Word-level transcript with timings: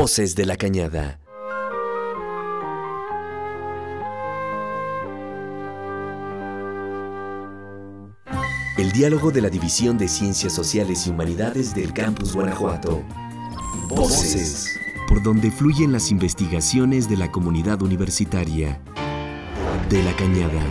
Voces 0.00 0.34
de 0.34 0.46
la 0.46 0.56
Cañada. 0.56 1.20
El 8.78 8.92
diálogo 8.92 9.30
de 9.30 9.42
la 9.42 9.50
División 9.50 9.98
de 9.98 10.08
Ciencias 10.08 10.54
Sociales 10.54 11.06
y 11.06 11.10
Humanidades 11.10 11.74
del 11.74 11.92
Campus 11.92 12.32
Guanajuato. 12.32 13.02
Voces. 13.90 14.80
Por 15.06 15.22
donde 15.22 15.50
fluyen 15.50 15.92
las 15.92 16.10
investigaciones 16.10 17.06
de 17.06 17.18
la 17.18 17.30
comunidad 17.30 17.82
universitaria. 17.82 18.80
De 19.90 20.02
la 20.02 20.16
Cañada. 20.16 20.64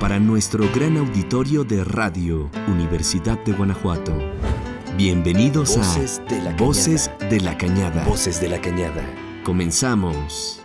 Para 0.00 0.18
nuestro 0.18 0.68
gran 0.74 0.96
auditorio 0.96 1.62
de 1.62 1.84
Radio 1.84 2.50
Universidad 2.66 3.38
de 3.44 3.52
Guanajuato. 3.52 4.12
Bienvenidos 4.96 5.76
a 5.76 5.80
Voces 5.80 6.22
de 6.28 7.40
la 7.40 7.58
Cañada. 7.58 8.04
Voces 8.04 8.40
de 8.40 8.48
la 8.48 8.60
Cañada. 8.60 9.02
Comenzamos. 9.42 10.64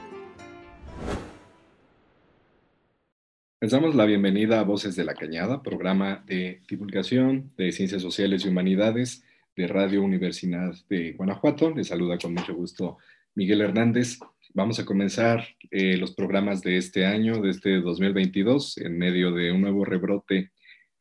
Les 3.59 3.71
damos 3.71 3.95
la 3.95 4.05
bienvenida 4.05 4.59
a 4.59 4.63
Voces 4.63 4.95
de 4.95 5.03
la 5.03 5.15
Cañada, 5.15 5.63
programa 5.63 6.23
de 6.27 6.61
divulgación 6.70 7.51
de 7.57 7.71
ciencias 7.71 8.03
sociales 8.03 8.45
y 8.45 8.49
humanidades 8.49 9.23
de 9.55 9.65
Radio 9.65 10.03
Universidad 10.03 10.75
de 10.87 11.13
Guanajuato. 11.13 11.71
Les 11.71 11.87
saluda 11.87 12.20
con 12.20 12.35
mucho 12.35 12.53
gusto 12.53 12.99
Miguel 13.34 13.61
Hernández. 13.61 14.20
Vamos 14.53 14.77
a 14.77 14.85
comenzar 14.85 15.43
eh, 15.71 15.98
los 15.98 16.13
programas 16.13 16.61
de 16.61 16.77
este 16.77 17.07
año, 17.07 17.41
de 17.41 17.49
este 17.49 17.81
2022, 17.81 18.77
en 18.77 18.95
medio 18.95 19.31
de 19.31 19.51
un 19.51 19.61
nuevo 19.61 19.85
rebrote 19.85 20.51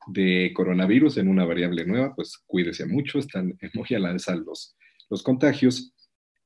de 0.09 0.53
coronavirus 0.55 1.19
en 1.19 1.29
una 1.29 1.45
variable 1.45 1.85
nueva, 1.85 2.15
pues 2.15 2.39
cuídese 2.47 2.87
mucho, 2.87 3.19
están 3.19 3.59
muy 3.75 3.87
a 3.95 3.99
la 3.99 4.11
alza 4.11 4.35
los, 4.37 4.77
los 5.11 5.23
contagios. 5.23 5.93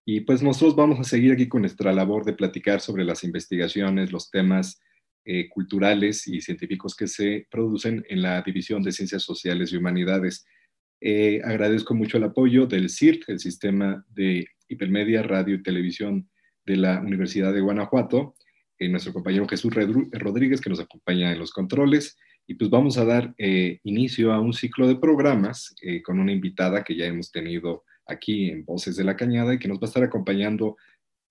Y 0.04 0.20
pues 0.20 0.42
nosotros 0.42 0.74
vamos 0.74 0.98
a 0.98 1.04
seguir 1.04 1.32
aquí 1.32 1.48
con 1.48 1.62
nuestra 1.62 1.92
labor 1.92 2.24
de 2.24 2.32
platicar 2.32 2.80
sobre 2.80 3.04
las 3.04 3.22
investigaciones, 3.22 4.10
los 4.10 4.30
temas 4.30 4.80
eh, 5.24 5.48
culturales 5.48 6.26
y 6.26 6.40
científicos 6.40 6.96
que 6.96 7.06
se 7.06 7.46
producen 7.48 8.04
en 8.08 8.22
la 8.22 8.42
División 8.42 8.82
de 8.82 8.90
Ciencias 8.90 9.22
Sociales 9.22 9.72
y 9.72 9.76
Humanidades. 9.76 10.44
Eh, 11.00 11.40
agradezco 11.44 11.94
mucho 11.94 12.16
el 12.16 12.24
apoyo 12.24 12.66
del 12.66 12.90
CIRT, 12.90 13.28
el 13.28 13.38
Sistema 13.38 14.04
de 14.08 14.46
Hipermedia, 14.68 15.22
Radio 15.22 15.54
y 15.54 15.62
Televisión 15.62 16.28
de 16.66 16.76
la 16.76 17.00
Universidad 17.00 17.52
de 17.52 17.60
Guanajuato, 17.60 18.34
eh, 18.78 18.88
nuestro 18.88 19.12
compañero 19.12 19.46
Jesús 19.46 19.72
Rodríguez, 19.74 20.60
que 20.60 20.70
nos 20.70 20.80
acompaña 20.80 21.30
en 21.30 21.38
los 21.38 21.52
controles, 21.52 22.16
y 22.46 22.54
pues 22.54 22.70
vamos 22.70 22.98
a 22.98 23.04
dar 23.04 23.34
eh, 23.38 23.80
inicio 23.84 24.32
a 24.32 24.40
un 24.40 24.52
ciclo 24.52 24.88
de 24.88 24.96
programas 24.96 25.74
eh, 25.82 26.02
con 26.02 26.18
una 26.18 26.32
invitada 26.32 26.82
que 26.82 26.96
ya 26.96 27.06
hemos 27.06 27.30
tenido 27.30 27.84
aquí 28.06 28.50
en 28.50 28.64
Voces 28.64 28.96
de 28.96 29.04
la 29.04 29.16
Cañada 29.16 29.54
y 29.54 29.58
que 29.58 29.68
nos 29.68 29.78
va 29.78 29.82
a 29.84 29.86
estar 29.86 30.02
acompañando 30.02 30.76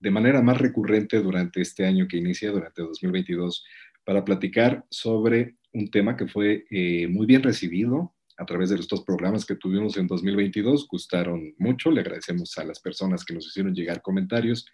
de 0.00 0.10
manera 0.10 0.42
más 0.42 0.58
recurrente 0.58 1.20
durante 1.20 1.60
este 1.60 1.86
año 1.86 2.08
que 2.08 2.16
inicia, 2.16 2.50
durante 2.50 2.82
2022, 2.82 3.64
para 4.04 4.24
platicar 4.24 4.84
sobre 4.90 5.56
un 5.72 5.90
tema 5.90 6.16
que 6.16 6.26
fue 6.26 6.64
eh, 6.70 7.06
muy 7.08 7.26
bien 7.26 7.42
recibido 7.42 8.14
a 8.36 8.44
través 8.44 8.70
de 8.70 8.78
los 8.78 8.88
dos 8.88 9.04
programas 9.04 9.46
que 9.46 9.54
tuvimos 9.54 9.96
en 9.96 10.06
2022. 10.06 10.88
Gustaron 10.88 11.54
mucho, 11.58 11.90
le 11.90 12.00
agradecemos 12.00 12.58
a 12.58 12.64
las 12.64 12.80
personas 12.80 13.24
que 13.24 13.34
nos 13.34 13.46
hicieron 13.46 13.74
llegar 13.74 14.02
comentarios 14.02 14.66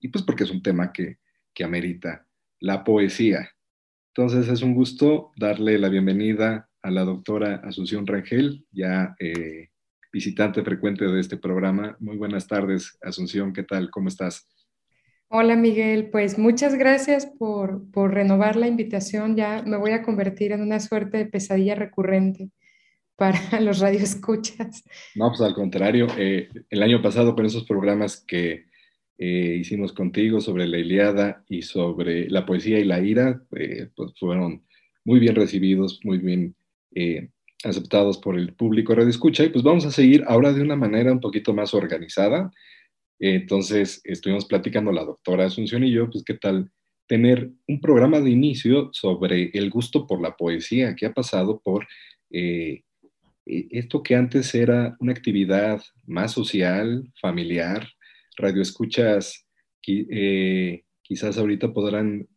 y 0.00 0.08
pues 0.08 0.24
porque 0.24 0.44
es 0.44 0.50
un 0.50 0.62
tema 0.62 0.92
que, 0.92 1.18
que 1.54 1.62
amerita 1.62 2.26
la 2.60 2.82
poesía. 2.82 3.48
Entonces 4.16 4.48
es 4.48 4.62
un 4.62 4.74
gusto 4.74 5.32
darle 5.36 5.76
la 5.76 5.88
bienvenida 5.88 6.68
a 6.82 6.90
la 6.92 7.02
doctora 7.02 7.56
Asunción 7.64 8.06
Rangel, 8.06 8.64
ya 8.70 9.16
eh, 9.18 9.70
visitante 10.12 10.62
frecuente 10.62 11.04
de 11.04 11.18
este 11.18 11.36
programa. 11.36 11.96
Muy 11.98 12.16
buenas 12.16 12.46
tardes, 12.46 12.96
Asunción, 13.02 13.52
¿qué 13.52 13.64
tal? 13.64 13.90
¿Cómo 13.90 14.06
estás? 14.06 14.46
Hola 15.26 15.56
Miguel, 15.56 16.10
pues 16.10 16.38
muchas 16.38 16.76
gracias 16.76 17.26
por, 17.26 17.90
por 17.90 18.14
renovar 18.14 18.54
la 18.54 18.68
invitación. 18.68 19.34
Ya 19.34 19.64
me 19.66 19.78
voy 19.78 19.90
a 19.90 20.04
convertir 20.04 20.52
en 20.52 20.62
una 20.62 20.78
suerte 20.78 21.18
de 21.18 21.26
pesadilla 21.26 21.74
recurrente 21.74 22.50
para 23.16 23.60
los 23.60 23.80
radioescuchas. 23.80 24.84
No, 25.16 25.30
pues 25.30 25.40
al 25.40 25.54
contrario, 25.54 26.06
eh, 26.16 26.50
el 26.70 26.82
año 26.84 27.02
pasado 27.02 27.34
con 27.34 27.46
esos 27.46 27.64
programas 27.64 28.24
que 28.24 28.66
eh, 29.16 29.58
hicimos 29.60 29.92
contigo 29.92 30.40
sobre 30.40 30.66
la 30.66 30.78
Iliada 30.78 31.44
y 31.48 31.62
sobre 31.62 32.28
la 32.28 32.44
poesía 32.44 32.80
y 32.80 32.84
la 32.84 33.00
ira, 33.00 33.42
eh, 33.56 33.88
pues 33.94 34.12
fueron 34.18 34.64
muy 35.04 35.20
bien 35.20 35.36
recibidos, 35.36 36.00
muy 36.02 36.18
bien 36.18 36.56
eh, 36.94 37.28
aceptados 37.62 38.18
por 38.18 38.36
el 38.36 38.54
público 38.54 38.94
Radio 38.94 39.10
Escucha. 39.10 39.44
Y 39.44 39.50
pues 39.50 39.62
vamos 39.62 39.86
a 39.86 39.92
seguir 39.92 40.24
ahora 40.26 40.52
de 40.52 40.62
una 40.62 40.76
manera 40.76 41.12
un 41.12 41.20
poquito 41.20 41.54
más 41.54 41.74
organizada. 41.74 42.50
entonces, 43.20 44.00
estuvimos 44.04 44.46
platicando 44.46 44.92
la 44.92 45.04
doctora 45.04 45.46
Asunción 45.46 45.84
y 45.84 45.92
yo, 45.92 46.10
pues 46.10 46.24
qué 46.24 46.34
tal 46.34 46.70
tener 47.06 47.50
un 47.68 47.80
programa 47.80 48.20
de 48.20 48.30
inicio 48.30 48.90
sobre 48.92 49.50
el 49.54 49.70
gusto 49.70 50.06
por 50.06 50.20
la 50.20 50.36
poesía, 50.36 50.96
que 50.96 51.06
ha 51.06 51.12
pasado 51.12 51.60
por 51.62 51.86
esto 53.46 54.02
que 54.02 54.16
antes 54.16 54.54
era 54.54 54.96
una 54.98 55.12
actividad 55.12 55.82
más 56.06 56.32
social, 56.32 57.08
familiar, 57.20 57.86
radioescuchas 58.36 59.46
eh, 59.86 60.84
quizás 61.02 61.38
ahorita 61.38 61.72
podrán 61.72 62.28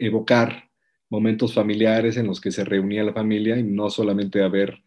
evocar 0.00 0.70
momentos 1.10 1.54
familiares 1.54 2.16
en 2.16 2.26
los 2.26 2.40
que 2.40 2.50
se 2.50 2.64
reunía 2.64 3.04
la 3.04 3.12
familia 3.12 3.58
y 3.58 3.62
no 3.62 3.90
solamente 3.90 4.42
a 4.42 4.48
ver 4.48 4.82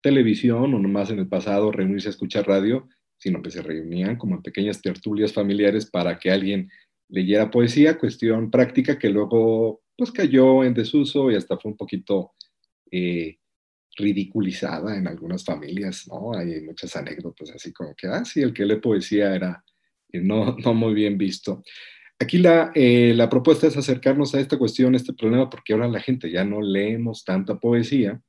televisión 0.00 0.74
o 0.74 0.78
nomás 0.78 1.10
en 1.10 1.18
el 1.18 1.28
pasado 1.28 1.72
reunirse 1.72 2.08
a 2.08 2.10
escuchar 2.10 2.46
radio, 2.46 2.88
sino 3.16 3.42
que 3.42 3.50
se 3.50 3.62
reunían 3.62 4.16
como 4.16 4.36
en 4.36 4.42
pequeñas 4.42 4.82
tertulias 4.82 5.32
familiares 5.32 5.90
para 5.90 6.18
que 6.18 6.30
alguien 6.30 6.70
leyera 7.08 7.50
poesía, 7.50 7.98
cuestión 7.98 8.50
práctica 8.50 8.98
que 8.98 9.08
luego 9.08 9.82
pues 9.96 10.10
cayó 10.10 10.64
en 10.64 10.74
desuso 10.74 11.30
y 11.30 11.36
hasta 11.36 11.56
fue 11.56 11.70
un 11.70 11.76
poquito 11.76 12.32
eh, 12.90 13.38
ridiculizada 13.96 14.96
en 14.96 15.06
algunas 15.06 15.44
familias, 15.44 16.06
¿no? 16.08 16.34
Hay 16.34 16.60
muchas 16.62 16.96
anécdotas 16.96 17.50
así 17.50 17.72
como 17.72 17.94
que, 17.94 18.08
ah, 18.08 18.24
sí, 18.24 18.42
el 18.42 18.52
que 18.52 18.66
lee 18.66 18.76
poesía 18.76 19.34
era 19.34 19.64
no, 20.22 20.56
no 20.64 20.74
muy 20.74 20.94
bien 20.94 21.18
visto. 21.18 21.62
Aquí 22.18 22.38
la, 22.38 22.70
eh, 22.74 23.12
la, 23.14 23.28
propuesta 23.28 23.66
es 23.66 23.76
acercarnos 23.76 24.34
a 24.34 24.40
esta 24.40 24.56
cuestión, 24.56 24.94
a 24.94 24.96
este 24.96 25.12
problema, 25.12 25.50
porque 25.50 25.72
ahora 25.72 25.88
la 25.88 26.00
gente 26.00 26.30
ya 26.30 26.44
no 26.44 26.62
leemos 26.62 27.24
tanta 27.24 27.58
poesía 27.58 28.22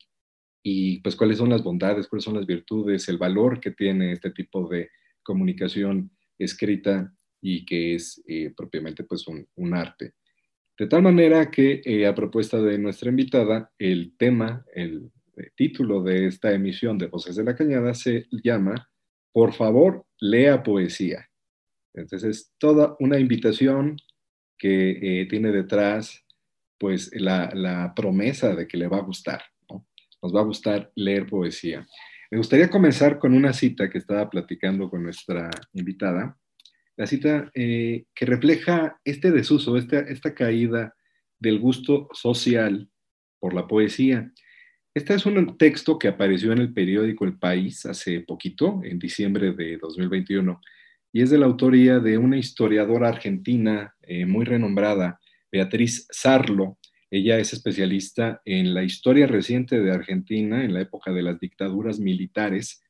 y 0.63 0.99
pues 1.01 1.15
cuáles 1.15 1.37
son 1.37 1.49
las 1.49 1.63
bondades, 1.63 2.07
cuáles 2.07 2.23
son 2.23 2.33
las 2.33 2.47
virtudes, 2.47 3.07
el 3.07 3.19
valor 3.19 3.59
que 3.59 3.71
tiene 3.71 4.11
este 4.11 4.31
tipo 4.31 4.67
de 4.67 4.89
comunicación 5.21 6.11
escrita 6.39 7.13
y 7.39 7.63
que 7.63 7.93
es 7.93 8.23
eh, 8.27 8.51
propiamente 8.57 9.03
pues 9.03 9.27
un, 9.27 9.47
un, 9.55 9.73
arte. 9.75 10.13
De 10.77 10.87
tal 10.87 11.03
manera 11.03 11.51
que 11.51 11.81
eh, 11.85 12.07
a 12.07 12.15
propuesta 12.15 12.59
de 12.59 12.79
nuestra 12.79 13.09
invitada, 13.09 13.71
el 13.77 14.17
tema, 14.17 14.65
el, 14.73 15.11
el 15.35 15.51
título 15.55 16.01
de 16.01 16.25
esta 16.25 16.51
emisión 16.51 16.97
de 16.97 17.07
Voces 17.07 17.35
de 17.35 17.43
la 17.43 17.55
Cañada 17.55 17.93
se 17.93 18.25
llama 18.31 18.89
Por 19.31 19.53
favor, 19.53 20.05
lea 20.19 20.63
poesía. 20.63 21.29
Entonces, 21.95 22.23
es 22.23 22.53
toda 22.57 22.95
una 22.99 23.19
invitación 23.19 23.97
que 24.57 25.21
eh, 25.21 25.25
tiene 25.27 25.51
detrás, 25.51 26.25
pues, 26.77 27.11
la, 27.13 27.93
promesa 27.95 28.55
de 28.55 28.67
que 28.67 28.77
le 28.77 28.87
va 28.87 28.97
a 28.97 29.03
gustar, 29.03 29.41
Nos 30.21 30.35
va 30.35 30.41
a 30.41 30.45
gustar 30.45 30.91
leer 30.95 31.27
poesía. 31.27 31.87
Me 32.31 32.37
gustaría 32.37 32.69
comenzar 32.69 33.19
con 33.19 33.33
una 33.33 33.53
cita 33.53 33.89
que 33.89 33.99
estaba 33.99 34.29
platicando 34.29 34.89
con 34.89 35.03
nuestra 35.03 35.49
invitada, 35.73 36.37
la 36.97 37.05
cita 37.05 37.51
eh, 37.53 38.05
que 38.13 38.25
refleja 38.25 38.99
este 39.03 39.31
desuso, 39.31 39.77
esta, 39.77 39.99
esta 39.99 40.33
caída 40.33 40.95
del 41.39 41.59
gusto 41.59 42.07
social 42.13 42.89
por 43.39 43.53
la 43.53 43.67
poesía. 43.67 44.31
Este 44.93 45.13
es 45.13 45.25
un 45.25 45.57
texto 45.57 45.99
que 45.99 46.07
apareció 46.07 46.53
en 46.53 46.59
el 46.59 46.73
periódico 46.73 47.25
El 47.25 47.37
País 47.37 47.85
hace 47.85 48.21
poquito, 48.21 48.79
en 48.83 48.97
diciembre 48.97 49.51
de 49.51 49.77
2021, 49.77 50.61
y 51.15 51.21
es 51.21 51.29
de 51.29 51.37
la 51.37 51.45
autoría 51.45 51.99
de 51.99 52.17
una 52.17 52.37
historiadora 52.37 53.07
argentina 53.07 53.95
eh, 54.01 54.25
muy 54.25 54.43
renombrada, 54.43 55.21
Beatriz 55.49 56.05
Sarlo. 56.11 56.77
Ella 57.09 57.39
es 57.39 57.53
especialista 57.53 58.41
en 58.43 58.73
la 58.73 58.83
historia 58.83 59.25
reciente 59.25 59.79
de 59.79 59.93
Argentina, 59.93 60.65
en 60.65 60.73
la 60.73 60.81
época 60.81 61.13
de 61.13 61.21
las 61.21 61.39
dictaduras 61.39 62.01
militares 62.01 62.83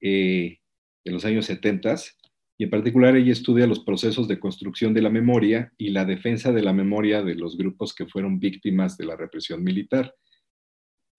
eh, 0.00 0.58
de 1.04 1.10
los 1.10 1.24
años 1.24 1.46
70, 1.46 1.96
y 2.56 2.62
en 2.62 2.70
particular 2.70 3.16
ella 3.16 3.32
estudia 3.32 3.66
los 3.66 3.80
procesos 3.80 4.28
de 4.28 4.38
construcción 4.38 4.94
de 4.94 5.02
la 5.02 5.10
memoria 5.10 5.72
y 5.76 5.88
la 5.88 6.04
defensa 6.04 6.52
de 6.52 6.62
la 6.62 6.72
memoria 6.72 7.24
de 7.24 7.34
los 7.34 7.56
grupos 7.56 7.96
que 7.96 8.06
fueron 8.06 8.38
víctimas 8.38 8.96
de 8.96 9.06
la 9.06 9.16
represión 9.16 9.64
militar. 9.64 10.14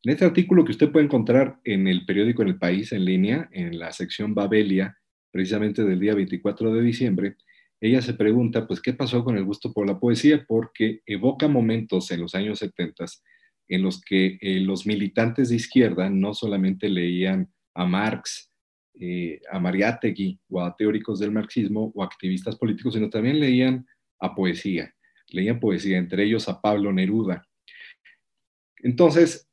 En 0.02 0.14
este 0.14 0.24
artículo 0.24 0.64
que 0.64 0.72
usted 0.72 0.94
puede 0.94 1.08
encontrar 1.08 1.60
en 1.66 1.90
el 1.90 2.06
periódico 2.06 2.42
En 2.42 2.48
el 2.48 2.58
País 2.58 2.94
en 2.94 3.04
línea, 3.04 3.50
en 3.52 3.78
la 3.78 3.92
sección 3.92 4.34
Babelia, 4.34 4.98
precisamente 5.32 5.84
del 5.84 6.00
día 6.00 6.16
24 6.16 6.74
de 6.74 6.82
diciembre, 6.82 7.36
ella 7.80 8.02
se 8.02 8.14
pregunta, 8.14 8.66
pues, 8.66 8.82
¿qué 8.82 8.94
pasó 8.94 9.24
con 9.24 9.38
el 9.38 9.44
gusto 9.44 9.72
por 9.72 9.86
la 9.86 10.00
poesía? 10.00 10.46
Porque 10.48 11.02
evoca 11.06 11.48
momentos 11.48 12.10
en 12.12 12.22
los 12.22 12.34
años 12.34 12.60
70 12.60 13.06
en 13.70 13.82
los 13.82 14.02
que 14.02 14.38
eh, 14.42 14.60
los 14.62 14.88
militantes 14.88 15.50
de 15.50 15.58
izquierda 15.58 16.10
no 16.10 16.34
solamente 16.34 16.90
leían 16.90 17.52
a 17.74 17.86
Marx 17.86 18.52
eh, 19.00 19.42
a 19.52 19.60
Mariátegui 19.60 20.40
o 20.50 20.60
a 20.60 20.76
teóricos 20.76 21.20
del 21.20 21.32
marxismo 21.32 21.92
o 21.94 22.04
activistas 22.04 22.56
políticos, 22.56 22.96
sino 22.96 23.12
también 23.12 23.40
leían 23.40 23.86
a 24.20 24.34
poesía, 24.34 24.92
leían 25.28 25.60
poesía, 25.60 26.00
entre 26.00 26.24
ellos 26.24 26.50
a 26.50 26.60
Pablo 26.60 26.92
Neruda. 26.92 27.48
Entonces, 28.78 29.48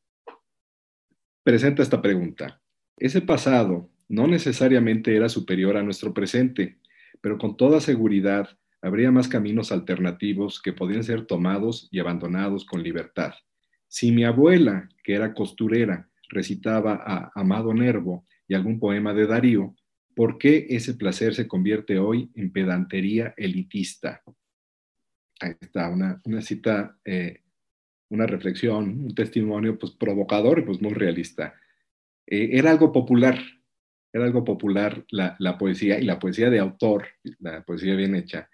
presenta 1.42 1.82
esta 1.82 2.00
pregunta. 2.00 2.62
Ese 2.96 3.20
pasado 3.20 3.90
no 4.08 4.26
necesariamente 4.26 5.16
era 5.16 5.28
superior 5.28 5.76
a 5.76 5.82
nuestro 5.82 6.12
presente, 6.12 6.78
pero 7.20 7.38
con 7.38 7.56
toda 7.56 7.80
seguridad 7.80 8.48
habría 8.82 9.10
más 9.10 9.28
caminos 9.28 9.72
alternativos 9.72 10.60
que 10.60 10.74
podían 10.74 11.04
ser 11.04 11.24
tomados 11.24 11.88
y 11.90 12.00
abandonados 12.00 12.66
con 12.66 12.82
libertad. 12.82 13.32
Si 13.88 14.12
mi 14.12 14.24
abuela, 14.24 14.88
que 15.02 15.14
era 15.14 15.32
costurera, 15.32 16.10
recitaba 16.28 17.02
a 17.02 17.30
Amado 17.34 17.72
Nervo 17.72 18.26
y 18.46 18.54
algún 18.54 18.78
poema 18.78 19.14
de 19.14 19.26
Darío, 19.26 19.74
¿por 20.14 20.36
qué 20.36 20.66
ese 20.68 20.94
placer 20.94 21.34
se 21.34 21.48
convierte 21.48 21.98
hoy 21.98 22.30
en 22.34 22.52
pedantería 22.52 23.32
elitista? 23.36 24.22
Ahí 25.40 25.54
está, 25.60 25.88
una, 25.88 26.42
cita, 26.42 26.98
eh, 27.04 27.40
una 28.10 28.26
reflexión, 28.26 29.04
un 29.04 29.14
testimonio 29.14 29.78
pues, 29.78 29.92
provocador 29.92 30.58
y 30.58 30.62
pues, 30.62 30.82
muy 30.82 30.92
realista. 30.92 31.54
Eh, 32.26 32.50
era 32.52 32.70
algo 32.70 32.92
popular, 32.92 33.38
era 34.14 34.26
algo 34.26 34.44
popular 34.44 35.04
la, 35.10 35.58
poesía 35.58 35.98
y 35.98 36.04
la 36.04 36.20
poesía 36.20 36.48
de 36.48 36.60
autor, 36.60 37.08
la 37.40 37.64
poesía 37.64 37.96
bien 37.96 38.14
hecha, 38.14 38.48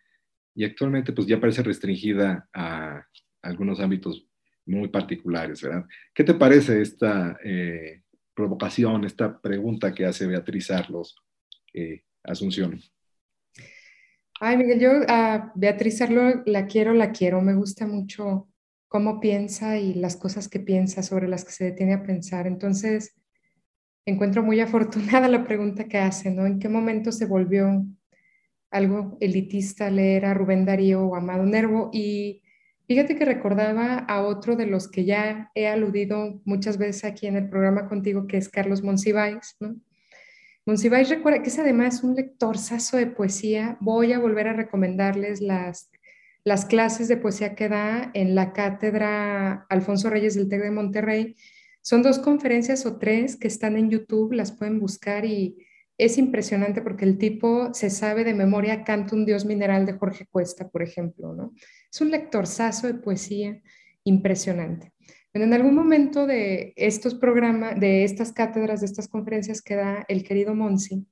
y 0.54 0.64
actualmente 0.64 1.12
pues 1.12 1.26
ya 1.26 1.38
parece 1.38 1.62
restringida 1.62 2.48
a 2.54 3.04
algunos 3.42 3.78
ámbitos 3.78 4.26
muy 4.64 4.88
particulares, 4.88 5.62
¿verdad? 5.62 5.84
¿Qué 6.14 6.24
te 6.24 6.32
parece 6.32 6.80
esta 6.80 7.38
eh, 7.44 8.02
provocación, 8.34 9.04
esta 9.04 9.38
pregunta 9.38 9.92
que 9.92 10.06
hace 10.06 10.26
Beatriz 10.26 10.70
Arlos, 10.70 11.14
eh, 11.74 12.04
Asunción? 12.22 12.80
Ay, 14.40 14.56
Miguel, 14.56 14.80
yo 14.80 14.90
a 15.08 15.52
Beatriz 15.54 16.00
Arlos 16.00 16.36
la 16.46 16.66
quiero, 16.66 16.94
la 16.94 17.12
quiero, 17.12 17.42
me 17.42 17.54
gusta 17.54 17.86
mucho 17.86 18.48
cómo 18.88 19.20
piensa 19.20 19.78
y 19.78 19.92
las 19.92 20.16
cosas 20.16 20.48
que 20.48 20.58
piensa 20.58 21.02
sobre 21.02 21.28
las 21.28 21.44
que 21.44 21.52
se 21.52 21.64
detiene 21.64 21.94
a 21.94 22.02
pensar. 22.02 22.46
Entonces, 22.46 23.19
encuentro 24.10 24.42
muy 24.42 24.60
afortunada 24.60 25.28
la 25.28 25.44
pregunta 25.44 25.84
que 25.84 25.98
hace, 25.98 26.30
¿no? 26.30 26.46
¿En 26.46 26.58
qué 26.58 26.68
momento 26.68 27.12
se 27.12 27.26
volvió 27.26 27.84
algo 28.70 29.16
elitista 29.20 29.90
leer 29.90 30.26
a 30.26 30.34
Rubén 30.34 30.64
Darío 30.64 31.04
o 31.04 31.16
Amado 31.16 31.44
Nervo? 31.46 31.90
Y 31.92 32.42
fíjate 32.86 33.16
que 33.16 33.24
recordaba 33.24 33.98
a 33.98 34.22
otro 34.22 34.56
de 34.56 34.66
los 34.66 34.88
que 34.88 35.04
ya 35.04 35.50
he 35.54 35.66
aludido 35.68 36.40
muchas 36.44 36.78
veces 36.78 37.04
aquí 37.04 37.26
en 37.26 37.36
el 37.36 37.48
programa 37.48 37.88
contigo, 37.88 38.26
que 38.26 38.36
es 38.36 38.48
Carlos 38.48 38.82
Monsiváis, 38.82 39.56
¿no? 39.60 39.76
Monsiváis 40.66 41.08
recuerda 41.08 41.42
que 41.42 41.48
es 41.48 41.58
además 41.58 42.04
un 42.04 42.14
lectorzazo 42.14 42.96
de 42.96 43.06
poesía. 43.06 43.78
Voy 43.80 44.12
a 44.12 44.18
volver 44.18 44.46
a 44.46 44.52
recomendarles 44.52 45.40
las, 45.40 45.90
las 46.44 46.66
clases 46.66 47.08
de 47.08 47.16
poesía 47.16 47.54
que 47.54 47.68
da 47.68 48.10
en 48.14 48.34
la 48.34 48.52
cátedra 48.52 49.66
Alfonso 49.68 50.10
Reyes 50.10 50.34
del 50.34 50.48
TEC 50.48 50.62
de 50.62 50.70
Monterrey. 50.70 51.36
Son 51.82 52.02
dos 52.02 52.18
conferencias 52.18 52.84
o 52.86 52.98
tres 52.98 53.36
que 53.36 53.48
están 53.48 53.76
en 53.76 53.90
YouTube, 53.90 54.32
las 54.32 54.52
pueden 54.52 54.80
buscar 54.80 55.24
y 55.24 55.56
es 55.96 56.16
impresionante 56.18 56.80
porque 56.80 57.04
el 57.04 57.18
tipo 57.18 57.74
se 57.74 57.90
sabe 57.90 58.24
de 58.24 58.32
memoria 58.32 58.84
Canta 58.84 59.14
un 59.14 59.26
dios 59.26 59.44
mineral 59.44 59.84
de 59.84 59.94
Jorge 59.94 60.26
Cuesta, 60.30 60.68
por 60.68 60.82
ejemplo, 60.82 61.34
¿no? 61.34 61.52
Es 61.92 62.00
un 62.00 62.10
lectorzazo 62.10 62.86
de 62.86 62.94
poesía 62.94 63.60
impresionante. 64.04 64.92
en 65.34 65.52
algún 65.52 65.74
momento 65.74 66.26
de 66.26 66.72
estos 66.76 67.14
programas, 67.14 67.78
de 67.78 68.04
estas 68.04 68.32
cátedras, 68.32 68.80
de 68.80 68.86
estas 68.86 69.08
conferencias 69.08 69.60
que 69.60 69.76
da 69.76 70.04
el 70.08 70.24
querido 70.24 70.54
Monsi, 70.54 71.06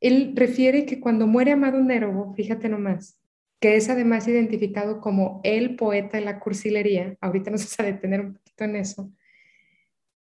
él 0.00 0.34
refiere 0.36 0.84
que 0.84 1.00
cuando 1.00 1.26
muere 1.26 1.52
Amado 1.52 1.80
Nervo, 1.80 2.34
fíjate 2.34 2.68
nomás, 2.68 3.18
que 3.58 3.76
es 3.76 3.88
además 3.88 4.28
identificado 4.28 5.00
como 5.00 5.40
el 5.44 5.76
poeta 5.76 6.18
de 6.18 6.24
la 6.26 6.38
cursilería, 6.40 7.16
ahorita 7.22 7.50
nos 7.50 7.60
vamos 7.78 7.80
a 7.80 7.82
detener 7.84 8.20
un 8.20 8.34
poquito 8.34 8.64
en 8.64 8.76
eso, 8.76 9.10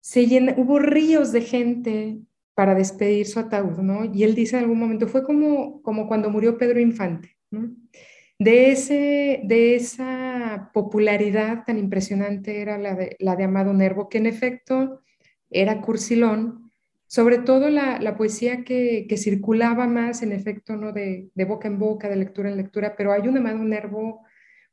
se 0.01 0.55
hubo 0.57 0.79
ríos 0.79 1.31
de 1.31 1.41
gente 1.41 2.17
para 2.55 2.75
despedir 2.75 3.27
su 3.27 3.39
ataúd, 3.39 3.77
¿no? 3.77 4.05
Y 4.05 4.23
él 4.23 4.35
dice 4.35 4.57
en 4.57 4.63
algún 4.63 4.79
momento, 4.79 5.07
fue 5.07 5.23
como, 5.23 5.81
como 5.83 6.07
cuando 6.07 6.29
murió 6.29 6.57
Pedro 6.57 6.79
Infante, 6.79 7.37
¿no? 7.51 7.71
De, 8.37 8.71
ese, 8.71 9.41
de 9.43 9.75
esa 9.75 10.71
popularidad 10.73 11.63
tan 11.65 11.77
impresionante 11.77 12.59
era 12.61 12.79
la 12.79 12.95
de, 12.95 13.15
la 13.19 13.35
de 13.35 13.43
Amado 13.43 13.71
Nervo, 13.73 14.09
que 14.09 14.17
en 14.17 14.25
efecto 14.25 15.01
era 15.51 15.81
cursilón, 15.81 16.71
sobre 17.05 17.37
todo 17.39 17.69
la, 17.69 17.99
la 17.99 18.17
poesía 18.17 18.63
que, 18.63 19.05
que, 19.07 19.17
circulaba 19.17 19.85
más, 19.85 20.23
en 20.23 20.31
efecto, 20.31 20.75
¿no? 20.75 20.91
De, 20.91 21.29
de, 21.35 21.45
boca 21.45 21.67
en 21.67 21.77
boca, 21.77 22.09
de 22.09 22.15
lectura 22.15 22.49
en 22.49 22.57
lectura, 22.57 22.95
pero 22.97 23.11
hay 23.11 23.27
un 23.27 23.37
Amado 23.37 23.63
Nervo 23.63 24.25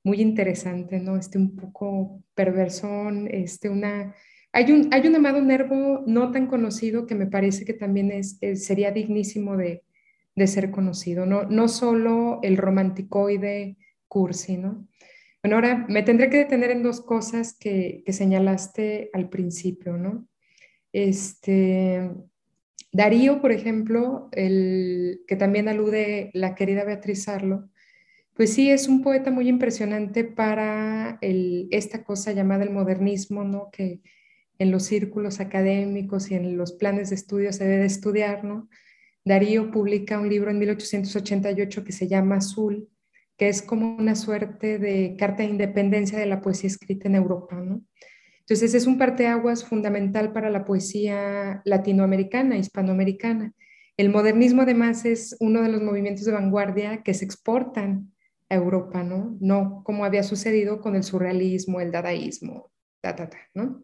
muy 0.03 0.21
interesante, 0.23 1.01
¿no? 1.01 1.17
Este 1.17 1.37
un 1.37 1.55
poco 1.55 2.23
perversón, 2.35 3.29
este 3.31 3.69
una 3.69 4.15
hay 4.53 4.73
un, 4.73 4.89
hay 4.93 5.07
un 5.07 5.17
amado 5.17 5.41
nervo 5.41 6.03
no 6.07 6.31
tan 6.31 6.47
conocido 6.47 7.07
que 7.07 7.15
me 7.15 7.27
parece 7.27 7.65
que 7.65 7.75
también 7.75 8.11
es, 8.11 8.39
sería 8.55 8.91
dignísimo 8.91 9.57
de, 9.57 9.85
de, 10.35 10.47
ser 10.47 10.71
conocido, 10.71 11.27
¿no? 11.27 11.45
no 11.45 11.69
solo 11.69 12.41
el 12.43 12.57
romanticoide 12.57 13.77
cursi, 14.09 14.57
¿no? 14.57 14.89
Bueno, 15.43 15.57
ahora 15.57 15.87
me 15.89 16.03
tendré 16.03 16.31
que 16.31 16.39
detener 16.39 16.71
en 16.71 16.83
dos 16.83 17.01
cosas 17.01 17.57
que, 17.57 18.03
que 18.05 18.13
señalaste 18.13 19.11
al 19.13 19.29
principio, 19.29 19.97
¿no? 19.97 20.27
Este, 20.93 22.11
Darío, 22.91 23.41
por 23.41 23.53
ejemplo, 23.53 24.29
el, 24.33 25.21
que 25.29 25.37
también 25.37 25.69
alude 25.69 26.31
la 26.35 26.55
querida 26.55 26.85
Beatriz 26.85 27.29
Arlo, 27.29 27.69
pues 28.35 28.53
sí, 28.53 28.71
es 28.71 28.89
un 28.89 29.03
poeta 29.03 29.31
muy 29.31 29.49
impresionante 29.49 30.25
para 30.25 31.19
el, 31.21 31.69
esta 31.71 32.03
cosa 32.05 32.33
llamada 32.33 32.65
el 32.65 32.71
modernismo, 32.71 33.45
¿no? 33.45 33.69
Que, 33.71 34.01
en 34.59 34.71
los 34.71 34.85
círculos 34.85 35.41
académicos 35.41 36.31
y 36.31 36.35
en 36.35 36.57
los 36.57 36.73
planes 36.73 37.11
de 37.11 37.17
estudio 37.17 37.53
se 37.53 37.65
debe 37.65 37.79
de 37.79 37.87
estudiar, 37.87 38.45
¿no? 38.45 38.69
Darío 39.25 39.71
publica 39.71 40.19
un 40.19 40.29
libro 40.29 40.51
en 40.51 40.59
1888 40.59 41.85
que 41.85 41.93
se 41.93 42.09
llama 42.09 42.37
Azul, 42.37 42.89
que 43.37 43.49
es 43.49 43.63
como 43.63 43.97
una 43.97 44.17
suerte 44.17 44.79
de 44.79 45.17
carta 45.19 45.43
de 45.43 45.51
independencia 45.51 46.19
de 46.19 46.27
la 46.27 46.41
poesía 46.41 46.69
escrita 46.69 47.09
en 47.09 47.15
Europa, 47.15 47.57
¿no? 47.57 47.83
Entonces 48.41 48.75
es 48.75 48.87
un 48.87 48.97
parteaguas 48.97 49.65
fundamental 49.65 50.33
para 50.33 50.49
la 50.49 50.65
poesía 50.65 51.61
latinoamericana, 51.67 52.57
hispanoamericana. 52.57 53.53
El 53.99 54.09
modernismo 54.09 54.63
además 54.63 55.05
es 55.05 55.37
uno 55.39 55.61
de 55.61 55.69
los 55.69 55.83
movimientos 55.83 56.25
de 56.25 56.33
vanguardia 56.33 57.03
que 57.03 57.13
se 57.13 57.27
exportan 57.27 58.13
a 58.49 58.55
Europa, 58.55 59.03
¿no? 59.03 59.37
No 59.41 59.83
como 59.85 60.05
había 60.07 60.23
sucedido 60.23 60.81
con 60.81 60.97
el 60.97 61.03
surrealismo, 61.03 61.81
el 61.81 61.93
dadaísmo, 61.93 62.71
ta, 63.03 63.15
ta, 63.15 63.29
ta, 63.29 63.39
¿no? 63.55 63.83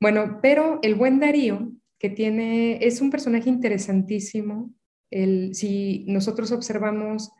Bueno, 0.00 0.40
pero 0.42 0.78
el 0.82 0.94
buen 0.94 1.20
Darío, 1.20 1.72
que 1.98 2.10
tiene, 2.10 2.84
es 2.84 3.00
un 3.00 3.10
personaje 3.10 3.48
interesantísimo. 3.48 4.74
El, 5.10 5.54
si 5.54 6.04
nosotros 6.08 6.52
observamos 6.52 7.30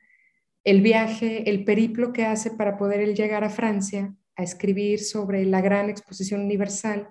el 0.64 0.80
viaje, 0.80 1.48
el 1.48 1.64
periplo 1.64 2.12
que 2.12 2.24
hace 2.24 2.50
para 2.50 2.76
poder 2.76 3.00
él 3.00 3.14
llegar 3.14 3.44
a 3.44 3.50
Francia 3.50 4.14
a 4.36 4.42
escribir 4.42 5.00
sobre 5.00 5.44
la 5.44 5.60
gran 5.60 5.90
exposición 5.90 6.42
universal 6.42 7.08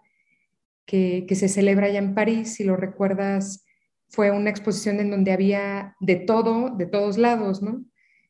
que, 0.86 1.26
que 1.28 1.36
se 1.36 1.48
celebra 1.48 1.88
allá 1.88 2.00
en 2.00 2.14
París, 2.14 2.54
si 2.54 2.64
lo 2.64 2.76
recuerdas, 2.76 3.66
fue 4.10 4.32
una 4.32 4.50
exposición 4.50 5.00
en 5.00 5.12
donde 5.12 5.32
había 5.32 5.96
de 6.00 6.16
todo, 6.16 6.70
de 6.70 6.86
todos 6.86 7.18
lados, 7.18 7.62
¿no? 7.62 7.84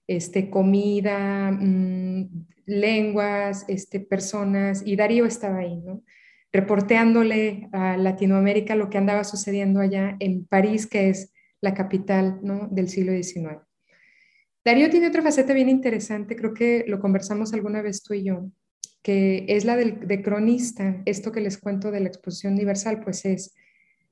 Este, 0.07 0.49
comida, 0.49 1.51
mm, 1.51 2.45
lenguas, 2.65 3.65
este, 3.67 3.99
personas, 3.99 4.83
y 4.85 4.95
Darío 4.95 5.25
estaba 5.25 5.59
ahí, 5.59 5.77
¿no? 5.77 6.03
Reporteándole 6.51 7.69
a 7.71 7.97
Latinoamérica 7.97 8.75
lo 8.75 8.89
que 8.89 8.97
andaba 8.97 9.23
sucediendo 9.23 9.79
allá 9.79 10.15
en 10.19 10.45
París, 10.45 10.87
que 10.87 11.09
es 11.09 11.33
la 11.61 11.73
capital 11.73 12.39
¿no? 12.41 12.67
del 12.71 12.89
siglo 12.89 13.11
XIX. 13.11 13.59
Darío 14.63 14.89
tiene 14.89 15.07
otra 15.07 15.21
faceta 15.21 15.53
bien 15.53 15.69
interesante, 15.69 16.35
creo 16.35 16.53
que 16.53 16.85
lo 16.87 16.99
conversamos 16.99 17.53
alguna 17.53 17.81
vez 17.81 18.01
tú 18.01 18.13
y 18.15 18.23
yo, 18.23 18.49
que 19.03 19.45
es 19.47 19.63
la 19.63 19.75
del, 19.75 20.07
de 20.07 20.23
cronista. 20.23 21.03
Esto 21.05 21.31
que 21.31 21.41
les 21.41 21.59
cuento 21.59 21.91
de 21.91 21.99
la 21.99 22.07
exposición 22.07 22.53
universal, 22.53 23.01
pues 23.03 23.25
es, 23.25 23.53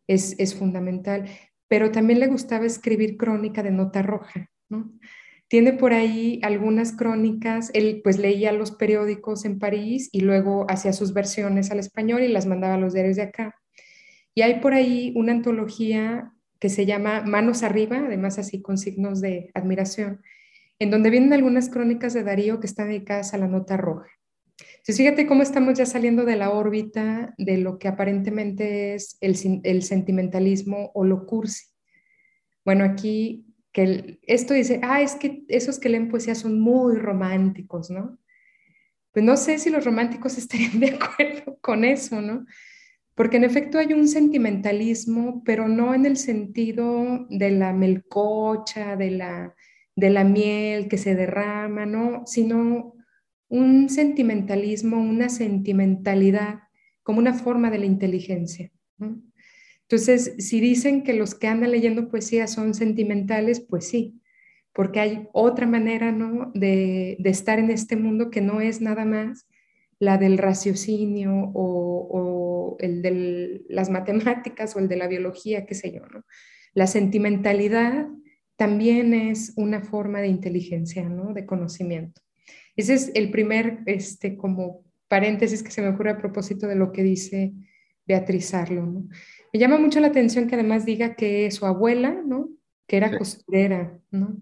es, 0.07 0.35
es 0.37 0.53
fundamental, 0.53 1.25
pero 1.67 1.91
también 1.91 2.19
le 2.19 2.27
gustaba 2.27 2.65
escribir 2.65 3.17
crónica 3.17 3.63
de 3.63 3.71
nota 3.71 4.03
roja, 4.03 4.51
¿no? 4.69 4.93
Tiene 5.53 5.73
por 5.73 5.93
ahí 5.93 6.39
algunas 6.41 6.93
crónicas, 6.93 7.69
él 7.75 8.01
pues 8.03 8.17
leía 8.17 8.51
los 8.51 8.71
periódicos 8.71 9.45
en 9.45 9.59
París 9.59 10.09
y 10.11 10.21
luego 10.21 10.65
hacía 10.67 10.93
sus 10.93 11.13
versiones 11.13 11.69
al 11.69 11.77
español 11.77 12.23
y 12.23 12.27
las 12.27 12.47
mandaba 12.47 12.73
a 12.73 12.79
los 12.79 12.93
diarios 12.93 13.17
de 13.17 13.21
acá. 13.21 13.53
Y 14.33 14.41
hay 14.41 14.61
por 14.61 14.73
ahí 14.73 15.13
una 15.15 15.31
antología 15.31 16.33
que 16.57 16.69
se 16.69 16.87
llama 16.87 17.21
Manos 17.21 17.61
Arriba, 17.61 17.99
además 18.03 18.39
así 18.39 18.63
con 18.63 18.79
signos 18.79 19.21
de 19.21 19.51
admiración, 19.53 20.23
en 20.79 20.89
donde 20.89 21.11
vienen 21.11 21.33
algunas 21.33 21.69
crónicas 21.69 22.15
de 22.15 22.23
Darío 22.23 22.59
que 22.59 22.65
están 22.65 22.87
dedicadas 22.87 23.35
a 23.35 23.37
la 23.37 23.47
nota 23.47 23.77
roja. 23.77 24.09
Entonces, 24.57 24.97
fíjate 24.97 25.27
cómo 25.27 25.43
estamos 25.43 25.77
ya 25.77 25.85
saliendo 25.85 26.25
de 26.25 26.35
la 26.35 26.49
órbita 26.49 27.35
de 27.37 27.59
lo 27.59 27.77
que 27.77 27.89
aparentemente 27.89 28.95
es 28.95 29.19
el, 29.21 29.61
el 29.63 29.83
sentimentalismo 29.83 30.89
o 30.95 31.03
lo 31.05 31.27
cursi. 31.27 31.65
Bueno, 32.65 32.85
aquí 32.85 33.52
que 33.73 34.19
esto 34.21 34.53
dice, 34.53 34.79
ah, 34.83 35.01
es 35.01 35.15
que 35.15 35.43
esos 35.49 35.79
que 35.79 35.89
leen 35.89 36.09
poesía 36.09 36.35
son 36.35 36.59
muy 36.59 36.95
románticos, 36.95 37.89
¿no? 37.89 38.19
Pues 39.11 39.25
no 39.25 39.35
sé 39.35 39.57
si 39.57 39.69
los 39.69 39.83
románticos 39.83 40.37
estarían 40.37 40.79
de 40.79 40.97
acuerdo 40.99 41.57
con 41.59 41.83
eso, 41.83 42.21
¿no? 42.21 42.45
Porque 43.15 43.37
en 43.37 43.43
efecto 43.43 43.77
hay 43.77 43.93
un 43.93 44.07
sentimentalismo, 44.07 45.43
pero 45.43 45.67
no 45.67 45.93
en 45.93 46.05
el 46.05 46.17
sentido 46.17 47.27
de 47.29 47.51
la 47.51 47.73
melcocha, 47.73 48.95
de 48.95 49.11
la, 49.11 49.55
de 49.95 50.09
la 50.09 50.23
miel 50.23 50.87
que 50.87 50.97
se 50.97 51.13
derrama, 51.13 51.85
¿no? 51.85 52.23
Sino 52.25 52.95
un 53.49 53.89
sentimentalismo, 53.89 54.99
una 54.99 55.29
sentimentalidad 55.29 56.61
como 57.03 57.19
una 57.19 57.33
forma 57.33 57.69
de 57.69 57.79
la 57.79 57.85
inteligencia. 57.85 58.71
Entonces, 59.93 60.33
si 60.39 60.59
dicen 60.59 61.03
que 61.03 61.13
los 61.13 61.35
que 61.35 61.45
andan 61.45 61.69
leyendo 61.69 62.09
poesía 62.09 62.47
son 62.47 62.73
sentimentales, 62.73 63.59
pues 63.59 63.87
sí, 63.87 64.19
porque 64.73 64.99
hay 64.99 65.27
otra 65.33 65.67
manera 65.67 66.11
¿no? 66.11 66.51
de, 66.55 67.15
estar 67.25 67.59
en 67.59 67.69
este 67.69 67.95
mundo 67.95 68.31
que 68.31 68.41
no 68.41 68.59
es 68.59 68.81
nada 68.81 69.05
más 69.05 69.47
la 69.99 70.17
del 70.17 70.39
raciocinio 70.39 71.51
o, 71.53 72.75
el 72.79 73.03
de 73.03 73.61
las 73.69 73.91
matemáticas 73.91 74.75
o 74.75 74.79
el 74.79 74.87
de 74.87 74.95
la 74.95 75.07
biología, 75.07 75.67
qué 75.67 75.75
sé 75.75 75.91
yo. 75.93 76.01
¿no? 76.11 76.25
La 76.73 76.87
sentimentalidad 76.87 78.07
también 78.55 79.13
es 79.13 79.53
una 79.57 79.83
forma 79.83 80.21
de 80.21 80.27
inteligencia, 80.27 81.07
¿no? 81.07 81.35
de 81.35 81.45
conocimiento. 81.45 82.19
Ese 82.75 82.95
es 82.95 83.11
el 83.13 83.29
primer, 83.29 83.81
este, 83.85 84.37
como 84.37 84.85
paréntesis 85.07 85.61
que 85.61 85.69
se 85.69 85.83
me 85.83 85.89
ocurre 85.89 86.09
a 86.09 86.17
propósito 86.17 86.65
de 86.65 86.77
lo 86.77 86.91
que 86.91 87.03
dice 87.03 87.53
Beatriz 88.05 88.53
Arlo. 88.53 88.85
¿no? 88.85 89.07
Me 89.51 89.59
llama 89.59 89.77
mucho 89.77 89.99
la 89.99 90.07
atención 90.07 90.47
que 90.47 90.55
además 90.55 90.85
diga 90.85 91.15
que 91.15 91.49
su 91.51 91.65
abuela, 91.65 92.21
¿no? 92.25 92.49
que 92.87 92.97
era 92.97 93.17
costurera. 93.17 93.99
¿no? 94.11 94.37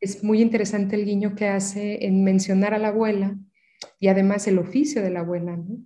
Es 0.00 0.22
muy 0.22 0.40
interesante 0.40 0.96
el 0.96 1.04
guiño 1.04 1.34
que 1.34 1.48
hace 1.48 2.06
en 2.06 2.24
mencionar 2.24 2.74
a 2.74 2.78
la 2.78 2.88
abuela 2.88 3.38
y 3.98 4.08
además 4.08 4.46
el 4.46 4.58
oficio 4.58 5.02
de 5.02 5.10
la 5.10 5.20
abuela. 5.20 5.56
¿no? 5.56 5.78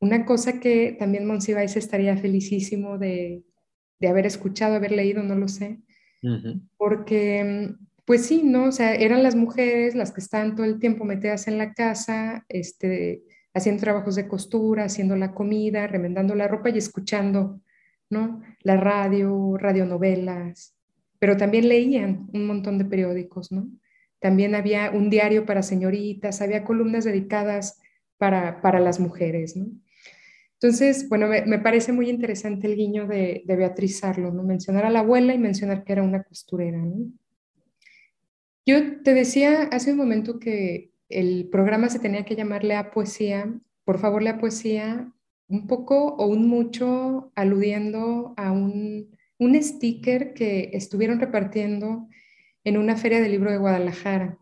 Una 0.00 0.24
cosa 0.24 0.60
que 0.60 0.96
también 0.98 1.26
Monsiváis 1.26 1.76
estaría 1.76 2.16
felicísimo 2.16 2.98
de, 2.98 3.42
de, 3.98 4.08
haber 4.08 4.26
escuchado, 4.26 4.74
haber 4.74 4.92
leído, 4.92 5.22
no 5.22 5.34
lo 5.34 5.48
sé, 5.48 5.80
porque 6.76 7.74
pues 8.04 8.26
sí, 8.26 8.42
¿no? 8.44 8.66
O 8.66 8.72
sea, 8.72 8.94
eran 8.94 9.22
las 9.22 9.34
mujeres 9.34 9.94
las 9.94 10.12
que 10.12 10.20
estaban 10.20 10.54
todo 10.54 10.64
el 10.64 10.78
tiempo 10.78 11.04
metidas 11.04 11.48
en 11.48 11.58
la 11.58 11.72
casa, 11.72 12.44
este, 12.48 13.22
haciendo 13.56 13.80
trabajos 13.80 14.16
de 14.16 14.28
costura, 14.28 14.84
haciendo 14.84 15.16
la 15.16 15.32
comida, 15.32 15.86
remendando 15.86 16.34
la 16.34 16.46
ropa 16.46 16.68
y 16.68 16.76
escuchando, 16.76 17.62
¿no? 18.10 18.42
La 18.60 18.76
radio, 18.76 19.56
radionovelas, 19.56 20.76
pero 21.18 21.38
también 21.38 21.68
leían 21.68 22.28
un 22.34 22.46
montón 22.46 22.76
de 22.76 22.84
periódicos, 22.84 23.50
¿no? 23.50 23.68
También 24.20 24.54
había 24.54 24.90
un 24.90 25.08
diario 25.08 25.46
para 25.46 25.62
señoritas, 25.62 26.42
había 26.42 26.64
columnas 26.64 27.04
dedicadas 27.04 27.80
para, 28.18 28.60
para 28.60 28.78
las 28.78 29.00
mujeres, 29.00 29.56
¿no? 29.56 29.68
Entonces, 30.60 31.08
bueno, 31.08 31.26
me, 31.28 31.58
parece 31.58 31.92
muy 31.92 32.10
interesante 32.10 32.66
el 32.66 32.76
guiño 32.76 33.06
de, 33.06 33.42
de, 33.44 33.56
Beatriz 33.56 34.04
Arlo, 34.04 34.32
¿no? 34.32 34.42
Mencionar 34.42 34.84
a 34.84 34.90
la 34.90 35.00
abuela 35.00 35.34
y 35.34 35.38
mencionar 35.38 35.82
que 35.82 35.92
era 35.92 36.02
una 36.02 36.22
costurera, 36.22 36.78
¿no? 36.78 37.10
Yo 38.66 39.02
te 39.02 39.14
decía 39.14 39.62
hace 39.70 39.92
un 39.92 39.98
momento 39.98 40.38
que 40.38 40.90
el 41.08 41.48
programa 41.50 41.88
se 41.88 41.98
tenía 41.98 42.24
que 42.24 42.36
llamar 42.36 42.64
Lea 42.64 42.90
Poesía, 42.90 43.52
por 43.84 43.98
favor 43.98 44.22
Lea 44.22 44.38
Poesía, 44.38 45.12
un 45.48 45.66
poco 45.66 46.14
o 46.16 46.26
un 46.26 46.48
mucho 46.48 47.32
aludiendo 47.34 48.34
a 48.36 48.52
un, 48.52 49.16
un 49.38 49.62
sticker 49.62 50.34
que 50.34 50.70
estuvieron 50.72 51.20
repartiendo 51.20 52.08
en 52.64 52.78
una 52.78 52.96
feria 52.96 53.20
del 53.20 53.32
libro 53.32 53.50
de 53.50 53.58
Guadalajara. 53.58 54.38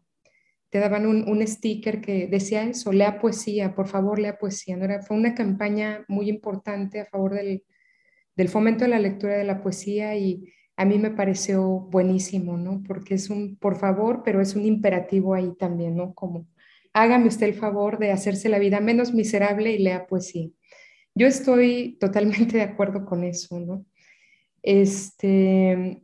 Te 0.71 0.79
daban 0.79 1.07
un, 1.07 1.29
un, 1.29 1.47
sticker 1.47 2.01
que 2.01 2.27
decía 2.27 2.65
eso, 2.65 2.93
lea 2.93 3.21
poesía, 3.21 3.75
por 3.75 3.87
favor 3.87 4.19
lea 4.19 4.39
poesía. 4.39 4.77
¿no? 4.77 4.85
Era, 4.87 5.03
fue 5.03 5.17
una 5.17 5.35
campaña 5.35 6.05
muy 6.09 6.29
importante 6.29 7.01
a 7.01 7.05
favor 7.05 7.35
del, 7.35 7.63
del 8.35 8.49
fomento 8.49 8.85
de 8.85 8.91
la 8.91 8.99
lectura 8.99 9.37
de 9.37 9.45
la 9.45 9.61
poesía 9.63 10.17
y 10.17 10.53
a 10.77 10.85
mí 10.85 10.99
me 10.99 11.11
pareció 11.11 11.63
buenísimo, 11.63 12.57
¿no? 12.57 12.83
Porque 12.87 13.15
es 13.15 13.31
un 13.31 13.57
por 13.57 13.77
favor, 13.77 14.23
pero 14.25 14.41
es 14.41 14.57
un 14.57 14.65
imperativo 14.65 15.35
ahí 15.35 15.55
también, 15.57 15.97
¿no? 15.97 16.15
Como 16.15 16.49
hágame 16.95 17.29
usted 17.29 17.47
el 17.47 17.55
favor 17.55 17.99
de 17.99 18.13
hacerse 18.13 18.49
la 18.49 18.59
vida 18.59 18.81
menos 18.81 19.13
miserable 19.13 19.73
y 19.73 19.79
lea 19.79 20.07
poesía. 20.07 20.49
Yo 21.15 21.27
estoy 21.27 21.99
totalmente 22.01 22.57
de 22.57 22.63
acuerdo 22.63 23.05
con 23.05 23.25
eso, 23.25 23.61
¿no? 23.61 23.85
Este, 24.63 26.03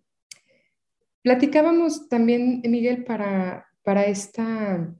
platicábamos 1.23 2.09
también, 2.09 2.61
Miguel, 2.65 3.05
para, 3.05 3.67
para, 3.83 4.05
esta, 4.05 4.95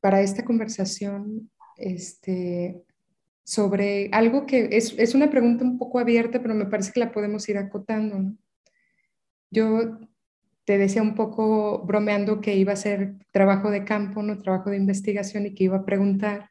para 0.00 0.20
esta 0.20 0.44
conversación, 0.44 1.50
este, 1.78 2.82
sobre 3.44 4.10
algo 4.12 4.44
que 4.44 4.68
es, 4.72 4.94
es, 4.98 5.14
una 5.14 5.30
pregunta 5.30 5.64
un 5.64 5.78
poco 5.78 5.98
abierta, 5.98 6.42
pero 6.42 6.54
me 6.54 6.66
parece 6.66 6.92
que 6.92 7.00
la 7.00 7.12
podemos 7.12 7.48
ir 7.48 7.56
acotando. 7.56 8.18
¿no? 8.18 8.36
Yo 9.50 9.98
te 10.66 10.78
decía 10.78 11.00
un 11.00 11.14
poco 11.14 11.84
bromeando 11.86 12.40
que 12.40 12.56
iba 12.56 12.72
a 12.72 12.76
ser 12.76 13.14
trabajo 13.32 13.70
de 13.70 13.84
campo, 13.84 14.22
no 14.22 14.36
trabajo 14.36 14.70
de 14.70 14.76
investigación 14.76 15.46
y 15.46 15.54
que 15.54 15.64
iba 15.64 15.78
a 15.78 15.84
preguntar 15.86 16.50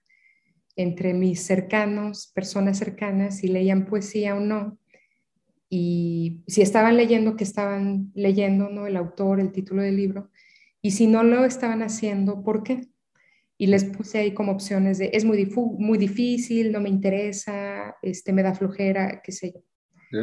entre 0.77 1.13
mis 1.13 1.41
cercanos, 1.41 2.31
personas 2.33 2.77
cercanas, 2.77 3.37
si 3.37 3.49
leían 3.49 3.85
poesía 3.85 4.35
o 4.35 4.39
no, 4.39 4.79
y 5.69 6.43
si 6.47 6.61
estaban 6.61 6.95
leyendo, 6.95 7.35
que 7.35 7.43
estaban 7.43 8.11
leyendo, 8.15 8.69
¿no? 8.69 8.87
El 8.87 8.95
autor, 8.95 9.41
el 9.41 9.51
título 9.51 9.81
del 9.81 9.97
libro, 9.97 10.31
y 10.81 10.91
si 10.91 11.07
no 11.07 11.23
lo 11.23 11.43
estaban 11.43 11.81
haciendo, 11.81 12.41
¿por 12.41 12.63
qué? 12.63 12.87
Y 13.57 13.67
les 13.67 13.83
puse 13.83 14.19
ahí 14.19 14.33
como 14.33 14.53
opciones 14.53 14.97
de, 14.97 15.09
es 15.13 15.25
muy, 15.25 15.45
muy 15.77 15.97
difícil, 15.97 16.71
no 16.71 16.79
me 16.79 16.89
interesa, 16.89 17.95
este, 18.01 18.31
me 18.31 18.43
da 18.43 18.53
flojera, 18.53 19.21
qué 19.21 19.31
sé 19.33 19.51
yo. 19.53 19.61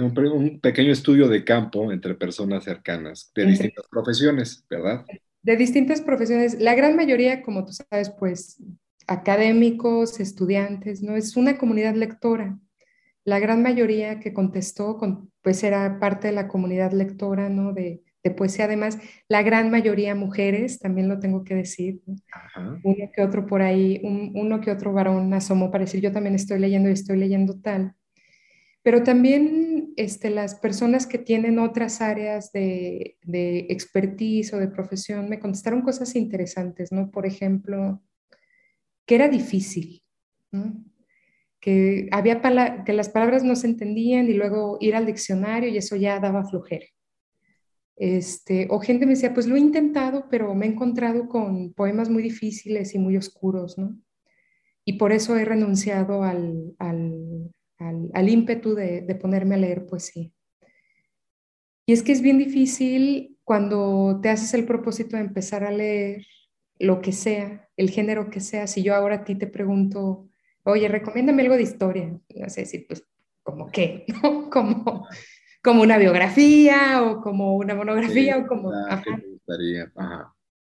Un, 0.00 0.60
pequeño 0.60 0.92
estudio 0.92 1.28
de 1.28 1.44
campo 1.44 1.92
entre 1.92 2.14
personas 2.14 2.64
cercanas, 2.64 3.30
de 3.34 3.46
distintas 3.46 3.86
profesiones, 3.90 4.64
¿verdad? 4.68 5.04
De 5.42 5.56
distintas 5.56 6.00
profesiones. 6.00 6.60
La 6.60 6.74
gran 6.74 6.96
mayoría, 6.96 7.42
como 7.42 7.64
tú 7.64 7.72
sabes, 7.72 8.10
pues 8.10 8.62
académicos, 9.06 10.20
estudiantes, 10.20 11.02
¿no? 11.02 11.16
Es 11.16 11.36
una 11.36 11.58
comunidad 11.58 11.94
lectora. 11.94 12.58
La 13.24 13.38
gran 13.38 13.62
mayoría 13.62 14.20
que 14.20 14.32
contestó, 14.32 14.98
pues 15.42 15.62
era 15.62 15.98
parte 16.00 16.28
de 16.28 16.34
la 16.34 16.48
comunidad 16.48 16.92
lectora, 16.92 17.48
¿no? 17.48 17.72
De, 17.72 18.02
de 18.22 18.30
poesía, 18.30 18.66
además, 18.66 18.98
la 19.28 19.42
gran 19.42 19.70
mayoría 19.70 20.14
mujeres, 20.14 20.78
también 20.78 21.08
lo 21.08 21.18
tengo 21.18 21.44
que 21.44 21.54
decir. 21.54 22.00
Uno 22.82 23.10
que 23.12 23.22
otro 23.22 23.46
por 23.46 23.62
ahí, 23.62 24.00
uno 24.02 24.60
que 24.60 24.70
otro 24.70 24.92
varón 24.92 25.32
asomó 25.34 25.70
para 25.70 25.84
decir, 25.84 26.00
yo 26.00 26.12
también 26.12 26.34
estoy 26.34 26.58
leyendo 26.60 26.88
y 26.88 26.92
estoy 26.92 27.16
leyendo 27.16 27.58
tal. 27.60 27.94
Pero 28.82 29.02
también 29.02 29.92
este, 29.96 30.30
las 30.30 30.56
personas 30.56 31.06
que 31.06 31.18
tienen 31.18 31.58
otras 31.58 32.00
áreas 32.00 32.52
de, 32.52 33.16
de 33.22 33.66
expertise 33.70 34.52
o 34.54 34.58
de 34.58 34.68
profesión 34.68 35.28
me 35.28 35.38
contestaron 35.38 35.82
cosas 35.82 36.16
interesantes, 36.16 36.90
¿no? 36.90 37.10
Por 37.10 37.26
ejemplo, 37.26 38.02
que 39.06 39.14
era 39.14 39.28
difícil, 39.28 40.02
¿no? 40.50 40.84
que, 41.62 42.08
había 42.10 42.42
que 42.84 42.92
las 42.92 43.08
palabras 43.08 43.44
no 43.44 43.54
se 43.54 43.68
entendían 43.68 44.28
y 44.28 44.34
luego 44.34 44.76
ir 44.80 44.96
al 44.96 45.06
diccionario 45.06 45.70
y 45.70 45.78
eso 45.78 45.94
ya 45.94 46.18
daba 46.18 46.44
flojera. 46.44 46.86
Este, 47.96 48.66
o 48.68 48.80
gente 48.80 49.06
me 49.06 49.12
decía, 49.12 49.32
pues 49.32 49.46
lo 49.46 49.54
he 49.54 49.60
intentado, 49.60 50.26
pero 50.28 50.54
me 50.56 50.66
he 50.66 50.70
encontrado 50.70 51.28
con 51.28 51.72
poemas 51.72 52.10
muy 52.10 52.22
difíciles 52.24 52.96
y 52.96 52.98
muy 52.98 53.16
oscuros, 53.16 53.78
¿no? 53.78 53.96
Y 54.84 54.94
por 54.94 55.12
eso 55.12 55.36
he 55.36 55.44
renunciado 55.44 56.24
al, 56.24 56.74
al 56.80 57.52
al, 58.12 58.28
ímpetu 58.28 58.74
de, 58.74 59.18
ponerme 59.20 59.54
a 59.54 59.58
leer 59.58 59.86
poesía. 59.86 60.30
Y 61.86 61.92
es 61.92 62.02
que 62.02 62.12
es 62.12 62.22
bien 62.22 62.38
difícil 62.38 63.38
cuando 63.44 64.20
te 64.22 64.28
haces 64.28 64.54
el 64.54 64.64
propósito 64.64 65.16
de 65.16 65.22
empezar 65.22 65.64
a 65.64 65.72
leer 65.72 66.24
lo 66.78 67.00
que 67.00 67.12
sea, 67.12 67.68
el 67.76 67.90
género 67.90 68.30
que 68.30 68.40
sea. 68.40 68.66
Si 68.66 68.82
yo 68.82 68.94
ahora 68.94 69.16
a 69.16 69.24
ti 69.24 69.34
te 69.34 69.46
pregunto, 69.46 70.28
oye, 70.64 70.88
recomiéndame 70.88 71.42
algo 71.42 71.56
de 71.56 71.62
historia, 71.62 72.18
no 72.34 72.48
sé 72.48 72.62
decir, 72.62 72.86
pues, 72.86 73.04
¿como 73.42 73.70
qué? 73.70 74.06
Como, 74.50 75.06
como 75.62 75.82
una 75.82 75.96
biografía 75.96 77.02
o 77.02 77.22
como 77.22 77.56
una 77.56 77.74
monografía 77.74 78.36
o 78.38 78.46
como... 78.46 78.70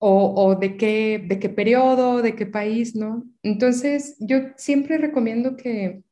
O, 0.02 0.34
o, 0.34 0.54
de, 0.56 0.76
qué, 0.76 1.24
de 1.24 1.38
qué 1.38 1.50
periodo, 1.50 2.22
de 2.22 2.34
qué 2.34 2.46
país, 2.46 2.96
¿no? 2.96 3.24
Entonces, 3.42 4.16
yo 4.18 4.38
siempre 4.56 4.96
recomiendo 4.96 5.56
que 5.56 6.02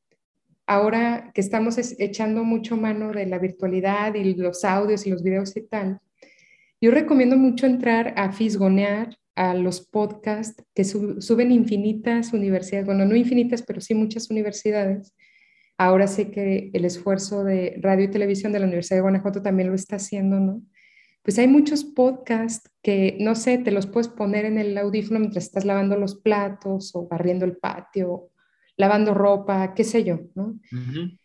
ahora 0.69 1.33
que 1.35 1.41
estamos 1.41 1.79
echando 1.99 2.45
mucho 2.45 2.77
mano 2.77 3.11
de 3.11 3.27
la 3.27 3.39
virtualidad 3.39 4.15
y 4.15 4.35
los 4.35 4.65
audios 4.65 5.07
y 5.07 5.11
los 5.11 5.23
videos 5.23 5.57
y 5.57 5.63
tal, 5.63 5.99
yo 6.81 6.91
recomiendo 6.91 7.37
mucho 7.37 7.67
entrar 7.67 8.15
a 8.17 8.31
fisgonear 8.33 9.17
a 9.35 9.55
los 9.55 9.81
podcasts 9.81 10.63
que 10.75 10.85
suben 10.85 11.51
infinitas 11.51 12.33
universidades, 12.33 12.87
bueno, 12.87 13.05
no 13.05 13.17
infinitas, 13.17 13.63
pero 13.63 13.81
sí 13.81 13.95
muchas 13.95 14.31
universidades. 14.31 15.15
Ahora 15.79 16.07
sé 16.07 16.31
que 16.31 16.71
el 16.73 16.85
esfuerzo 16.85 17.45
de 17.45 17.79
radio 17.81 18.05
y 18.05 18.11
televisión 18.11 18.53
de 18.53 18.59
la 18.59 18.67
Universidad 18.67 18.99
de 18.99 19.03
Guanajuato 19.03 19.43
también 19.43 19.69
lo 19.69 19.75
está 19.75 19.97
haciendo, 19.97 20.39
¿no? 20.39 20.63
pues 21.29 21.39
hay 21.39 21.47
muchos 21.47 21.85
podcasts 21.85 22.71
que, 22.83 23.19
no 23.21 23.35
sé, 23.35 23.59
te 23.59 23.71
los 23.71 23.87
puedes 23.87 24.09
poner 24.09 24.47
en 24.47 24.57
el 24.57 24.79
audífono 24.79 25.21
mientras 25.21 25.45
estás 25.45 25.67
lavando 25.67 25.95
los 25.99 26.15
platos 26.15 26.95
o 26.95 27.07
barriendo 27.07 27.45
el 27.45 27.59
patio, 27.59 28.28
lavando 28.79 29.13
ropa, 29.13 29.75
qué 29.75 29.85
sé 29.85 30.05
yo, 30.05 30.21
¿no? 30.35 30.59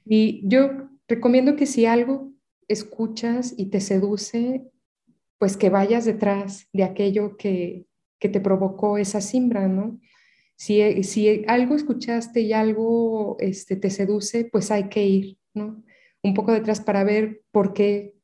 Y 0.06 0.42
yo 0.50 0.90
recomiendo 1.08 1.56
que 1.56 1.66
si 1.66 1.86
algo 1.86 2.34
escuchas 2.68 3.54
y 3.56 3.68
te 3.68 3.80
seduce, 3.80 4.64
pues 5.38 5.56
que 5.56 5.70
vayas 5.70 6.04
detrás 6.04 6.68
de 6.74 6.84
aquello 6.84 7.38
que, 7.38 7.86
que 8.20 8.28
te 8.28 8.42
provocó 8.42 8.98
esa 8.98 9.22
simbra, 9.22 9.68
¿no? 9.68 10.00
Si, 10.56 11.04
si, 11.04 11.46
algo 11.48 11.76
escuchaste 11.76 12.42
y 12.42 12.54
algo 12.54 13.38
este, 13.40 13.76
te 13.76 13.90
seduce, 13.90 14.46
pues 14.46 14.72
hay 14.72 14.90
que 14.90 15.06
ir, 15.06 15.38
¿no? 15.54 15.84
Un 16.24 16.34
poco 16.34 16.54
detrás 16.54 16.82
para 16.82 17.04
ver 17.04 17.42
por 17.52 17.74
qué 17.74 18.16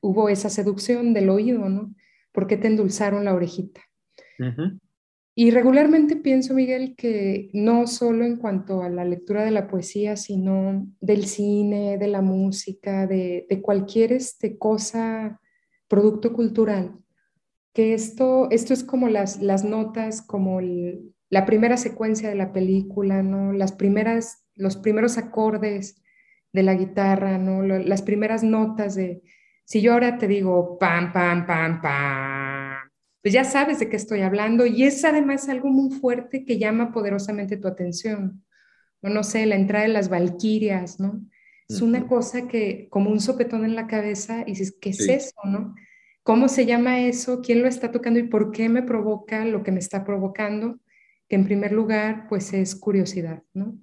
hubo 0.00 0.28
esa 0.28 0.48
seducción 0.48 1.12
del 1.12 1.28
oído, 1.30 1.68
¿no? 1.68 1.94
¿Por 2.32 2.46
qué 2.46 2.56
te 2.56 2.68
endulzaron 2.68 3.24
la 3.24 3.34
orejita? 3.34 3.80
Y 5.40 5.52
regularmente 5.52 6.16
pienso, 6.16 6.52
Miguel, 6.52 6.94
que 6.94 7.48
no 7.54 7.86
solo 7.86 8.26
en 8.26 8.36
cuanto 8.36 8.82
a 8.82 8.90
la 8.90 9.06
lectura 9.06 9.42
de 9.42 9.50
la 9.50 9.68
poesía, 9.68 10.18
sino 10.18 10.86
del 11.00 11.24
cine, 11.24 11.96
de 11.96 12.08
la 12.08 12.20
música, 12.20 13.06
de, 13.06 13.46
cualquier 13.62 14.12
este, 14.12 14.58
cosa, 14.58 15.40
producto 15.88 16.34
cultural, 16.34 16.98
que 17.72 17.94
esto, 17.94 18.50
esto 18.50 18.74
es 18.74 18.84
como 18.84 19.08
las, 19.08 19.40
las 19.40 19.64
notas, 19.64 20.20
como 20.20 20.60
la 20.60 21.46
primera 21.46 21.78
secuencia 21.78 22.28
de 22.28 22.34
la 22.34 22.52
película, 22.52 23.22
¿no? 23.22 23.54
Las 23.54 23.72
primeras, 23.72 24.44
los 24.56 24.76
primeros 24.76 25.16
acordes 25.16 26.02
de 26.52 26.64
la 26.64 26.74
guitarra, 26.74 27.38
¿no? 27.38 27.62
Las 27.62 28.02
primeras 28.02 28.42
notas 28.42 28.94
de, 28.94 29.22
si 29.64 29.80
yo 29.80 29.94
ahora 29.94 30.18
te 30.18 30.28
digo 30.28 30.76
pam, 30.78 31.14
pam, 31.14 31.46
pam, 31.46 31.80
pam, 31.80 32.69
pues 33.22 33.34
ya 33.34 33.44
sabes 33.44 33.78
de 33.78 33.88
qué 33.88 33.96
estoy 33.96 34.20
hablando 34.20 34.66
y 34.66 34.84
es 34.84 35.04
además 35.04 35.48
algo 35.48 35.68
muy 35.68 35.90
fuerte 35.98 36.44
que 36.44 36.58
llama 36.58 36.92
poderosamente 36.92 37.56
tu 37.56 37.68
atención. 37.68 38.44
O 39.02 39.08
no 39.08 39.22
sé, 39.22 39.46
la 39.46 39.56
entrada 39.56 39.86
de 39.86 39.92
las 39.92 40.08
valquirias, 40.08 41.00
¿no? 41.00 41.24
Es 41.68 41.82
una 41.82 42.08
cosa 42.08 42.48
que 42.48 42.88
como 42.90 43.10
un 43.10 43.20
sopetón 43.20 43.64
en 43.64 43.76
la 43.76 43.86
cabeza 43.86 44.42
y 44.42 44.50
dices, 44.50 44.76
¿qué 44.80 44.90
es 44.90 45.08
eso, 45.08 45.36
no? 45.44 45.76
¿Cómo 46.24 46.48
se 46.48 46.66
llama 46.66 47.00
eso? 47.00 47.40
¿Quién 47.42 47.62
lo 47.62 47.68
está 47.68 47.92
tocando 47.92 48.18
y 48.18 48.24
por 48.24 48.50
qué 48.50 48.68
me 48.68 48.82
provoca 48.82 49.44
lo 49.44 49.62
que 49.62 49.70
me 49.70 49.78
está 49.78 50.04
provocando? 50.04 50.80
Que 51.28 51.36
en 51.36 51.44
primer 51.44 51.70
lugar, 51.70 52.26
pues 52.28 52.52
es 52.52 52.74
curiosidad, 52.74 53.44
¿no? 53.54 53.78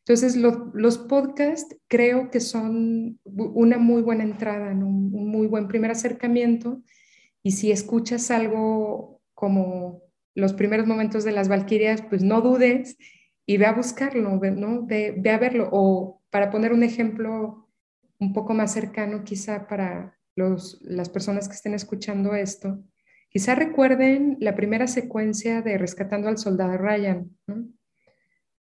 Entonces, 0.00 0.36
los 0.36 0.98
podcasts 0.98 1.76
creo 1.86 2.30
que 2.30 2.40
son 2.40 3.20
una 3.24 3.78
muy 3.78 4.02
buena 4.02 4.24
entrada, 4.24 4.72
un, 4.72 5.10
muy 5.10 5.46
buen 5.46 5.68
primer 5.68 5.90
acercamiento. 5.90 6.82
Y 7.42 7.52
si 7.52 7.72
escuchas 7.72 8.30
algo 8.30 9.20
como 9.34 10.02
los 10.34 10.52
primeros 10.52 10.86
momentos 10.86 11.24
de 11.24 11.32
las 11.32 11.48
Valquirias, 11.48 12.02
pues 12.02 12.22
no 12.22 12.40
dudes 12.40 12.96
y 13.46 13.56
ve 13.56 13.66
a 13.66 13.72
buscarlo, 13.72 14.38
¿no? 14.38 14.86
Ve, 14.86 15.14
ve, 15.16 15.30
a 15.30 15.38
verlo. 15.38 15.68
O 15.72 16.22
para 16.30 16.50
poner 16.50 16.72
un 16.72 16.82
ejemplo 16.82 17.68
un 18.18 18.32
poco 18.32 18.54
más 18.54 18.72
cercano 18.72 19.24
quizá 19.24 19.66
para 19.66 20.18
los, 20.36 20.80
las 20.82 21.08
personas 21.08 21.48
que 21.48 21.54
estén 21.54 21.74
escuchando 21.74 22.34
esto, 22.34 22.82
quizá 23.30 23.54
recuerden 23.54 24.36
la 24.40 24.54
primera 24.54 24.86
secuencia 24.86 25.62
de 25.62 25.78
Rescatando 25.78 26.28
al 26.28 26.38
Soldado 26.38 26.76
Ryan, 26.76 27.30
¿no? 27.46 27.66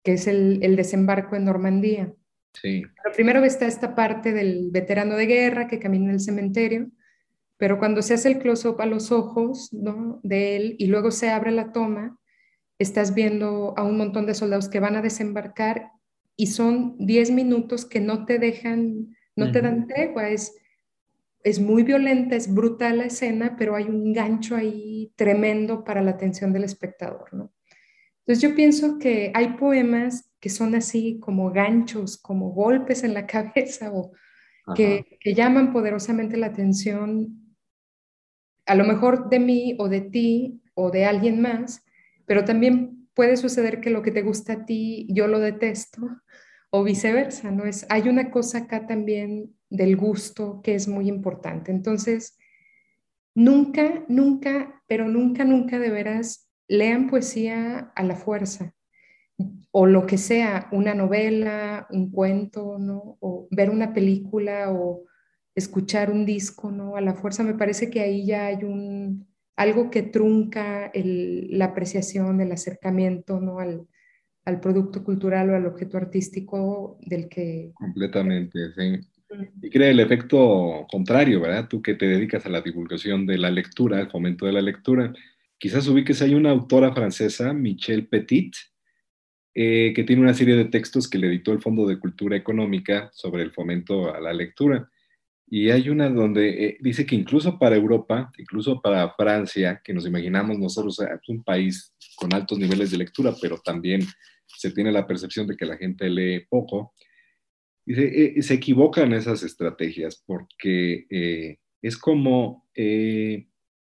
que 0.04 0.12
es 0.12 0.26
el, 0.26 0.76
desembarco 0.76 1.34
en 1.34 1.44
Normandía. 1.44 2.12
Sí. 2.52 2.82
Pero 3.02 3.14
primero 3.14 3.42
está 3.42 3.66
esta 3.66 3.94
parte 3.94 4.32
del 4.32 4.70
veterano 4.70 5.16
de 5.16 5.26
guerra 5.26 5.66
que 5.66 5.78
camina 5.78 6.06
en 6.06 6.10
el 6.10 6.20
cementerio, 6.20 6.90
pero 7.56 7.78
cuando 7.78 8.02
se 8.02 8.14
hace 8.14 8.28
el 8.28 8.38
close-up 8.38 8.80
a 8.80 8.86
los 8.86 9.12
ojos 9.12 9.72
¿no? 9.72 10.20
de 10.22 10.56
él 10.56 10.76
y 10.78 10.86
luego 10.86 11.10
se 11.10 11.30
abre 11.30 11.50
la 11.50 11.72
toma, 11.72 12.18
estás 12.78 13.14
viendo 13.14 13.74
a 13.76 13.84
un 13.84 13.96
montón 13.96 14.26
de 14.26 14.34
soldados 14.34 14.68
que 14.68 14.80
van 14.80 14.96
a 14.96 15.02
desembarcar 15.02 15.92
y 16.36 16.48
son 16.48 16.96
10 16.98 17.30
minutos 17.30 17.84
que 17.84 18.00
no 18.00 18.24
te 18.24 18.38
dejan, 18.38 19.16
no 19.36 19.52
te 19.52 19.60
dan 19.60 19.86
tregua, 19.86 20.28
es, 20.28 20.56
es 21.44 21.60
muy 21.60 21.84
violenta, 21.84 22.34
es 22.34 22.52
brutal 22.52 22.98
la 22.98 23.04
escena, 23.04 23.54
pero 23.56 23.76
hay 23.76 23.84
un 23.84 24.12
gancho 24.12 24.56
ahí 24.56 25.12
tremendo 25.14 25.84
para 25.84 26.02
la 26.02 26.10
atención 26.12 26.52
del 26.52 26.64
espectador, 26.64 27.32
¿no? 27.32 27.52
Entonces 28.26 28.42
yo 28.42 28.56
pienso 28.56 28.98
que 28.98 29.30
hay 29.34 29.48
poemas 29.58 30.30
que 30.40 30.48
son 30.48 30.74
así 30.74 31.18
como 31.20 31.50
ganchos, 31.52 32.16
como 32.16 32.50
golpes 32.50 33.04
en 33.04 33.14
la 33.14 33.26
cabeza 33.26 33.92
o 33.92 34.12
que, 34.74 35.18
llaman 35.24 35.72
poderosamente 35.72 36.38
la 36.38 36.46
atención, 36.46 37.43
a 38.66 38.74
lo 38.74 38.84
mejor 38.84 39.28
de 39.28 39.38
mí 39.38 39.76
o 39.78 39.88
de 39.88 40.00
ti 40.00 40.62
o 40.74 40.90
de 40.90 41.04
alguien 41.04 41.40
más, 41.40 41.84
pero 42.26 42.44
también 42.44 43.08
puede 43.14 43.36
suceder 43.36 43.80
que 43.80 43.90
lo 43.90 44.02
que 44.02 44.10
te 44.10 44.22
gusta 44.22 44.52
a 44.54 44.64
ti 44.64 45.06
yo 45.10 45.26
lo 45.26 45.38
detesto 45.38 46.00
o 46.70 46.82
viceversa, 46.82 47.50
¿no? 47.50 47.64
Es, 47.64 47.86
hay 47.88 48.08
una 48.08 48.30
cosa 48.30 48.58
acá 48.58 48.86
también 48.86 49.54
del 49.70 49.96
gusto 49.96 50.60
que 50.62 50.74
es 50.74 50.88
muy 50.88 51.08
importante. 51.08 51.70
Entonces, 51.70 52.36
nunca, 53.34 54.04
nunca, 54.08 54.82
pero 54.88 55.06
nunca, 55.08 55.44
nunca 55.44 55.78
de 55.78 55.90
veras 55.90 56.50
lean 56.66 57.08
poesía 57.08 57.92
a 57.94 58.02
la 58.02 58.16
fuerza 58.16 58.74
o 59.70 59.86
lo 59.86 60.06
que 60.06 60.18
sea, 60.18 60.68
una 60.70 60.94
novela, 60.94 61.88
un 61.90 62.10
cuento, 62.10 62.78
¿no? 62.78 63.18
O 63.20 63.48
ver 63.50 63.70
una 63.70 63.92
película 63.92 64.72
o 64.72 65.02
escuchar 65.54 66.10
un 66.10 66.26
disco, 66.26 66.70
¿no? 66.70 66.96
A 66.96 67.00
la 67.00 67.14
fuerza 67.14 67.42
me 67.42 67.54
parece 67.54 67.90
que 67.90 68.00
ahí 68.00 68.26
ya 68.26 68.46
hay 68.46 68.64
un 68.64 69.26
algo 69.56 69.88
que 69.90 70.02
trunca 70.02 70.90
la 70.94 71.66
apreciación, 71.66 72.40
el 72.40 72.50
acercamiento, 72.50 73.40
¿no? 73.40 73.60
Al, 73.60 73.86
al, 74.44 74.60
producto 74.60 75.04
cultural 75.04 75.50
o 75.50 75.54
al 75.54 75.66
objeto 75.66 75.96
artístico 75.96 76.98
del 77.02 77.28
que... 77.28 77.70
Completamente, 77.74 78.58
sí. 78.72 79.00
Y 79.62 79.70
crea 79.70 79.90
el 79.90 80.00
efecto 80.00 80.86
contrario, 80.90 81.40
¿verdad? 81.40 81.68
Tú 81.68 81.80
que 81.82 81.94
te 81.94 82.06
dedicas 82.06 82.44
a 82.46 82.48
la 82.48 82.62
divulgación 82.62 83.26
de 83.26 83.38
la 83.38 83.50
lectura, 83.50 83.98
al 83.98 84.10
fomento 84.10 84.46
de 84.46 84.52
la 84.52 84.60
lectura, 84.60 85.12
Quizás 85.64 85.88
ubiques, 85.88 86.20
hay 86.20 86.34
una 86.34 86.50
autora 86.50 86.92
francesa, 86.92 87.54
Michelle 87.54 88.02
Petit, 88.02 88.54
eh, 89.54 89.92
que 89.94 90.04
tiene 90.04 90.20
una 90.20 90.34
serie 90.34 90.56
de 90.56 90.66
textos 90.66 91.08
que 91.08 91.16
le 91.16 91.28
editó 91.28 91.52
el 91.52 91.62
Fondo 91.62 91.86
de 91.86 91.98
Cultura 91.98 92.36
Económica 92.36 93.10
sobre 93.14 93.42
el 93.42 93.50
fomento 93.50 94.14
a 94.14 94.20
la 94.20 94.34
lectura. 94.34 94.90
Y 95.46 95.70
hay 95.70 95.88
una 95.88 96.08
donde 96.08 96.66
eh, 96.66 96.76
dice 96.80 97.04
que 97.04 97.14
incluso 97.14 97.58
para 97.58 97.76
Europa, 97.76 98.32
incluso 98.38 98.80
para 98.80 99.14
Francia, 99.14 99.80
que 99.84 99.92
nos 99.92 100.06
imaginamos 100.06 100.58
nosotros, 100.58 100.98
es 101.00 101.28
un 101.28 101.44
país 101.44 101.94
con 102.16 102.32
altos 102.34 102.58
niveles 102.58 102.90
de 102.90 102.98
lectura, 102.98 103.34
pero 103.40 103.58
también 103.58 104.00
se 104.46 104.70
tiene 104.70 104.90
la 104.90 105.06
percepción 105.06 105.46
de 105.46 105.56
que 105.56 105.66
la 105.66 105.76
gente 105.76 106.08
lee 106.08 106.46
poco, 106.48 106.94
dice, 107.84 108.38
eh, 108.38 108.42
se 108.42 108.54
equivocan 108.54 109.12
esas 109.12 109.42
estrategias 109.42 110.22
porque 110.26 111.58
es 111.82 111.98
como 111.98 112.66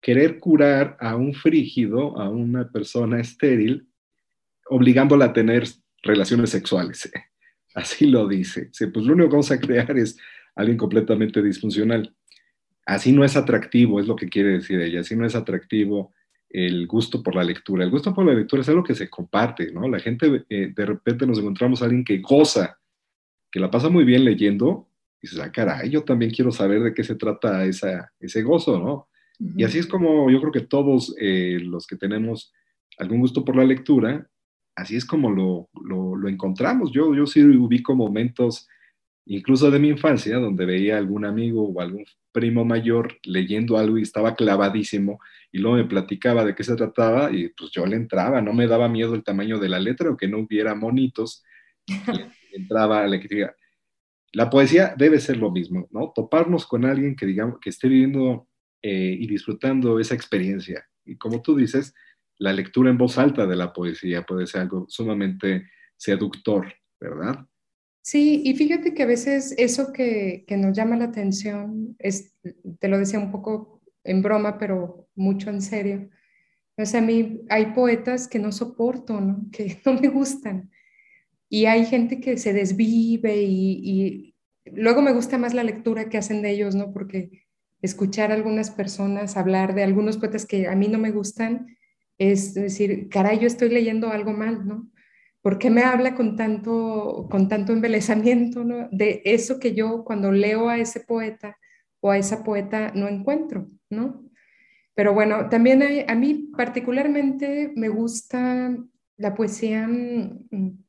querer 0.00 0.38
curar 0.38 0.96
a 1.00 1.16
un 1.16 1.34
frígido, 1.34 2.18
a 2.18 2.28
una 2.28 2.70
persona 2.70 3.20
estéril, 3.20 3.88
obligándola 4.66 5.26
a 5.26 5.32
tener 5.32 5.64
relaciones 6.02 6.50
sexuales. 6.50 7.10
Así 7.74 8.06
lo 8.06 8.26
dice. 8.26 8.70
Pues 8.92 9.06
lo 9.06 9.14
único 9.14 9.28
que 9.28 9.32
vamos 9.32 9.50
a 9.50 9.60
crear 9.60 9.96
es 9.96 10.18
alguien 10.58 10.76
completamente 10.76 11.40
disfuncional. 11.40 12.14
Así 12.84 13.12
no 13.12 13.24
es 13.24 13.36
atractivo, 13.36 14.00
es 14.00 14.08
lo 14.08 14.16
que 14.16 14.28
quiere 14.28 14.50
decir 14.50 14.80
ella. 14.80 15.00
Así 15.00 15.14
no 15.14 15.24
es 15.24 15.36
atractivo 15.36 16.12
el 16.50 16.86
gusto 16.88 17.22
por 17.22 17.36
la 17.36 17.44
lectura. 17.44 17.84
El 17.84 17.90
gusto 17.90 18.12
por 18.12 18.26
la 18.26 18.34
lectura 18.34 18.62
es 18.62 18.68
algo 18.68 18.82
que 18.82 18.96
se 18.96 19.08
comparte, 19.08 19.70
¿no? 19.70 19.88
La 19.88 20.00
gente, 20.00 20.44
eh, 20.48 20.72
de 20.74 20.86
repente 20.86 21.26
nos 21.26 21.38
encontramos 21.38 21.80
a 21.80 21.84
alguien 21.84 22.04
que 22.04 22.18
goza, 22.18 22.78
que 23.52 23.60
la 23.60 23.70
pasa 23.70 23.88
muy 23.88 24.04
bien 24.04 24.24
leyendo, 24.24 24.88
y 25.22 25.28
dices, 25.28 25.38
ah, 25.38 25.52
caray, 25.52 25.90
yo 25.90 26.02
también 26.02 26.32
quiero 26.32 26.50
saber 26.50 26.82
de 26.82 26.92
qué 26.92 27.04
se 27.04 27.14
trata 27.14 27.64
esa, 27.64 28.12
ese 28.18 28.42
gozo, 28.42 28.80
¿no? 28.80 29.08
Y 29.56 29.62
así 29.62 29.78
es 29.78 29.86
como 29.86 30.28
yo 30.30 30.40
creo 30.40 30.50
que 30.50 30.62
todos 30.62 31.14
eh, 31.20 31.60
los 31.62 31.86
que 31.86 31.94
tenemos 31.94 32.52
algún 32.98 33.20
gusto 33.20 33.44
por 33.44 33.54
la 33.54 33.64
lectura, 33.64 34.28
así 34.74 34.96
es 34.96 35.04
como 35.04 35.30
lo, 35.30 35.68
lo, 35.84 36.28
encontramos. 36.28 36.90
Yo, 36.90 37.14
yo 37.14 37.26
sí 37.26 37.44
ubico 37.44 37.94
momentos, 37.94 38.66
incluso 39.28 39.70
de 39.70 39.78
mi 39.78 39.88
infancia, 39.88 40.38
donde 40.38 40.64
veía 40.64 40.98
algún 40.98 41.24
amigo 41.24 41.68
o 41.68 41.80
algún 41.80 42.04
primo 42.32 42.64
mayor 42.64 43.18
leyendo 43.24 43.78
algo 43.78 43.98
y 43.98 44.02
estaba 44.02 44.34
clavadísimo 44.34 45.20
y 45.52 45.58
luego 45.58 45.76
me 45.76 45.84
platicaba 45.84 46.44
de 46.44 46.54
qué 46.54 46.64
se 46.64 46.76
trataba 46.76 47.30
y 47.30 47.48
pues 47.50 47.70
yo 47.70 47.84
le 47.86 47.96
entraba, 47.96 48.40
no 48.40 48.52
me 48.52 48.66
daba 48.66 48.88
miedo 48.88 49.14
el 49.14 49.24
tamaño 49.24 49.58
de 49.58 49.68
la 49.68 49.78
letra 49.78 50.10
o 50.10 50.16
que 50.16 50.28
no 50.28 50.38
hubiera 50.38 50.74
monitos. 50.74 51.44
entraba 52.52 53.02
a 53.02 53.06
la 53.06 53.20
que 53.20 53.50
la 54.32 54.50
poesía 54.50 54.94
debe 54.96 55.20
ser 55.20 55.36
lo 55.36 55.50
mismo, 55.50 55.88
¿no? 55.90 56.12
Toparnos 56.14 56.66
con 56.66 56.84
alguien 56.84 57.16
que 57.16 57.26
digamos 57.26 57.58
que 57.60 57.70
esté 57.70 57.88
viviendo 57.88 58.48
eh, 58.82 59.16
y 59.18 59.26
disfrutando 59.26 59.98
esa 59.98 60.14
experiencia. 60.14 60.86
Y 61.04 61.16
como 61.16 61.42
tú 61.42 61.56
dices, 61.56 61.94
la 62.38 62.52
lectura 62.52 62.90
en 62.90 62.98
voz 62.98 63.18
alta 63.18 63.46
de 63.46 63.56
la 63.56 63.72
poesía 63.72 64.22
puede 64.22 64.46
ser 64.46 64.62
algo 64.62 64.86
sumamente 64.88 65.68
seductor, 65.96 66.72
¿verdad? 67.00 67.46
Sí, 68.08 68.40
y 68.42 68.54
fíjate 68.54 68.94
que 68.94 69.02
a 69.02 69.06
veces 69.06 69.54
eso 69.58 69.92
que, 69.92 70.46
que 70.46 70.56
nos 70.56 70.74
llama 70.74 70.96
la 70.96 71.04
atención, 71.04 71.94
es, 71.98 72.34
te 72.78 72.88
lo 72.88 72.96
decía 72.96 73.18
un 73.18 73.30
poco 73.30 73.82
en 74.02 74.22
broma, 74.22 74.56
pero 74.56 75.10
mucho 75.14 75.50
en 75.50 75.60
serio. 75.60 76.08
O 76.78 76.86
sea, 76.86 77.00
a 77.00 77.04
mí 77.04 77.42
hay 77.50 77.66
poetas 77.74 78.26
que 78.26 78.38
no 78.38 78.50
soporto, 78.50 79.20
¿no? 79.20 79.46
que 79.52 79.78
no 79.84 79.92
me 79.92 80.08
gustan. 80.08 80.70
Y 81.50 81.66
hay 81.66 81.84
gente 81.84 82.18
que 82.18 82.38
se 82.38 82.54
desvive 82.54 83.42
y, 83.42 83.82
y, 83.84 84.34
luego 84.72 85.02
me 85.02 85.12
gusta 85.12 85.36
más 85.36 85.52
la 85.52 85.62
lectura 85.62 86.08
que 86.08 86.16
hacen 86.16 86.40
de 86.40 86.52
ellos, 86.52 86.74
¿no? 86.74 86.94
Porque 86.94 87.46
escuchar 87.82 88.30
a 88.30 88.36
algunas 88.36 88.70
personas 88.70 89.36
hablar 89.36 89.74
de 89.74 89.82
algunos 89.82 90.16
poetas 90.16 90.46
que 90.46 90.66
a 90.66 90.74
mí 90.74 90.88
no 90.88 90.96
me 90.98 91.10
gustan 91.10 91.76
es 92.16 92.54
decir, 92.54 93.10
caray, 93.10 93.38
yo 93.38 93.46
estoy 93.46 93.68
leyendo 93.68 94.10
algo 94.10 94.32
mal, 94.32 94.66
¿no? 94.66 94.90
¿Por 95.48 95.58
qué 95.58 95.70
me 95.70 95.82
habla 95.82 96.14
con 96.14 96.36
tanto, 96.36 97.26
con 97.30 97.48
tanto 97.48 97.72
embelezamiento 97.72 98.66
de 98.90 99.22
eso 99.24 99.58
que 99.58 99.74
yo 99.74 100.04
cuando 100.04 100.30
leo 100.30 100.68
a 100.68 100.76
ese 100.76 101.00
poeta 101.00 101.56
o 102.00 102.10
a 102.10 102.18
esa 102.18 102.44
poeta 102.44 102.92
no 102.94 103.08
encuentro, 103.08 103.66
¿no? 103.88 104.28
Pero 104.94 105.14
bueno, 105.14 105.48
también 105.48 105.82
a 106.06 106.14
mí 106.14 106.50
particularmente 106.54 107.72
me 107.76 107.88
gusta 107.88 108.76
la 109.16 109.34
poesía 109.34 109.88
mm, 109.88 110.84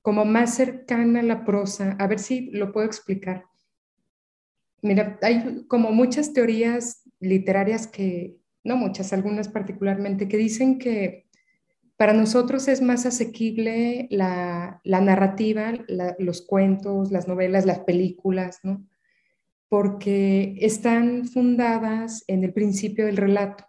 como 0.00 0.24
más 0.24 0.54
cercana 0.54 1.20
a 1.20 1.24
la 1.24 1.44
prosa. 1.44 1.94
A 1.98 2.06
ver 2.06 2.20
si 2.20 2.50
lo 2.52 2.72
puedo 2.72 2.86
explicar. 2.86 3.44
Mira, 4.80 5.18
hay 5.20 5.66
como 5.68 5.92
muchas 5.92 6.32
teorías 6.32 7.02
literarias 7.20 7.86
que, 7.86 8.38
no 8.64 8.78
muchas, 8.78 9.12
algunas 9.12 9.50
particularmente, 9.50 10.26
que 10.26 10.38
dicen 10.38 10.78
que 10.78 11.23
para 12.04 12.18
nosotros 12.18 12.68
es 12.68 12.82
más 12.82 13.06
asequible 13.06 14.08
la, 14.10 14.78
narrativa, 14.84 15.72
los 16.18 16.42
cuentos, 16.42 17.10
las 17.10 17.28
novelas, 17.28 17.64
las 17.64 17.78
películas, 17.78 18.60
¿no? 18.62 18.84
porque 19.70 20.54
están 20.60 21.24
fundadas 21.24 22.22
en 22.26 22.44
el 22.44 22.52
principio 22.52 23.06
del 23.06 23.16
relato. 23.16 23.64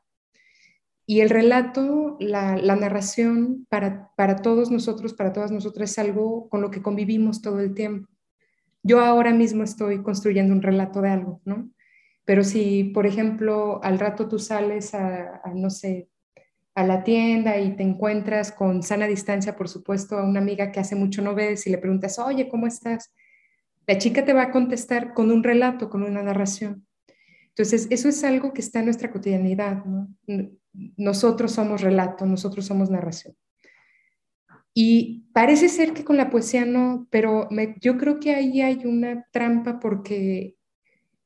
Y 1.05 1.21
el 1.21 1.29
relato, 1.29 2.17
la, 2.19 2.57
narración, 2.57 3.67
para, 3.69 4.11
para, 4.17 4.35
todos 4.41 4.69
nosotros, 4.69 5.13
para 5.13 5.31
todas 5.31 5.51
nosotras, 5.51 5.91
es 5.91 5.99
algo 5.99 6.49
con 6.49 6.61
lo 6.61 6.71
que 6.71 6.81
convivimos 6.81 7.41
todo 7.41 7.61
el 7.61 7.73
tiempo. 7.73 8.09
Yo 8.83 8.99
ahora 8.99 9.31
mismo 9.31 9.63
estoy 9.63 10.03
construyendo 10.03 10.53
un 10.53 10.61
relato 10.61 11.01
de 11.01 11.09
algo, 11.09 11.39
¿no? 11.45 11.71
Pero 12.25 12.43
si, 12.43 12.83
por 12.83 13.05
ejemplo, 13.05 13.81
al 13.81 13.97
rato 13.97 14.27
tú 14.27 14.39
sales 14.39 14.93
a, 14.93 15.39
a 15.41 15.53
no 15.53 15.69
sé, 15.69 16.09
a 16.75 16.85
la 16.85 17.03
tienda 17.03 17.57
y 17.57 17.75
te 17.75 17.83
encuentras 17.83 18.51
con 18.51 18.83
sana 18.83 19.07
distancia, 19.07 19.55
por 19.55 19.69
supuesto, 19.69 20.17
a 20.17 20.23
una 20.23 20.41
amiga 20.41 20.71
que 20.71 20.81
hace 20.81 20.95
mucho 20.95 21.21
no 21.21 21.33
ves 21.33 21.65
y 21.65 21.69
le 21.69 21.77
preguntas, 21.77 22.19
oye, 22.19 22.49
¿cómo 22.49 22.67
estás? 22.67 23.13
La 23.88 23.97
chica 23.97 24.25
te 24.25 24.33
va 24.33 24.43
a 24.43 24.51
contestar 24.51 25.13
con 25.13 25.31
un 25.31 25.41
relato, 25.41 25.89
con 25.89 26.03
una 26.03 26.21
narración. 26.21 26.85
Entonces, 27.47 27.88
eso 27.89 28.09
es 28.09 28.21
algo 28.25 28.51
que 28.51 28.59
está 28.59 28.79
en 28.79 28.85
nuestra 28.85 29.09
cotidianidad. 29.09 29.83
Nosotros 30.97 31.53
somos 31.53 31.81
relato, 31.81 32.25
nosotros 32.25 32.65
somos 32.65 32.89
narración. 32.89 33.35
Y 34.73 35.29
parece 35.31 35.69
ser 35.69 35.93
que 35.93 36.03
con 36.03 36.17
la 36.17 36.29
poesía 36.29 36.65
no, 36.65 37.07
pero 37.09 37.47
yo 37.79 37.97
creo 37.97 38.19
que 38.19 38.35
ahí 38.35 38.59
hay 38.59 38.85
una 38.85 39.25
trampa 39.31 39.79
porque 39.79 40.57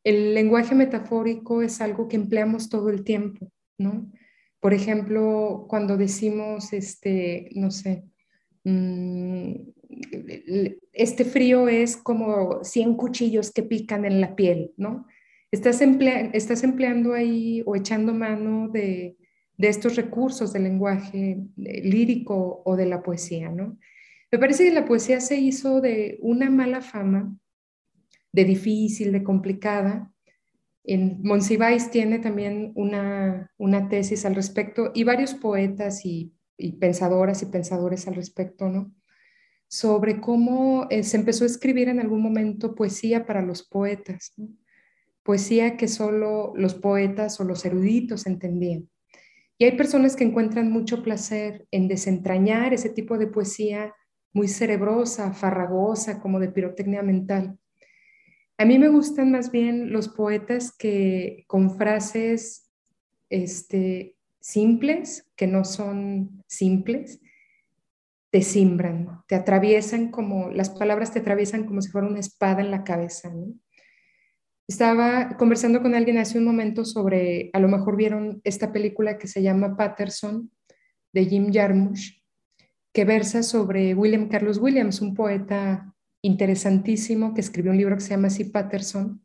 el 0.04 0.36
lenguaje 0.36 0.76
metafórico 0.76 1.64
es 1.64 1.82
algo 1.82 2.08
que 2.08 2.18
empleamos 2.18 2.70
todo 2.70 2.90
el 2.92 3.04
tiempo, 3.04 3.52
¿no? 3.80 4.12
Por 4.60 4.74
ejemplo, 4.74 5.66
cuando 5.70 5.96
decimos, 5.98 6.74
este, 6.74 7.50
no 7.56 7.72
sé, 7.72 8.04
mm, 8.64 9.54
este 10.94 11.26
frío 11.26 11.68
es 11.68 11.98
como 11.98 12.64
100 12.64 12.96
cuchillos 12.96 13.52
que 13.52 13.64
pican 13.64 14.06
en 14.06 14.22
la 14.22 14.36
piel, 14.36 14.72
¿no? 14.78 15.06
Estás, 15.52 15.82
estás 15.82 16.64
empleando 16.64 17.14
ahí 17.14 17.64
o 17.66 17.76
echando 17.76 18.14
mano 18.14 18.70
de, 18.70 19.18
estos 19.58 19.96
recursos 19.96 20.54
del 20.54 20.64
lenguaje 20.64 21.42
eh, 21.58 21.82
lírico 21.84 22.62
o 22.64 22.76
de 22.76 22.86
la 22.86 23.02
poesía, 23.02 23.50
¿no? 23.50 23.78
Me 24.32 24.40
parece 24.40 24.64
que 24.64 24.72
la 24.72 24.86
poesía 24.86 25.20
se 25.20 25.38
hizo 25.38 25.82
de 25.82 26.20
una 26.22 26.50
mala 26.50 26.82
fama, 26.82 27.36
de 28.32 28.46
difícil, 28.46 29.12
de 29.12 29.24
complicada. 29.24 30.12
En 30.92 31.22
tiene 31.92 32.20
también 32.20 32.72
una, 32.76 33.50
tesis 33.90 34.26
al 34.26 34.36
respecto 34.36 34.92
y 34.94 35.04
varios 35.04 35.36
poetas 35.36 36.06
y, 36.06 36.34
y 36.58 36.74
pensadoras 36.74 37.42
y 37.44 37.46
pensadores 37.48 38.08
al 38.08 38.16
respecto, 38.16 38.70
¿no? 38.70 38.94
sobre 39.70 40.20
cómo 40.20 40.88
eh, 40.90 41.04
se 41.04 41.18
empezó 41.18 41.44
a 41.44 41.48
escribir 41.48 41.90
en 41.90 42.00
algún 42.00 42.22
momento 42.22 42.76
poesía 42.76 43.26
para 43.26 43.44
los 43.44 43.64
poetas, 43.64 44.34
poesía 45.24 45.78
que 45.78 45.88
solo 45.88 46.54
los 46.56 46.74
poetas 46.74 47.40
o 47.40 47.44
los 47.44 47.64
eruditos 47.64 48.26
entendían. 48.26 48.90
Y 49.60 49.66
hay 49.66 49.78
personas 49.78 50.16
que 50.16 50.24
encuentran 50.24 50.72
mucho 50.72 51.04
placer 51.04 51.68
en 51.70 51.88
desentrañar 51.88 52.74
ese 52.74 52.90
tipo 52.90 53.18
de 53.18 53.28
poesía 53.28 53.94
muy 54.34 54.48
cerebrosa, 54.48 55.34
farragosa, 55.34 56.20
como 56.20 56.40
de 56.40 56.50
pirotecnia 56.50 57.04
mental. 57.04 57.59
A 58.60 58.66
mí 58.66 58.78
me 58.78 58.90
gustan 58.90 59.32
más 59.32 59.52
bien 59.52 59.94
los 59.94 60.10
poetas 60.10 60.76
que 60.78 61.46
con 61.48 61.78
frases 61.78 62.70
este, 63.30 64.18
simples, 64.42 65.32
que 65.38 65.48
no 65.48 65.64
son 65.64 66.44
simples, 66.46 67.22
te 68.32 68.42
simbran, 68.42 69.22
te 69.30 69.36
atraviesan 69.36 70.12
como, 70.12 70.50
las 70.50 70.72
palabras 70.72 71.14
te 71.14 71.20
atraviesan 71.20 71.64
como 71.64 71.82
si 71.82 71.90
fuera 71.90 72.08
una 72.08 72.20
espada 72.20 72.60
en 72.60 72.70
la 72.70 72.84
cabeza. 72.84 73.32
Estaba 74.68 75.38
conversando 75.38 75.82
con 75.82 75.96
alguien 75.96 76.18
hace 76.18 76.38
un 76.38 76.44
momento 76.44 76.84
sobre, 76.84 77.52
a 77.54 77.62
lo 77.62 77.70
mejor 77.70 77.96
vieron 77.96 78.42
esta 78.44 78.74
película 78.74 79.18
que 79.18 79.28
se 79.28 79.42
llama 79.42 79.78
Patterson, 79.78 80.52
de 81.14 81.26
Jim 81.26 81.50
Jarmusch, 81.54 82.22
que 82.92 83.06
versa 83.06 83.42
sobre 83.42 83.96
William 83.96 84.28
Carlos 84.28 84.58
Williams, 84.58 85.00
un 85.00 85.14
poeta 85.14 85.96
interesantísimo 86.22 87.34
que 87.34 87.42
escribió 87.42 87.72
un 87.72 87.78
libro 87.78 87.96
que 87.96 88.02
se 88.02 88.10
llama 88.10 88.28
así 88.28 88.46
Patterson. 88.46 89.22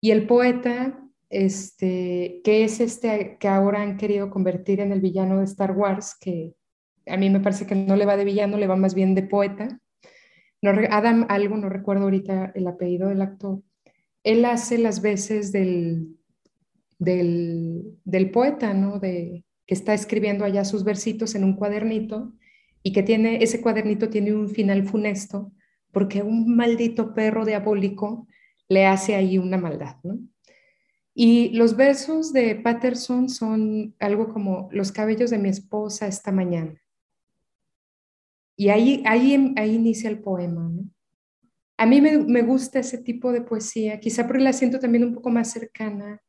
Y 0.00 0.10
el 0.10 0.26
poeta, 0.26 1.00
este, 1.30 2.40
que 2.44 2.64
es 2.64 2.80
este 2.80 3.36
que 3.38 3.48
ahora 3.48 3.82
han 3.82 3.96
querido 3.96 4.30
convertir 4.30 4.80
en 4.80 4.92
el 4.92 5.00
villano 5.00 5.38
de 5.38 5.44
Star 5.44 5.72
Wars, 5.72 6.16
que 6.20 6.54
a 7.06 7.16
mí 7.16 7.30
me 7.30 7.40
parece 7.40 7.66
que 7.66 7.74
no 7.74 7.96
le 7.96 8.06
va 8.06 8.16
de 8.16 8.24
villano, 8.24 8.56
le 8.56 8.66
va 8.66 8.76
más 8.76 8.94
bien 8.94 9.14
de 9.14 9.22
poeta. 9.22 9.80
No, 10.62 10.72
Adam 10.90 11.26
algo, 11.28 11.56
no 11.56 11.68
recuerdo 11.68 12.04
ahorita 12.04 12.52
el 12.54 12.66
apellido 12.66 13.08
del 13.08 13.22
actor. 13.22 13.62
Él 14.24 14.44
hace 14.44 14.78
las 14.78 15.02
veces 15.02 15.52
del, 15.52 16.16
del, 16.98 18.30
poeta, 18.32 18.74
¿no? 18.74 18.98
De, 18.98 19.44
que 19.66 19.74
está 19.74 19.94
escribiendo 19.94 20.44
allá 20.44 20.64
sus 20.64 20.84
versitos 20.84 21.34
en 21.34 21.44
un 21.44 21.54
cuadernito 21.54 22.32
y 22.82 22.92
que 22.92 23.02
tiene, 23.02 23.42
ese 23.42 23.60
cuadernito 23.60 24.08
tiene 24.08 24.32
un 24.32 24.48
final 24.48 24.84
funesto 24.84 25.52
porque 25.96 26.22
un 26.22 26.54
maldito 26.54 27.14
perro 27.14 27.46
diabólico 27.46 28.28
le 28.68 28.84
hace 28.84 29.14
ahí 29.14 29.38
una 29.38 29.56
maldad, 29.56 29.96
¿no? 30.02 30.18
Y 31.14 31.48
los 31.56 31.74
versos 31.74 32.34
de 32.34 32.54
Patterson 32.54 33.30
son 33.30 33.94
algo 33.98 34.28
como 34.28 34.68
los 34.72 34.92
cabellos 34.92 35.30
de 35.30 35.38
mi 35.38 35.48
esposa 35.48 36.06
esta 36.06 36.32
mañana. 36.32 36.78
Y 38.58 38.68
ahí, 38.68 39.02
ahí, 39.06 39.54
ahí 39.56 39.74
inicia 39.74 40.10
el 40.10 40.18
poema. 40.18 40.70
A 41.78 41.86
mí 41.86 42.02
me, 42.02 42.18
me, 42.18 42.42
gusta 42.42 42.80
ese 42.80 42.98
tipo 42.98 43.32
de 43.32 43.40
poesía, 43.40 43.98
quizá 43.98 44.26
porque 44.26 44.42
la 44.42 44.52
siento 44.52 44.78
también 44.78 45.02
un 45.02 45.14
poco 45.14 45.30
más 45.30 45.50
cercana 45.50 46.20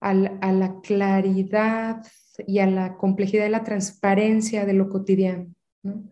a 0.00 0.14
la, 0.14 0.38
a 0.40 0.52
la 0.52 0.80
claridad 0.80 2.02
y 2.46 2.60
a 2.60 2.66
la 2.66 2.96
complejidad 2.96 3.44
y 3.44 3.50
la 3.50 3.62
transparencia 3.62 4.64
de 4.64 4.72
lo 4.72 4.88
cotidiano. 4.88 5.54
¿no? 5.82 6.02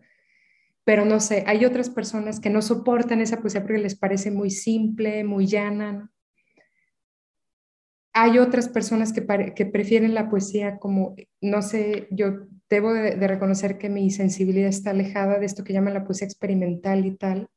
Pero 0.91 1.05
no 1.05 1.21
sé, 1.21 1.45
hay 1.47 1.63
otras 1.63 1.89
personas 1.89 2.41
que 2.41 2.49
no 2.49 2.61
soportan 2.61 3.21
esa 3.21 3.39
poesía 3.39 3.61
porque 3.61 3.77
les 3.77 3.95
parece 3.95 4.29
muy 4.29 4.49
simple, 4.49 5.23
muy 5.23 5.47
llana. 5.47 5.93
¿no? 5.93 6.09
Hay 8.11 8.39
otras 8.39 8.67
personas 8.67 9.13
que, 9.13 9.25
que, 9.55 9.65
prefieren 9.65 10.13
la 10.13 10.29
poesía 10.29 10.79
como, 10.79 11.15
no 11.39 11.61
sé, 11.61 12.09
yo 12.11 12.45
debo 12.69 12.91
de, 12.91 13.25
reconocer 13.25 13.77
que 13.77 13.87
mi 13.87 14.11
sensibilidad 14.11 14.67
está 14.67 14.89
alejada 14.89 15.39
de 15.39 15.45
esto 15.45 15.63
que 15.63 15.71
llaman 15.71 15.93
la 15.93 16.03
poesía 16.03 16.27
experimental 16.27 17.05
y 17.05 17.15
tal. 17.15 17.47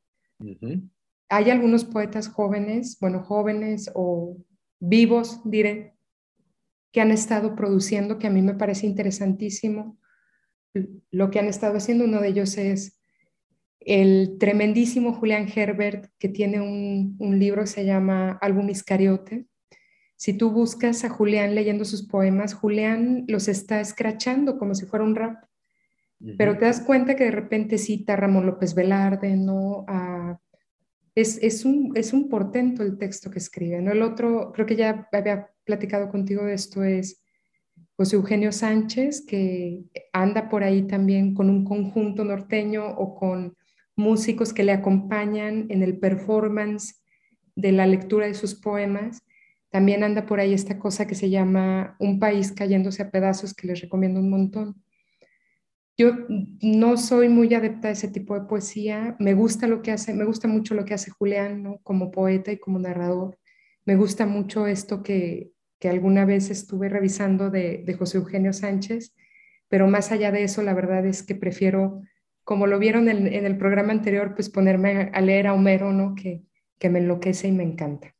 Hay 1.27 1.49
algunos 1.49 1.83
poetas 1.83 2.29
jóvenes, 2.29 2.97
bueno, 3.01 3.21
jóvenes 3.21 3.91
o 3.95 4.37
vivos, 4.79 5.41
diré, 5.43 5.97
que 6.93 7.01
han 7.01 7.11
estado 7.11 7.53
produciendo, 7.53 8.17
que 8.17 8.27
a 8.27 8.31
mí 8.31 8.41
me 8.41 8.55
parece 8.55 8.87
interesantísimo 8.87 9.97
lo 11.11 11.31
que 11.31 11.39
han 11.39 11.47
estado 11.47 11.75
haciendo. 11.75 12.05
Uno 12.05 12.21
de 12.21 12.29
ellos 12.29 12.57
es 12.57 12.94
el 13.85 14.37
tremendísimo 14.39 15.13
Julián 15.13 15.47
Herbert, 15.53 16.07
que 16.19 16.27
tiene 16.27 16.59
un, 16.59 17.15
un 17.19 17.39
libro 17.39 17.61
que 17.61 17.67
se 17.67 17.85
llama 17.85 18.37
Álbum 18.41 18.69
Iscariote, 18.69 19.45
si 20.17 20.33
tú 20.33 20.51
buscas 20.51 21.03
a 21.03 21.09
Julián 21.09 21.55
leyendo 21.55 21.85
sus 21.85 22.07
poemas, 22.07 22.53
Julián 22.53 23.25
los 23.27 23.47
está 23.47 23.81
escrachando 23.81 24.57
como 24.57 24.73
si 24.73 24.85
fuera 24.85 25.05
un 25.05 25.15
rap. 25.15 25.43
Pero 26.37 26.57
te 26.57 26.65
das 26.65 26.81
cuenta 26.81 27.15
que 27.15 27.25
de 27.25 27.31
repente 27.31 27.77
cita 27.77 28.13
a 28.13 28.15
Ramón 28.15 28.45
López 28.45 28.73
Velarde, 28.73 29.35
¿no? 29.35 29.85
es, 31.13 31.65
un, 31.65 31.91
es 31.95 32.13
un 32.13 32.29
portento 32.29 32.81
el 32.81 32.97
texto 32.97 33.29
que 33.29 33.39
escribe, 33.39 33.81
¿no? 33.81 33.91
El 33.91 34.01
otro, 34.01 34.51
creo 34.53 34.65
que 34.65 34.77
ya 34.77 35.07
había 35.11 35.51
platicado 35.65 36.09
contigo 36.09 36.45
de 36.45 36.53
esto 36.53 36.83
es 36.83 37.21
José 37.97 38.15
Eugenio 38.15 38.51
Sánchez, 38.51 39.25
que 39.25 39.83
anda 40.13 40.49
por 40.49 40.63
ahí 40.63 40.83
también 40.83 41.33
con 41.33 41.49
un 41.49 41.63
conjunto 41.65 42.23
norteño 42.23 42.87
o 42.87 43.13
con 43.15 43.55
músicos 43.95 44.53
que 44.53 44.63
le 44.63 44.71
acompañan 44.71 45.67
en 45.69 45.83
el 45.83 45.97
performance 45.97 47.03
de 47.55 47.71
la 47.71 47.87
lectura 47.87 48.27
de 48.27 48.33
sus 48.33 48.55
poemas. 48.55 49.23
También 49.69 50.03
anda 50.03 50.25
por 50.25 50.39
ahí 50.39 50.53
esta 50.53 50.79
cosa 50.79 51.07
que 51.07 51.15
se 51.15 51.29
llama 51.29 51.95
Un 51.99 52.19
país 52.19 52.51
cayéndose 52.51 53.03
a 53.03 53.11
pedazos, 53.11 53.53
que 53.53 53.67
les 53.67 53.81
recomiendo 53.81 54.19
un 54.19 54.29
montón. 54.29 54.81
Yo 55.97 56.11
no 56.61 56.97
soy 56.97 57.29
muy 57.29 57.53
adepta 57.53 57.87
a 57.87 57.91
ese 57.91 58.09
tipo 58.09 58.37
de 58.37 58.45
poesía. 58.47 59.15
Me 59.19 59.33
gusta 59.33 59.67
lo 59.67 59.81
que 59.81 59.91
hace, 59.91 60.13
me 60.13 60.25
gusta 60.25 60.47
mucho 60.47 60.75
lo 60.75 60.83
que 60.83 60.93
hace 60.93 61.11
Julián 61.11 61.79
como 61.83 62.11
poeta 62.11 62.51
y 62.51 62.57
como 62.57 62.79
narrador. 62.79 63.37
Me 63.85 63.95
gusta 63.95 64.25
mucho 64.25 64.67
esto 64.67 65.03
que, 65.03 65.51
que 65.79 65.87
alguna 65.87 66.25
vez 66.25 66.49
estuve 66.49 66.89
revisando 66.89 67.49
de, 67.49 67.83
de, 67.85 67.93
José 67.93 68.17
Eugenio 68.17 68.51
Sánchez, 68.51 69.15
pero 69.69 69.87
más 69.87 70.11
allá 70.11 70.31
de 70.31 70.43
eso, 70.43 70.63
la 70.63 70.73
verdad 70.73 71.05
es 71.05 71.23
que 71.23 71.35
prefiero, 71.35 72.01
como 72.45 72.67
lo 72.67 72.79
vieron 72.79 73.09
en, 73.09 73.27
en 73.27 73.45
el 73.45 73.57
programa 73.57 73.91
anterior, 73.91 74.33
pues 74.35 74.49
ponerme 74.49 75.11
a 75.13 75.19
leer 75.19 75.47
a 75.47 75.53
Homero, 75.53 75.91
¿no? 75.91 76.15
Que, 76.15 76.43
que 76.79 76.89
me 76.89 76.99
enloquece 76.99 77.49
y 77.49 77.51
me 77.51 77.63
encanta. 77.63 78.15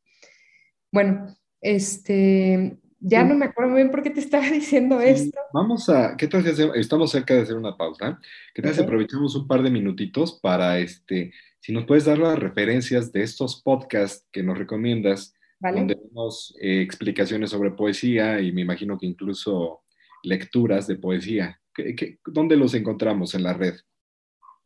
Bueno, 0.92 1.34
este, 1.60 2.78
ya 3.00 3.22
no 3.24 3.34
me 3.34 3.46
acuerdo 3.46 3.74
bien 3.74 3.90
por 3.90 4.02
qué 4.02 4.10
te 4.10 4.20
estaba 4.20 4.46
diciendo 4.50 5.00
esto. 5.00 5.38
Vamos 5.52 5.88
a, 5.88 6.16
¿qué 6.16 6.26
tal 6.26 6.42
si 6.44 6.62
estamos 6.74 7.10
cerca 7.10 7.34
de 7.34 7.42
hacer 7.42 7.56
una 7.56 7.76
pausa? 7.76 8.20
¿Qué 8.54 8.62
tal 8.62 8.74
si 8.74 8.82
aprovechamos 8.82 9.34
un 9.36 9.46
par 9.46 9.62
de 9.62 9.70
minutitos 9.70 10.40
para, 10.40 10.78
este, 10.78 11.32
si 11.60 11.72
nos 11.72 11.84
puedes 11.84 12.04
dar 12.04 12.18
las 12.18 12.38
referencias 12.38 13.12
de 13.12 13.22
estos 13.22 13.62
podcasts 13.62 14.26
que 14.32 14.42
nos 14.42 14.58
recomiendas, 14.58 15.34
donde 15.60 15.94
tenemos 15.94 16.54
eh, 16.60 16.82
explicaciones 16.82 17.50
sobre 17.50 17.70
poesía 17.70 18.40
y 18.40 18.52
me 18.52 18.60
imagino 18.60 18.98
que 18.98 19.06
incluso 19.06 19.82
lecturas 20.22 20.86
de 20.86 20.96
poesía. 20.96 21.60
¿Qué, 21.72 22.18
dónde 22.26 22.56
los 22.56 22.74
encontramos 22.74 23.34
en 23.34 23.42
la 23.42 23.52
red? 23.52 23.74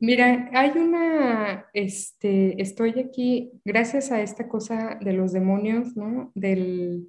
Mira, 0.01 0.51
hay 0.55 0.71
una, 0.71 1.67
este, 1.75 2.61
estoy 2.61 2.99
aquí 2.99 3.53
gracias 3.67 4.11
a 4.11 4.21
esta 4.23 4.49
cosa 4.49 4.99
de 4.99 5.13
los 5.13 5.33
demonios, 5.33 5.95
¿no? 5.95 6.33
Del, 6.35 7.07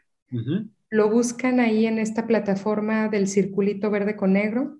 Lo 0.89 1.09
buscan 1.09 1.59
ahí 1.59 1.85
en 1.85 1.99
esta 1.99 2.27
plataforma 2.27 3.09
del 3.09 3.27
circulito 3.27 3.91
verde 3.91 4.15
con 4.15 4.31
negro. 4.31 4.79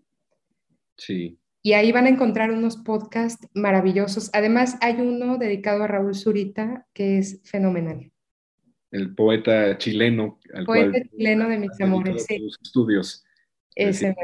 Sí. 0.96 1.38
Y 1.68 1.74
ahí 1.74 1.92
van 1.92 2.06
a 2.06 2.10
encontrar 2.10 2.52
unos 2.52 2.78
podcasts 2.78 3.46
maravillosos. 3.54 4.30
Además, 4.32 4.78
hay 4.80 5.02
uno 5.02 5.38
dedicado 5.38 5.84
a 5.84 5.88
Raúl 5.88 6.16
Zurita 6.16 6.88
que 6.94 7.18
es 7.18 7.42
fenomenal 7.44 8.10
el 8.92 9.14
poeta 9.14 9.78
chileno. 9.78 10.40
Al 10.54 10.66
poeta 10.66 11.00
chileno 11.10 11.50
de 11.50 11.58
mis 11.58 11.82
amores, 11.82 12.26
sí. 12.26 12.48
estudios. 12.64 13.26
Ese. 13.76 14.16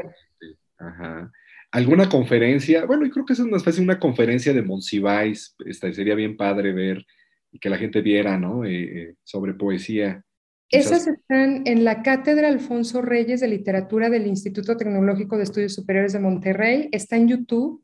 Ajá. 0.78 1.30
¿Alguna 1.70 2.08
conferencia? 2.08 2.86
Bueno, 2.86 3.04
yo 3.04 3.12
creo 3.12 3.26
que 3.26 3.32
es 3.32 3.38
una 3.40 3.56
especie 3.56 3.80
de 3.80 3.90
una 3.90 3.98
conferencia 3.98 4.52
de 4.52 4.62
Monsiváis. 4.62 5.54
Esta, 5.66 5.92
sería 5.92 6.14
bien 6.14 6.36
padre 6.36 6.72
ver 6.72 7.04
y 7.52 7.58
que 7.58 7.68
la 7.68 7.76
gente 7.78 8.00
viera, 8.00 8.38
¿no? 8.38 8.64
Eh, 8.64 8.82
eh, 8.82 9.14
sobre 9.22 9.54
poesía. 9.54 10.23
Esas 10.70 11.06
están 11.06 11.62
en 11.66 11.84
la 11.84 12.02
Cátedra 12.02 12.48
Alfonso 12.48 13.02
Reyes 13.02 13.40
de 13.40 13.48
Literatura 13.48 14.10
del 14.10 14.26
Instituto 14.26 14.76
Tecnológico 14.76 15.36
de 15.36 15.44
Estudios 15.44 15.74
Superiores 15.74 16.12
de 16.12 16.20
Monterrey. 16.20 16.88
Está 16.90 17.16
en 17.16 17.28
YouTube. 17.28 17.82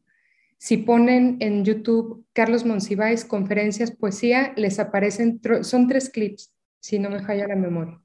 Si 0.59 0.79
ponen 0.79 1.37
en 1.41 1.65
YouTube 1.65 2.27
Carlos 2.33 2.65
Monsiváis, 2.65 3.25
conferencias, 3.25 3.91
poesía, 3.93 4.53
les 4.57 4.79
aparecen, 4.79 5.41
son 5.63 5.89
tres 5.89 6.11
clips 6.11 6.53
si 6.81 6.99
no 6.99 7.11
me 7.11 7.21
falla 7.21 7.47
la 7.47 7.57
memoria. 7.57 8.01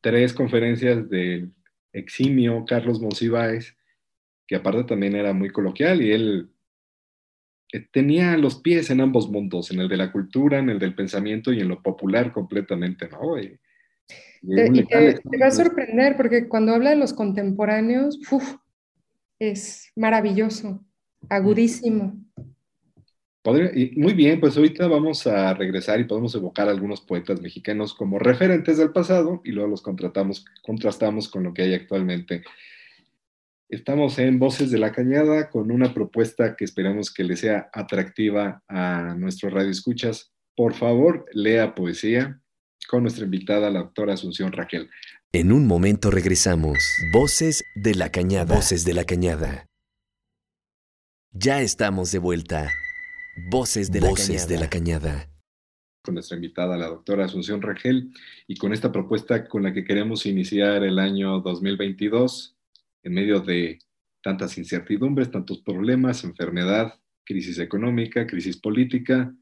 Tres 0.00 0.32
conferencias 0.32 1.08
del 1.08 1.52
eximio 1.92 2.64
Carlos 2.66 3.00
Monsiváis, 3.00 3.76
que 4.46 4.56
aparte 4.56 4.84
también 4.84 5.16
era 5.16 5.32
muy 5.32 5.50
coloquial 5.50 6.00
y 6.00 6.12
él 6.12 6.50
eh, 7.72 7.86
tenía 7.90 8.36
los 8.36 8.60
pies 8.60 8.90
en 8.90 9.00
ambos 9.00 9.28
mundos, 9.28 9.70
en 9.70 9.80
el 9.80 9.88
de 9.88 9.96
la 9.96 10.12
cultura, 10.12 10.58
en 10.58 10.70
el 10.70 10.78
del 10.78 10.94
pensamiento 10.94 11.52
y 11.52 11.60
en 11.60 11.68
lo 11.68 11.82
popular 11.82 12.32
completamente, 12.32 13.08
¿no? 13.08 13.36
Te, 14.42 15.38
va 15.38 15.46
a 15.46 15.50
sorprender 15.50 16.16
porque 16.16 16.48
cuando 16.48 16.74
habla 16.74 16.90
de 16.90 16.96
los 16.96 17.12
contemporáneos, 17.12 18.18
es 19.38 19.92
maravilloso, 19.96 20.84
agudísimo 21.28 22.16
muy 23.96 24.12
bien, 24.14 24.40
pues 24.40 24.56
ahorita 24.56 24.86
vamos 24.88 25.26
a 25.26 25.54
regresar 25.54 26.00
y 26.00 26.04
podemos 26.04 26.34
evocar 26.34 26.68
a 26.68 26.70
algunos 26.70 27.00
poetas 27.00 27.40
mexicanos 27.40 27.94
como 27.94 28.18
referentes 28.18 28.78
del 28.78 28.92
pasado 28.92 29.40
y 29.44 29.52
luego 29.52 29.70
los 29.70 29.82
contratamos, 29.82 30.44
contrastamos 30.62 31.28
con 31.28 31.44
lo 31.44 31.54
que 31.54 31.62
hay 31.62 31.74
actualmente. 31.74 32.42
Estamos 33.68 34.18
en 34.18 34.38
Voces 34.38 34.70
de 34.70 34.78
la 34.78 34.92
Cañada 34.92 35.50
con 35.50 35.70
una 35.70 35.92
propuesta 35.94 36.56
que 36.56 36.64
esperamos 36.64 37.12
que 37.12 37.24
le 37.24 37.36
sea 37.36 37.70
atractiva 37.72 38.62
a 38.66 39.14
nuestro 39.16 39.50
radio 39.50 39.70
escuchas. 39.70 40.32
Por 40.56 40.74
favor, 40.74 41.26
lea 41.32 41.74
poesía 41.74 42.40
con 42.86 43.02
nuestra 43.02 43.24
invitada, 43.24 43.70
la 43.70 43.80
doctora 43.80 44.14
Asunción 44.14 44.52
Raquel. 44.52 44.88
En 45.32 45.52
un 45.52 45.66
momento 45.66 46.10
regresamos. 46.10 46.78
Voces 47.12 47.64
de 47.74 47.94
la 47.94 48.10
Cañada. 48.10 48.54
Voces 48.54 48.84
de 48.84 48.94
la 48.94 49.04
Cañada. 49.04 49.68
Ya 51.32 51.60
estamos 51.60 52.10
de 52.10 52.18
vuelta. 52.18 52.70
Voces 53.50 53.92
de, 53.92 54.00
la, 54.00 54.68
cañada. 54.68 55.30
Con 56.02 56.14
nuestra 56.14 56.36
invitada, 56.36 56.76
la 56.76 56.88
doctora 56.88 57.26
Asunción 57.26 57.62
Rangel, 57.62 58.12
y 58.48 58.56
con 58.56 58.72
esta 58.72 58.90
propuesta 58.90 59.46
con 59.46 59.62
la 59.62 59.72
que 59.72 59.84
queremos 59.84 60.26
iniciar 60.26 60.82
el 60.82 60.98
año 60.98 61.40
2022, 61.40 62.56
en 63.04 63.14
medio 63.14 63.40
de 63.40 63.78
tantas 64.22 64.58
incertidumbres, 64.58 65.30
tantos 65.30 65.58
problemas, 65.58 66.24
enfermedad, 66.24 66.98
crisis 67.24 67.58
económica, 67.58 68.26
crisis 68.26 68.56
política, 68.56 69.32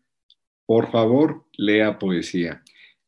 por 0.66 0.90
favor, 0.90 1.46
lea 1.56 1.98
poesía. 1.98 2.62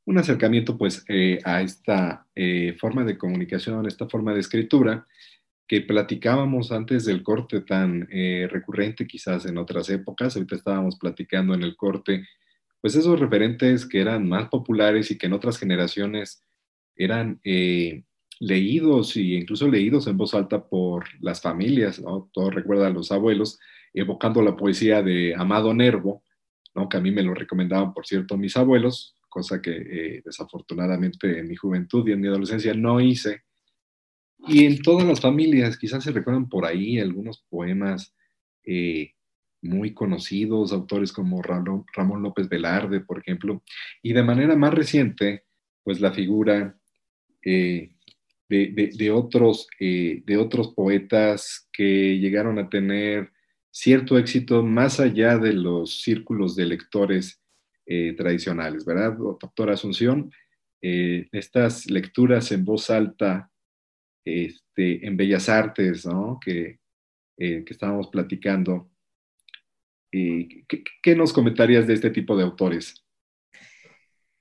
Un 0.09 0.17
acercamiento 0.17 0.79
pues 0.79 1.05
eh, 1.07 1.39
a 1.45 1.61
esta 1.61 2.27
eh, 2.35 2.75
forma 2.81 3.05
de 3.05 3.19
comunicación, 3.19 3.87
esta 3.87 4.09
forma 4.09 4.33
de 4.33 4.41
escritura, 4.41 5.07
que 5.67 5.83
platicábamos 5.83 6.73
antes 6.73 7.05
del 7.05 7.23
corte 7.23 7.61
tan 7.61 8.09
eh, 8.11 8.49
recurrente 8.51 9.07
quizás 9.07 9.45
en 9.45 9.59
otras 9.59 9.91
épocas, 9.91 10.35
ahorita 10.35 10.57
estábamos 10.57 10.97
platicando 10.99 11.53
en 11.53 11.63
el 11.63 11.77
corte, 11.77 12.27
pues 12.81 12.95
esos 12.95 13.21
referentes 13.21 13.85
que 13.85 14.01
eran 14.01 14.27
más 14.27 14.49
populares 14.49 15.11
y 15.11 15.19
que 15.19 15.27
en 15.27 15.35
otras 15.35 15.59
generaciones 15.59 16.43
eran 16.97 17.39
leídos 18.41 19.15
e 19.15 19.21
incluso 19.21 19.69
leídos 19.69 20.07
en 20.07 20.17
voz 20.17 20.33
alta 20.33 20.65
por 20.65 21.05
las 21.21 21.43
familias, 21.43 22.01
¿no? 22.01 22.31
Todos 22.33 22.55
recuerdan 22.55 22.93
a 22.93 22.95
los 22.95 23.13
abuelos, 23.13 23.59
evocando 23.93 24.41
la 24.41 24.57
poesía 24.57 25.03
de 25.03 25.35
Amado 25.35 25.75
Nervo, 25.75 26.23
¿no? 26.75 26.89
Que 26.89 26.97
a 26.97 27.01
mí 27.01 27.11
me 27.11 27.23
lo 27.23 27.35
recomendaban, 27.35 27.93
por 27.93 28.07
cierto, 28.07 28.39
mis 28.39 28.57
abuelos, 28.57 29.18
cosa 29.29 29.61
que 29.61 29.71
eh, 29.77 30.23
desafortunadamente 30.25 31.39
en 31.39 31.49
mi 31.49 31.57
juventud 31.57 32.07
y 32.09 32.13
en 32.13 32.21
mi 32.21 32.29
adolescencia 32.29 32.75
no 32.75 33.01
hice, 33.01 33.43
y 34.47 34.65
en 34.65 34.81
todas 34.83 35.07
las 35.07 35.21
familias, 35.21 35.77
quizás 35.77 36.05
se 36.05 36.13
recuerdan 36.13 36.49
por 36.49 36.65
ahí 36.65 37.01
algunos 37.01 37.45
poemas 37.51 38.15
eh, 38.65 39.13
muy 39.63 39.93
conocidos, 39.93 40.73
autores 40.73 41.13
como 41.13 41.43
Ramón 41.43 42.23
López 42.23 42.49
Velarde, 42.49 43.01
por 43.01 43.19
ejemplo, 43.19 43.63
y 44.01 44.13
de 44.13 44.23
manera 44.23 44.55
más 44.55 44.73
reciente, 44.73 45.45
pues 45.83 46.01
la 46.01 46.13
figura 46.13 46.79
eh, 47.45 47.91
de, 48.49 49.11
otros, 49.11 49.67
de 49.79 50.37
otros 50.39 50.73
poetas 50.73 51.69
que 51.73 52.19
llegaron 52.19 52.59
a 52.61 52.69
tener 52.71 53.33
cierto 53.71 54.19
éxito 54.19 54.63
más 54.63 55.01
allá 55.01 55.39
de 55.39 55.53
los 55.53 56.03
círculos 56.03 56.57
de 56.57 56.67
lectores 56.67 57.41
tradicionales, 58.17 58.85
¿verdad? 58.85 59.17
Doctora 59.17 59.73
Asunción, 59.73 60.31
estas 60.81 61.91
lecturas 61.91 62.53
en 62.53 62.65
voz 62.65 62.91
alta 62.91 63.51
este, 64.29 65.07
en 65.07 65.17
Bellas 65.17 65.49
Artes, 65.49 66.05
¿no? 66.05 66.39
que, 66.43 66.79
eh, 67.39 67.65
que 67.65 67.73
estábamos 67.73 68.09
platicando. 68.09 68.91
¿qué, 70.11 70.65
¿Qué 71.03 71.17
nos 71.17 71.33
comentarías 71.33 71.87
de 71.87 71.95
este 71.95 72.11
tipo 72.11 72.37
de 72.37 72.45
autores? 72.45 73.05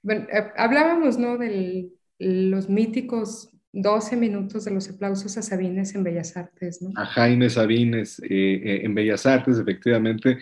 Bueno, 0.03 0.27
eh, 0.31 0.51
hablábamos, 0.55 1.17
¿no? 1.17 1.37
De 1.37 1.89
los 2.19 2.69
míticos 2.69 3.49
12 3.73 4.15
minutos 4.15 4.65
de 4.65 4.71
los 4.71 4.89
aplausos 4.89 5.37
a 5.37 5.41
Sabines 5.41 5.93
en 5.95 6.03
Bellas 6.03 6.35
Artes, 6.35 6.81
¿no? 6.81 6.91
A 6.95 7.05
Jaime 7.05 7.49
Sabines 7.49 8.21
eh, 8.29 8.81
en 8.83 8.93
Bellas 8.95 9.25
Artes, 9.25 9.59
efectivamente. 9.59 10.37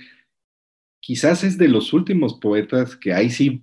Quizás 1.06 1.44
es 1.44 1.60
de 1.60 1.68
los 1.68 1.94
últimos 1.94 2.40
poetas 2.40 2.96
que 2.96 3.14
ahí 3.14 3.30
sí, 3.30 3.62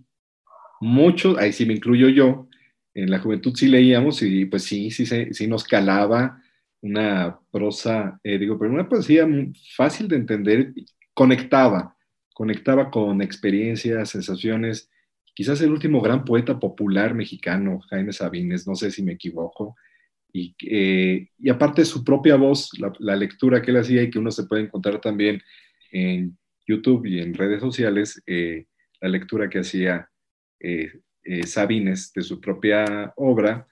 muchos, 0.81 1.37
ahí 1.38 1.52
sí 1.52 1.66
me 1.66 1.74
incluyo 1.74 2.09
yo, 2.09 2.48
en 2.94 3.11
la 3.11 3.18
juventud 3.18 3.52
sí 3.57 3.66
leíamos 3.66 4.22
y 4.22 4.44
pues 4.44 4.62
sí, 4.62 4.92
sí, 4.92 5.46
nos 5.48 5.64
calaba 5.64 6.40
una 6.83 7.40
prosa, 7.50 8.20
eh, 8.22 8.38
digo, 8.38 8.57
pero 8.61 8.72
una 8.72 8.88
poesía 8.88 9.26
fácil 9.74 10.07
de 10.07 10.16
entender, 10.18 10.72
conectaba, 11.14 11.96
conectaba 12.33 12.92
con 12.92 13.20
experiencias, 13.20 14.11
sensaciones. 14.11 14.88
Quizás 15.35 15.61
el 15.62 15.72
último 15.72 16.00
gran 16.00 16.24
poeta 16.24 16.61
popular 16.61 17.12
mexicano, 17.12 17.81
Jaime 17.90 18.12
Sabines, 18.12 18.68
no 18.68 18.76
sé 18.76 18.92
si 18.92 19.02
me 19.02 19.14
equivoco, 19.14 19.74
y, 20.33 20.55
eh, 20.64 21.28
y 21.40 21.50
aparte 21.50 21.85
su 21.85 22.05
propia 22.05 22.37
voz, 22.37 22.70
la, 23.00 23.16
lectura 23.16 23.61
que 23.61 23.72
él 23.72 23.78
hacía 23.78 24.05
y 24.05 24.11
que 24.11 24.20
uno 24.20 24.31
se 24.31 24.44
puede 24.44 24.62
encontrar 24.62 25.00
también 25.00 25.42
en 25.90 26.38
YouTube 26.66 27.07
y 27.07 27.20
en 27.20 27.35
redes 27.35 27.61
sociales, 27.61 28.22
eh, 28.27 28.66
la 29.01 29.09
lectura 29.09 29.48
que 29.48 29.61
hacía 29.61 30.09
Sabines 31.44 32.12
de 32.12 32.22
su 32.22 32.40
propia 32.40 33.12
obra, 33.16 33.66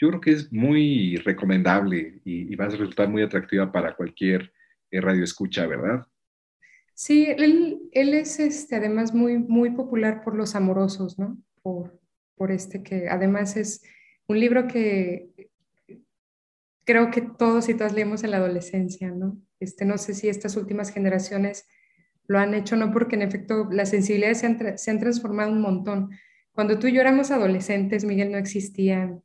yo 0.00 0.08
creo 0.08 0.20
que 0.20 0.30
es 0.30 0.52
muy 0.52 1.16
recomendable 1.16 2.20
y, 2.24 2.54
va 2.54 2.66
a 2.66 2.68
resultar 2.68 3.08
muy 3.08 3.22
atractiva 3.22 3.70
para 3.70 3.96
cualquier 3.96 4.52
eh, 4.90 5.00
radio 5.00 5.24
escucha, 5.24 5.66
¿verdad? 5.66 6.06
Sí, 6.94 7.26
él, 7.26 7.80
él, 7.92 8.14
es 8.14 8.38
este, 8.38 8.76
además 8.76 9.12
muy, 9.12 9.38
muy 9.38 9.70
popular 9.70 10.22
por 10.22 10.36
los 10.36 10.54
amorosos, 10.54 11.18
¿no? 11.18 11.36
Por, 11.62 12.00
por 12.36 12.52
este 12.52 12.82
que 12.82 13.08
además 13.08 13.56
es 13.56 13.82
un 14.28 14.38
libro 14.38 14.66
que 14.68 15.30
creo 16.84 17.10
que 17.10 17.20
todos 17.20 17.68
y 17.68 17.74
todas 17.74 17.92
leemos 17.92 18.24
en 18.24 18.30
la 18.30 18.38
adolescencia, 18.38 19.10
¿no? 19.10 19.40
Este, 19.60 19.84
no 19.84 19.98
sé 19.98 20.14
si 20.14 20.28
estas 20.28 20.56
últimas 20.56 20.90
generaciones 20.90 21.66
lo 22.28 22.38
han 22.38 22.54
hecho, 22.54 22.76
no 22.76 22.92
porque 22.92 23.16
en 23.16 23.22
efecto 23.22 23.68
las 23.72 23.90
sensibilidades 23.90 24.38
se 24.38 24.90
han, 24.90 25.00
transformado 25.00 25.50
un 25.50 25.62
montón. 25.62 26.10
Cuando 26.52 26.78
tú 26.78 26.86
y 26.86 26.92
yo 26.92 27.00
éramos 27.00 27.30
adolescentes, 27.30 28.04
Miguel, 28.04 28.30
no 28.30 28.38
existían 28.38 29.22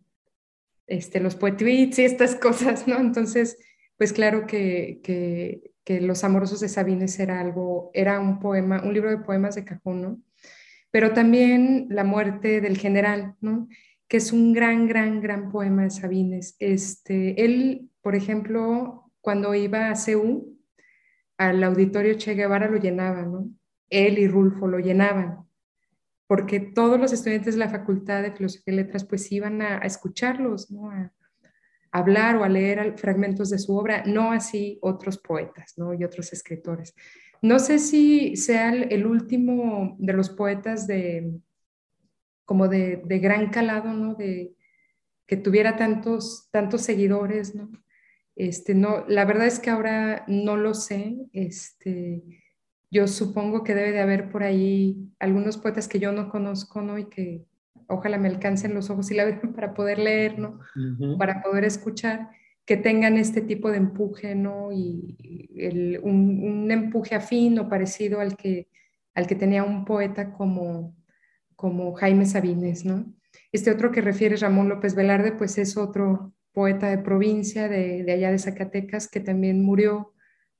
este, 0.87 1.19
los 1.19 1.35
poetweets 1.35 1.99
y 1.99 2.05
estas 2.05 2.35
cosas, 2.47 2.87
¿no? 2.87 2.97
Entonces, 2.97 3.57
pues 3.97 4.13
claro 4.13 4.47
que, 4.47 5.01
que, 5.03 6.01
Los 6.01 6.23
Amorosos 6.23 6.61
de 6.61 6.69
Sabines 6.69 7.19
era 7.19 7.41
algo, 7.41 7.91
era 7.93 8.19
un 8.21 8.39
poema, 8.39 8.81
un 8.83 8.93
libro 8.93 9.09
de 9.09 9.17
poemas 9.17 9.55
de 9.55 9.65
cajón, 9.65 10.01
¿no? 10.01 10.21
Pero 10.89 11.11
también 11.11 11.87
La 11.89 12.05
muerte 12.05 12.61
del 12.61 12.77
general, 12.77 13.35
¿no? 13.41 13.67
Que 14.07 14.17
es 14.17 14.31
un 14.31 14.53
gran, 14.53 14.87
gran, 14.87 15.19
gran 15.19 15.51
poema 15.51 15.83
de 15.83 15.89
Sabines. 15.89 16.55
Este, 16.59 17.43
él, 17.43 17.89
por 18.01 18.15
ejemplo, 18.15 19.11
cuando 19.19 19.53
iba 19.55 19.89
a 19.89 19.95
CEU, 19.95 20.52
al 21.37 21.63
auditorio 21.63 22.15
Che 22.15 22.35
Guevara 22.35 22.69
lo 22.69 22.77
llenaba, 22.77 23.23
¿no? 23.23 23.49
Él 23.89 24.17
y 24.19 24.27
Rulfo 24.27 24.67
lo 24.67 24.79
llenaban 24.79 25.43
porque 26.27 26.59
todos 26.59 26.99
los 26.99 27.13
estudiantes 27.13 27.53
de 27.53 27.59
la 27.59 27.69
Facultad 27.69 28.23
de 28.23 28.31
Filosofía 28.31 28.73
y 28.73 28.77
Letras 28.77 29.05
pues 29.05 29.31
iban 29.31 29.61
a, 29.61 29.77
escucharlos, 29.79 30.71
¿no? 30.71 30.89
a, 30.89 31.13
hablar 31.91 32.37
o 32.37 32.43
a 32.43 32.49
leer 32.49 32.97
fragmentos 32.97 33.51
de 33.51 33.59
su 33.59 33.77
obra, 33.77 34.03
no 34.07 34.31
así 34.31 34.79
otros 34.81 35.19
poetas 35.19 35.77
¿no? 35.77 35.93
y 35.93 36.03
otros 36.03 36.33
escritores. 36.33 36.95
No 37.43 37.59
sé 37.59 37.77
si 37.77 38.35
sea 38.35 38.73
el, 38.73 39.05
último 39.05 39.95
de 39.99 40.13
los 40.13 40.31
poetas 40.31 40.87
de 40.87 41.39
como 42.45 42.67
de, 42.67 43.03
gran 43.21 43.51
calado, 43.51 43.93
¿no? 43.93 44.15
De, 44.15 44.55
que 45.27 45.37
tuviera 45.37 45.75
tantos, 45.75 46.49
tantos 46.51 46.81
seguidores, 46.81 47.53
¿no? 47.53 47.69
Este, 48.35 48.73
no, 48.73 49.05
la 49.07 49.25
verdad 49.25 49.47
es 49.47 49.59
que 49.59 49.69
ahora 49.69 50.25
no 50.27 50.57
lo 50.57 50.73
sé, 50.73 51.15
este, 51.33 52.23
yo 52.89 53.07
supongo 53.07 53.63
que 53.63 53.75
debe 53.75 53.91
de 53.91 54.01
haber 54.01 54.29
por 54.29 54.43
ahí 54.43 55.11
algunos 55.19 55.57
poetas 55.57 55.87
que 55.87 55.99
yo 55.99 56.11
no 56.11 56.29
conozco, 56.29 56.81
¿no? 56.81 56.97
Y 56.97 57.05
que 57.05 57.45
ojalá 57.87 58.17
me 58.17 58.29
alcancen 58.29 58.73
los 58.73 58.89
ojos 58.89 59.11
y 59.11 59.15
la 59.15 59.25
vean 59.25 59.53
para 59.55 59.73
poder 59.73 59.99
leer, 59.99 60.39
¿no? 60.39 60.59
Para 61.17 61.41
poder 61.41 61.63
escuchar, 61.63 62.29
que 62.65 62.77
tengan 62.77 63.17
este 63.17 63.41
tipo 63.41 63.69
de 63.71 63.77
empuje, 63.77 64.35
¿no? 64.35 64.71
Y 64.71 65.17
un, 66.01 66.71
empuje 66.71 67.15
afín 67.15 67.59
o 67.59 67.69
parecido 67.69 68.19
al 68.19 68.37
que, 68.37 68.67
al 69.13 69.27
que 69.27 69.35
tenía 69.35 69.63
un 69.63 69.85
poeta 69.85 70.31
como, 70.31 70.95
como 71.55 71.93
Jaime 71.93 72.25
Sabines, 72.25 72.85
¿no? 72.85 73.05
Este 73.51 73.71
otro 73.71 73.91
que 73.91 74.01
refiere 74.01 74.37
Ramón 74.37 74.69
López 74.69 74.95
Velarde, 74.95 75.31
pues 75.33 75.57
es 75.57 75.77
otro 75.77 76.33
poeta 76.53 76.89
de 76.89 76.99
provincia, 76.99 77.67
de, 77.67 78.05
allá 78.11 78.31
de 78.31 78.39
Zacatecas, 78.39 79.07
que 79.07 79.19
también 79.19 79.63
murió 79.63 80.13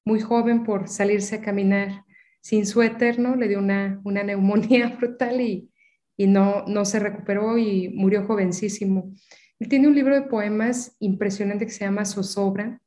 muy 0.06 0.20
joven 0.20 0.64
por 0.64 0.88
salirse 0.88 1.36
a 1.36 1.42
caminar 1.42 2.04
sin 2.42 2.66
suéter, 2.66 3.20
¿no? 3.20 3.36
Le 3.36 3.48
dio 3.48 3.60
una, 3.60 4.02
una 4.04 4.24
neumonía 4.24 4.88
brutal 5.00 5.40
y, 5.40 5.72
y 6.18 6.28
no, 6.28 6.66
no 6.68 6.84
se 6.86 7.00
recuperó 7.00 7.58
y 7.58 7.90
murió 7.90 8.26
jovencísimo. 8.26 9.14
Tiene 9.70 9.88
un 9.88 9.96
libro 9.96 10.16
de 10.16 10.24
poemas 10.24 10.96
impresionante 11.00 11.66
que 11.66 11.72
se 11.72 11.86
llama 11.86 12.06
Zozobra, 12.06 12.82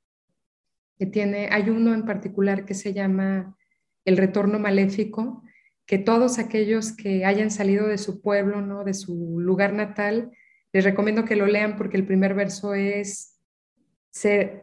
que 0.98 1.06
tiene, 1.06 1.48
hay 1.50 1.70
uno 1.70 1.94
en 1.94 2.04
particular 2.04 2.64
que 2.64 2.74
se 2.74 2.92
llama 2.92 3.56
El 4.04 4.16
retorno 4.16 4.58
maléfico, 4.58 5.42
que 5.86 5.98
todos 5.98 6.38
aquellos 6.38 6.92
que 6.92 7.24
hayan 7.24 7.50
salido 7.50 7.86
de 7.86 7.98
su 7.98 8.20
pueblo, 8.20 8.60
¿no? 8.60 8.84
de 8.84 8.94
su 8.94 9.38
lugar 9.38 9.72
natal, 9.72 10.32
les 10.76 10.84
recomiendo 10.84 11.24
que 11.24 11.36
lo 11.36 11.46
lean 11.46 11.74
porque 11.78 11.96
el 11.96 12.04
primer 12.04 12.34
verso 12.34 12.74
es, 12.74 13.40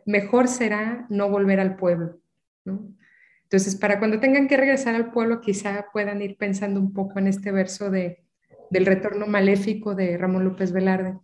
mejor 0.05 0.47
será 0.47 1.07
no 1.09 1.27
volver 1.27 1.59
al 1.59 1.75
pueblo. 1.75 2.19
Entonces, 3.41 3.75
para 3.75 3.97
cuando 3.97 4.19
tengan 4.19 4.47
que 4.47 4.55
regresar 4.55 4.93
al 4.93 5.09
pueblo, 5.09 5.41
quizá 5.41 5.87
puedan 5.91 6.21
ir 6.21 6.37
pensando 6.37 6.79
un 6.79 6.93
poco 6.93 7.17
en 7.17 7.25
este 7.25 7.51
verso 7.51 7.89
de, 7.89 8.23
del 8.69 8.85
retorno 8.85 9.25
maléfico 9.25 9.95
de 9.95 10.15
Ramón 10.19 10.43
López 10.43 10.71
Velarde. 10.71 11.17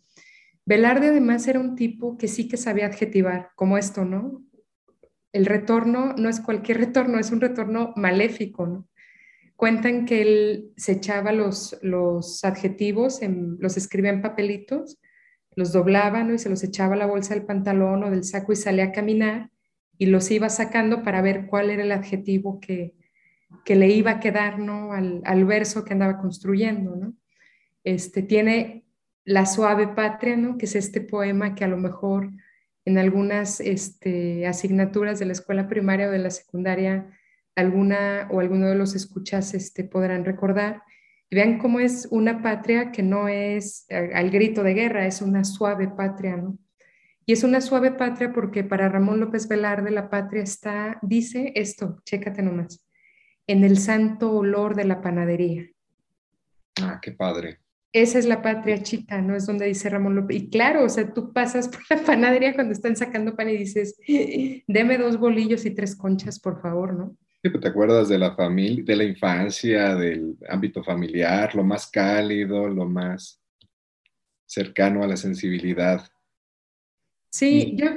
Velarde 0.66 1.10
además 1.10 1.48
era 1.48 1.60
un 1.60 1.76
tipo 1.76 2.18
que 2.18 2.28
sí 2.28 2.48
que 2.48 2.58
sabía 2.58 2.88
adjetivar, 2.88 3.52
como 3.54 3.78
esto, 3.78 4.06
¿no? 4.06 4.44
El 5.32 5.46
retorno 5.46 6.14
no 6.18 6.30
es 6.30 6.40
cualquier 6.40 6.80
retorno, 6.80 7.20
es 7.20 7.30
un 7.30 7.42
retorno 7.42 7.94
maléfico, 7.96 8.66
¿no? 8.66 8.89
Cuentan 9.60 10.06
que 10.06 10.22
él 10.22 10.72
se 10.78 10.94
echaba 10.94 11.34
los, 11.34 11.78
los 11.82 12.46
adjetivos, 12.46 13.20
los 13.58 13.76
escribía 13.76 14.12
en 14.12 14.22
papelitos, 14.22 15.02
los 15.54 15.74
doblaba, 15.74 16.24
¿no? 16.24 16.34
Y 16.34 16.40
se 16.40 16.48
los 16.48 16.64
echaba 16.64 16.94
a 16.94 16.98
la 16.98 17.08
bolsa 17.08 17.34
del 17.34 17.46
pantalón 17.46 18.02
o 18.06 18.10
del 18.10 18.24
saco 18.24 18.54
y 18.54 18.56
salía 18.56 18.86
a 18.86 18.92
caminar 18.94 19.50
y 19.98 20.06
los 20.06 20.32
iba 20.32 20.48
sacando 20.48 21.04
para 21.04 21.22
ver 21.22 21.48
cuál 21.48 21.72
era 21.72 21.84
el 21.84 21.92
adjetivo 21.92 22.62
que, 22.62 22.96
que 23.66 23.76
le 23.76 23.90
iba 23.90 24.12
a 24.12 24.20
quedar 24.22 24.60
¿no? 24.60 24.94
al, 24.94 25.22
al, 25.26 25.44
verso 25.44 25.84
que 25.84 25.92
andaba 25.92 26.20
construyendo. 26.20 26.96
¿no? 26.96 27.14
Este, 27.84 28.22
tiene 28.22 28.86
La 29.26 29.46
suave 29.46 29.90
patria, 29.90 30.38
¿no? 30.38 30.58
que 30.58 30.68
es 30.68 30.76
este 30.78 31.02
poema 31.02 31.54
que 31.54 31.66
a 31.66 31.68
lo 31.68 31.76
mejor 31.76 32.32
en 32.86 32.98
algunas 32.98 33.60
este, 33.60 34.48
asignaturas 34.48 35.20
de 35.20 35.26
la 35.26 35.34
escuela 35.34 35.68
primaria 35.68 36.08
o 36.08 36.12
de 36.12 36.20
la 36.20 36.30
secundaria 36.30 37.14
alguna 37.60 38.28
o 38.32 38.40
alguno 38.40 38.68
de 38.68 38.76
los 38.76 38.96
escuchas 38.96 39.54
este, 39.54 39.84
podrán 39.84 40.26
recordar. 40.26 40.82
Y 41.30 41.36
vean 41.36 41.60
cómo 41.60 41.80
es 41.80 42.08
una 42.10 42.42
patria 42.42 42.92
que 42.92 43.04
no 43.04 43.28
es 43.28 43.86
al 43.90 44.32
grito 44.32 44.64
de 44.64 44.74
guerra, 44.74 45.06
es 45.06 45.22
una 45.22 45.44
suave 45.44 45.88
patria, 45.88 46.38
¿no? 46.38 46.58
Y 47.26 47.34
es 47.34 47.44
una 47.44 47.62
suave 47.62 47.92
patria 47.92 48.34
porque 48.34 48.64
para 48.64 48.90
Ramón 48.90 49.20
López 49.20 49.48
Velarde 49.48 49.92
la 49.92 50.10
patria 50.10 50.42
está, 50.42 50.98
dice 51.04 51.52
esto, 51.54 52.02
chécate 52.04 52.42
nomás, 52.42 52.84
en 53.46 53.64
el 53.64 53.78
santo 53.78 54.32
olor 54.32 54.76
de 54.76 54.86
la 54.86 55.02
panadería. 55.02 55.70
Ah, 56.82 57.00
qué 57.00 57.12
padre. 57.12 57.60
Esa 57.94 58.18
es 58.18 58.26
la 58.26 58.42
patria 58.42 58.82
chica, 58.82 59.22
¿no? 59.22 59.36
Es 59.36 59.46
donde 59.46 59.68
dice 59.68 59.90
Ramón 59.90 60.16
López. 60.16 60.38
Y 60.38 60.50
claro, 60.50 60.84
o 60.84 60.90
sea, 60.90 61.14
tú 61.14 61.32
pasas 61.32 61.68
por 61.70 61.82
la 61.92 62.04
panadería 62.04 62.56
cuando 62.56 62.74
están 62.74 62.96
sacando 62.96 63.36
pan 63.36 63.50
y 63.50 63.58
dices, 63.58 63.96
deme 64.68 64.98
dos 64.98 65.20
bolillos 65.20 65.66
y 65.66 65.72
tres 65.72 65.96
conchas, 65.96 66.40
por 66.40 66.60
favor, 66.60 66.96
¿no? 66.96 67.16
Te 67.42 67.68
acuerdas 67.68 68.10
de 68.10 68.18
la 68.18 68.36
familia, 68.36 68.84
de 68.84 68.96
la 68.98 69.04
infancia, 69.06 69.96
del 69.96 70.38
ámbito 70.50 70.84
familiar, 70.84 71.56
lo 71.56 71.64
más 71.64 71.88
cálido, 71.88 72.68
lo 72.68 72.86
más 72.86 73.42
cercano 74.46 75.04
a 75.04 75.08
la 75.08 75.16
sensibilidad. 75.16 76.06
Sí, 77.30 77.76
yo 77.78 77.88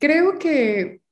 creo 0.00 0.38
que 0.38 1.02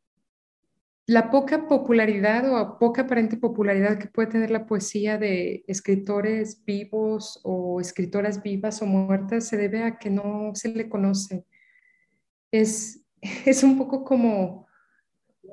la 1.06 1.30
poca 1.30 1.68
popularidad 1.68 2.52
o 2.52 2.78
poca 2.78 3.02
aparente 3.02 3.36
popularidad 3.36 3.98
que 3.98 4.08
puede 4.08 4.30
tener 4.30 4.50
la 4.50 4.66
poesía 4.66 5.18
de 5.18 5.64
escritores 5.68 6.64
vivos 6.64 7.40
o 7.44 7.80
escritoras 7.80 8.42
vivas 8.42 8.82
o 8.82 8.86
muertas 8.86 9.46
se 9.46 9.56
debe 9.56 9.84
a 9.84 9.98
que 9.98 10.10
no 10.10 10.50
se 10.54 10.70
le 10.70 10.88
conoce. 10.88 11.44
Es, 12.50 13.04
es 13.46 13.62
un 13.62 13.78
poco 13.78 14.02
como 14.02 14.65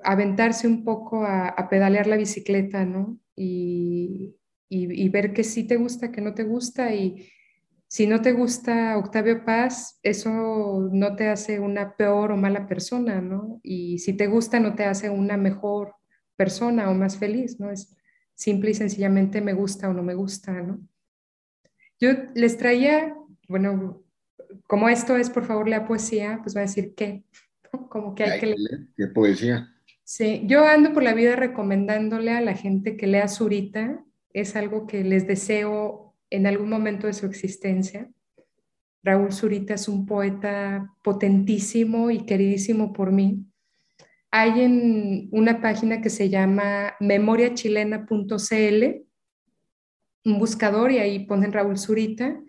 aventarse 0.04 0.68
un 0.68 0.84
poco 0.84 1.26
a, 1.26 1.68
pedalear 1.70 2.08
la 2.08 2.18
bicicleta, 2.18 2.86
¿no? 2.86 3.20
Y, 3.36 4.36
y, 4.70 5.10
ver 5.10 5.34
que 5.34 5.43
sí 5.43 5.66
te 5.66 5.78
gusta, 5.78 6.12
que 6.12 6.22
no 6.22 6.34
te 6.34 6.43
gusta 6.43 6.93
y, 6.93 7.28
si 7.93 8.08
no 8.08 8.24
te 8.24 8.32
gusta 8.32 8.97
Octavio 8.97 9.45
Paz, 9.45 9.99
eso 10.01 10.89
no 10.91 11.16
te 11.16 11.30
hace 11.30 11.60
una 11.60 11.95
peor 11.95 12.32
o 12.32 12.38
mala 12.38 12.66
persona, 12.66 13.22
¿no? 13.22 13.60
Y 13.62 13.99
si 13.99 14.14
te 14.14 14.26
gusta, 14.26 14.60
no 14.60 14.74
te 14.74 14.84
hace 14.84 15.12
una 15.12 15.38
mejor 15.38 15.93
persona 16.36 16.89
o 16.89 16.95
más 16.95 17.18
feliz, 17.18 17.60
¿no? 17.60 17.70
Es 17.70 17.95
simple 18.34 18.72
y 18.72 18.74
sencillamente 18.74 19.41
me 19.41 19.54
gusta 19.54 19.89
o 19.89 19.93
no 19.93 20.01
me 20.01 20.16
gusta, 20.16 20.54
¿no? 20.54 20.80
Yo 21.99 22.10
les 22.34 22.58
traía, 22.58 23.16
bueno, 23.47 24.04
como 24.66 24.89
esto 24.89 25.16
es, 25.16 25.30
por 25.30 25.45
favor, 25.45 25.70
lea 25.70 25.86
poesía, 25.86 26.39
pues 26.41 26.56
va 26.56 26.62
a 26.62 26.64
decir 26.64 26.95
qué, 26.95 27.24
como 27.89 28.16
que 28.16 28.24
hay, 28.24 28.39
que 28.39 28.45
leer. 28.47 28.88
¿Qué 28.97 29.06
poesía? 29.06 29.72
Sí, 30.04 30.43
yo 30.45 30.66
ando 30.66 30.93
por 30.93 31.04
la 31.04 31.14
vida 31.14 31.36
recomendándole 31.36 32.32
a 32.32 32.41
la 32.41 32.56
gente 32.56 32.97
que 32.97 33.08
lea 33.08 33.28
Zurita, 33.28 34.04
es 34.34 34.56
algo 34.56 34.86
que 34.86 35.04
les 35.04 35.28
deseo 35.28 36.16
en 36.30 36.45
algún 36.45 36.70
momento 36.70 37.08
de 37.08 37.14
su 37.14 37.26
existencia. 37.26 38.10
Raúl 39.04 39.32
Zurita 39.32 39.76
es 39.76 39.88
un 39.88 40.06
poeta 40.06 40.93
potentísimo 41.04 42.12
y 42.12 42.26
queridísimo 42.26 42.91
por 42.91 43.12
mí. 43.12 43.45
Hay 44.32 44.62
en 44.62 45.30
una 45.32 45.62
página 45.62 46.01
que 46.01 46.10
se 46.10 46.30
llama 46.30 46.95
memoriachilena.cl, 46.99 49.06
un 50.26 50.39
buscador 50.39 50.91
y 50.91 50.97
ahí 50.97 51.26
ponen 51.26 51.54
Raúl 51.54 51.78
Zurita 51.78 52.41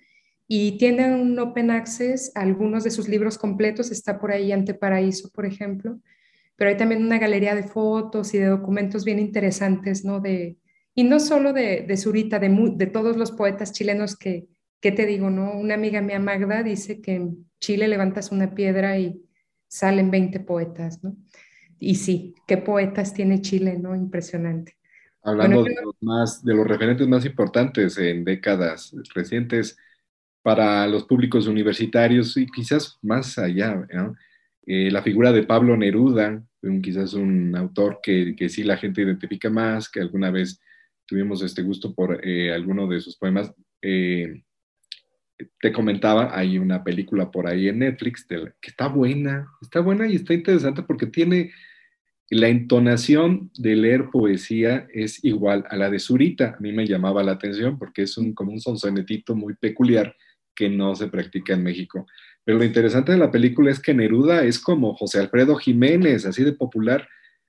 y 0.49 0.79
tienen 0.79 1.15
un 1.15 1.39
open 1.39 1.71
access 1.71 2.33
a 2.35 2.41
algunos 2.41 2.85
de 2.85 2.91
sus 2.91 3.09
libros 3.09 3.37
completos, 3.37 3.91
está 3.91 4.19
por 4.19 4.33
ahí 4.33 4.53
Anteparaíso, 4.53 5.31
por 5.31 5.45
ejemplo, 5.45 6.01
pero 6.57 6.71
hay 6.71 6.77
también 6.77 7.05
una 7.05 7.19
galería 7.19 7.55
de 7.55 7.65
fotos 7.65 8.35
y 8.35 8.39
de 8.39 8.47
documentos 8.47 9.05
bien 9.05 9.19
interesantes, 9.19 10.05
¿no? 10.05 10.21
De, 10.21 10.59
y 10.95 11.05
no 11.05 11.19
solo 11.21 11.53
de, 11.53 11.85
de 11.87 11.97
Zurita, 11.97 12.39
de, 12.39 12.49
de 12.77 12.87
todos 12.87 13.17
los 13.17 13.33
poetas 13.33 13.73
chilenos 13.73 14.17
que, 14.17 14.49
¿qué 14.81 14.93
te 14.93 15.07
digo, 15.07 15.31
no? 15.31 15.53
Una 15.53 15.75
amiga 15.75 16.01
mía, 16.01 16.19
Magda, 16.19 16.63
dice 16.63 17.01
que 17.01 17.15
en 17.15 17.51
Chile 17.61 17.89
levantas 17.89 18.31
una 18.31 18.55
piedra 18.55 18.99
y 18.99 19.21
salen 19.67 20.11
20 20.11 20.41
poetas, 20.41 21.03
¿no? 21.03 21.17
Y 21.79 21.97
sí, 21.97 22.35
¿qué 22.47 22.59
poetas 22.59 23.13
tiene 23.13 23.41
Chile, 23.41 23.79
no? 23.79 23.97
Impresionante. 23.97 24.77
Hablando 25.23 25.65
de, 25.65 25.75
los 25.83 25.95
más, 26.01 26.45
de 26.45 26.55
los 26.55 26.67
referentes 26.67 27.09
más 27.09 27.25
importantes 27.25 27.99
en 27.99 28.25
décadas 28.25 28.95
recientes 29.15 29.77
para 30.43 30.87
los 30.87 31.05
públicos 31.05 31.47
universitarios 31.47 32.37
y 32.37 32.47
quizás 32.47 32.99
más 33.03 33.39
allá, 33.39 33.87
¿no? 33.93 34.15
Eh, 34.67 34.91
la 34.91 35.03
figura 35.03 35.33
de 35.33 35.43
Pablo 35.43 35.77
Neruda, 35.77 36.43
quizás 36.83 37.15
un 37.15 37.55
autor 37.57 38.01
que, 38.03 38.35
que, 38.37 38.49
sí 38.49 38.63
la 38.63 38.79
gente 38.79 39.03
identifica 39.03 39.51
más, 39.51 39.91
que 39.91 40.01
alguna 40.01 40.31
vez 40.31 40.61
tuvimos 41.07 41.43
este 41.43 41.63
gusto 41.63 41.95
por 41.95 42.27
eh, 42.27 42.53
alguno 42.53 42.87
de 42.87 43.01
sus 43.01 43.17
poemas. 43.17 43.53
Eh, 43.83 44.43
te 45.61 45.73
comentaba, 45.73 46.37
hay 46.37 46.59
una 46.59 46.83
película 46.83 47.31
por 47.31 47.47
ahí 47.47 47.69
en 47.69 47.81
Netflix 47.81 48.25
que 48.27 48.53
está 48.63 48.89
buena, 48.89 49.49
está 49.61 49.81
buena 49.81 50.07
y 50.07 50.17
está 50.17 50.33
interesante 50.33 50.83
porque 50.83 51.07
tiene 51.07 51.53
la 52.31 52.49
entonación 52.49 53.51
de 53.59 53.77
leer 53.77 54.11
poesía 54.11 54.87
es 54.93 55.23
igual 55.25 55.65
a 55.69 55.77
la 55.77 55.91
de 55.91 55.99
Zurita. 55.99 56.55
A 56.57 56.61
mí 56.61 56.73
me 56.73 56.87
llamaba 56.87 57.23
la 57.23 57.33
atención 57.33 57.79
porque 57.79 58.03
es 58.03 58.17
un, 58.17 58.33
como 58.33 58.53
un 58.53 58.61
sonsonetito 58.61 59.35
muy 59.35 59.55
peculiar 59.55 60.17
que 60.55 60.71
no 60.71 60.95
se 60.95 61.09
practica 61.09 61.55
en 61.55 61.65
México. 61.65 62.07
Pero 62.45 62.59
lo 62.59 62.65
interesante 62.65 63.13
de 63.13 63.19
la 63.19 63.31
película 63.31 63.71
es 63.71 63.81
que 63.81 63.95
Neruda 63.95 64.45
es 64.45 64.59
como 64.59 64.95
José 64.95 65.21
Alfredo 65.21 65.57
Jiménez, 65.57 66.27
así 66.27 66.45
de 66.45 66.53
popular. 66.53 67.09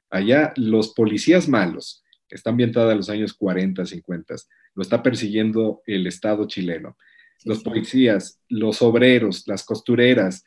Allá 0.09 0.53
los 0.55 0.93
policías 0.93 1.49
malos, 1.49 2.03
está 2.29 2.51
ambientada 2.51 2.91
en 2.91 2.97
los 2.97 3.09
años 3.09 3.33
40, 3.33 3.85
50, 3.85 4.35
lo 4.75 4.81
está 4.81 5.03
persiguiendo 5.03 5.81
el 5.85 6.07
Estado 6.07 6.47
chileno. 6.47 6.97
Los 7.43 7.61
policías, 7.63 8.41
los 8.47 8.81
obreros, 8.81 9.43
las 9.47 9.63
costureras, 9.65 10.43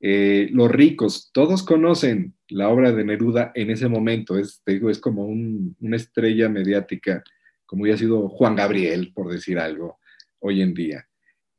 eh, 0.00 0.48
los 0.52 0.70
ricos, 0.70 1.30
todos 1.32 1.62
conocen 1.62 2.34
la 2.48 2.70
obra 2.70 2.92
de 2.92 3.04
Neruda 3.04 3.52
en 3.54 3.70
ese 3.70 3.88
momento. 3.88 4.38
Es, 4.38 4.62
te 4.64 4.72
digo, 4.72 4.90
es 4.90 4.98
como 4.98 5.26
una 5.26 5.96
estrella 5.96 6.48
mediática, 6.48 7.22
como 7.66 7.86
ya 7.86 7.94
ha 7.94 7.98
sido 7.98 8.28
Juan 8.28 8.56
Gabriel, 8.56 9.12
por 9.14 9.30
decir 9.30 9.58
algo, 9.58 9.98
hoy 10.38 10.62
en 10.62 10.74
día. 10.74 11.06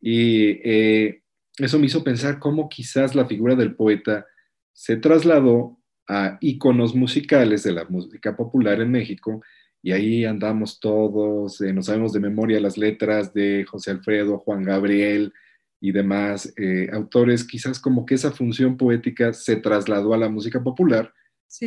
Y 0.02 0.60
eh, 0.64 1.21
eso 1.66 1.80
me 1.80 1.86
hizo 1.86 2.04
pensar 2.04 2.40
cómo 2.40 2.70
quizás 2.70 3.16
la 3.16 3.26
figura 3.26 3.56
del 3.56 3.76
poeta 3.76 4.26
se 4.74 4.98
trasladó 4.98 5.80
a 6.08 6.38
íconos 6.42 6.96
musicales 6.96 7.64
de 7.64 7.72
la 7.72 7.86
música 7.86 8.36
popular 8.36 8.82
en 8.82 8.92
México 8.92 9.42
y 9.84 9.92
ahí 9.92 10.26
andamos 10.26 10.80
todos, 10.80 11.60
eh, 11.62 11.74
nos 11.74 11.88
sabemos 11.88 12.14
de 12.14 12.20
memoria 12.20 12.60
las 12.60 12.78
letras 12.78 13.34
de 13.34 13.66
José 13.68 13.92
Alfredo, 13.92 14.40
Juan 14.40 14.64
Gabriel 14.64 15.34
y 15.80 15.92
demás 15.92 16.54
eh, 16.58 16.88
autores, 16.94 17.44
quizás 17.44 17.80
como 17.80 18.06
que 18.06 18.16
esa 18.16 18.32
función 18.32 18.78
poética 18.78 19.34
se 19.34 19.56
trasladó 19.56 20.14
a 20.14 20.18
la 20.18 20.30
música 20.30 20.62
popular, 20.64 21.12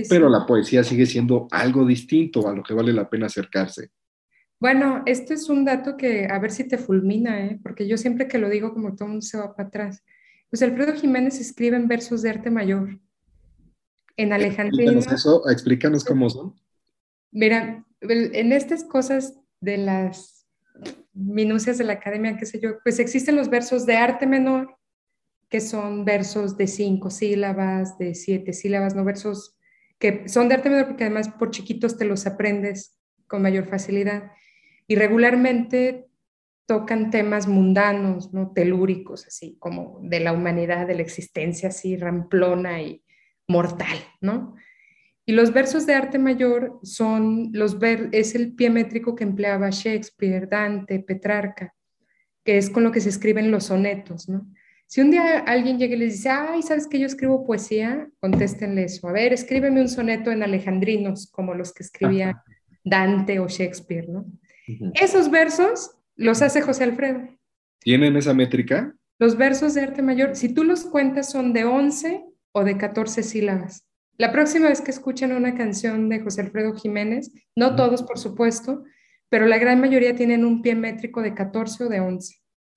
pero 0.09 0.29
la 0.29 0.47
poesía 0.47 0.85
sigue 0.85 1.07
siendo 1.07 1.49
algo 1.51 1.85
distinto 1.85 2.49
a 2.49 2.55
lo 2.55 2.63
que 2.63 2.75
vale 2.75 2.93
la 2.93 3.11
pena 3.11 3.27
acercarse. 3.27 3.91
Bueno, 4.65 5.03
esto 5.05 5.35
es 5.35 5.51
un 5.51 5.67
dato 5.67 5.99
que 5.99 6.27
a 6.31 6.39
ver 6.39 6.51
si 6.51 6.65
te 6.65 6.79
fulmina, 6.79 7.45
¿eh? 7.45 7.61
porque 7.63 7.87
yo 7.87 7.99
siempre 7.99 8.27
que 8.27 8.39
lo 8.39 8.49
digo 8.49 8.73
como 8.73 8.97
todo 8.97 9.09
mundo 9.09 9.21
se 9.21 9.37
va 9.37 9.55
para 9.55 9.69
atrás. 9.69 10.03
Pues 10.49 10.63
Alfredo 10.63 10.95
Jiménez 10.95 11.39
escribe 11.39 11.77
en 11.77 11.87
versos 11.87 12.23
de 12.23 12.31
arte 12.31 12.51
mayor, 12.51 12.99
en 14.17 14.33
alejandrino. 14.33 14.93
Explícanos 14.93 15.21
eso, 15.21 15.51
explícanos 15.51 16.03
cómo 16.03 16.31
son. 16.31 16.55
Mira, 17.31 17.85
en 18.01 18.53
estas 18.53 18.85
cosas 18.85 19.39
de 19.61 19.77
las 19.77 20.47
minucias 21.13 21.77
de 21.77 21.85
la 21.85 21.93
academia, 21.93 22.39
qué 22.39 22.47
sé 22.47 22.59
yo, 22.59 22.79
pues 22.83 22.99
existen 23.01 23.37
los 23.37 23.51
versos 23.51 23.85
de 23.85 23.99
arte 23.99 24.27
menor, 24.27 24.79
que 25.51 25.61
son 25.61 26.07
versos 26.07 26.57
de 26.57 26.69
cinco 26.69 27.11
sílabas, 27.11 27.99
de 27.99 28.15
siete 28.15 28.55
sílabas, 28.55 28.95
no 28.95 29.05
versos 29.05 29.59
que 29.99 30.27
son 30.27 30.49
de 30.49 30.55
arte 30.55 30.71
menor 30.71 30.87
porque 30.87 31.05
además 31.05 31.29
por 31.29 31.51
chiquitos 31.51 31.99
te 31.99 32.07
los 32.07 32.27
aprendes 32.27 32.99
con 33.27 33.43
mayor 33.43 33.67
facilidad 33.67 34.33
y 34.87 34.97
regularmente 34.97 36.07
tocan 36.67 37.11
temas 37.11 37.47
mundanos, 37.47 38.33
¿no? 38.33 38.53
telúricos, 38.53 39.27
así 39.27 39.57
como 39.59 40.01
de 40.03 40.21
la 40.21 40.33
humanidad, 40.33 40.87
de 40.87 40.95
la 40.95 41.03
existencia 41.03 41.69
así 41.69 41.97
ramplona 41.97 42.81
y 42.81 43.03
mortal, 43.47 43.99
¿no? 44.21 44.55
Y 45.27 45.33
los 45.33 45.53
versos 45.53 45.87
de 45.87 45.95
arte 45.95 46.19
mayor 46.19 46.79
son 46.83 47.51
los 47.53 47.79
ver 47.79 48.09
es 48.13 48.35
el 48.35 48.55
pie 48.55 48.71
métrico 48.71 49.15
que 49.15 49.25
empleaba 49.25 49.71
Shakespeare, 49.71 50.47
Dante, 50.49 51.01
Petrarca, 51.01 51.75
que 52.45 52.59
es 52.59 52.69
con 52.69 52.85
lo 52.85 52.93
que 52.93 53.01
se 53.01 53.09
escriben 53.09 53.51
los 53.51 53.65
sonetos, 53.65 54.29
¿no? 54.29 54.47
Si 54.87 55.01
un 55.01 55.11
día 55.11 55.39
alguien 55.39 55.79
llega 55.79 55.95
y 55.97 55.99
les 55.99 56.13
dice, 56.13 56.29
ay, 56.29 56.63
¿sabes 56.63 56.87
que 56.87 56.99
yo 56.99 57.07
escribo 57.07 57.47
poesía? 57.47 58.09
Contéstenle 58.21 58.85
eso. 58.85 59.09
A 59.09 59.13
ver, 59.13 59.33
escríbeme 59.33 59.81
un 59.81 59.89
soneto 59.89 60.31
en 60.31 60.43
alejandrinos, 60.43 61.31
como 61.31 61.55
los 61.55 61.73
que 61.73 61.83
escribía 61.83 62.45
Dante 62.85 63.41
o 63.41 63.49
Shakespeare, 63.49 64.09
¿no? 64.09 64.27
Esos 64.95 65.31
versos 65.31 65.97
los 66.17 66.43
hace 66.43 66.63
José 66.63 66.85
Alfredo. 66.85 67.29
¿Tienen 67.81 68.17
esa 68.17 68.35
métrica? 68.35 68.95
Los 69.19 69.37
versos 69.37 69.75
de 69.75 69.83
arte 69.83 70.03
mayor, 70.03 70.37
si 70.37 70.53
tú 70.53 70.65
los 70.65 70.85
cuentas, 70.85 71.31
son 71.31 71.53
de 71.53 71.65
11 71.65 72.25
o 72.53 72.65
de 72.65 72.77
14 72.77 73.23
sílabas. 73.23 73.87
La 74.17 74.33
próxima 74.33 74.69
vez 74.69 74.81
que 74.81 74.91
escuchen 74.91 75.33
una 75.33 75.55
canción 75.55 76.09
de 76.09 76.21
José 76.21 76.43
Alfredo 76.43 76.75
Jiménez, 76.75 77.33
no 77.57 77.75
todos, 77.75 78.03
por 78.03 78.19
supuesto, 78.19 78.85
pero 79.29 79.47
la 79.47 79.59
gran 79.59 79.81
mayoría 79.81 80.15
tienen 80.15 80.45
un 80.45 80.63
pie 80.63 80.75
métrico 80.75 81.21
de 81.21 81.35
14 81.35 81.85
o 81.85 81.89
de 81.89 82.01
11. 82.01 82.37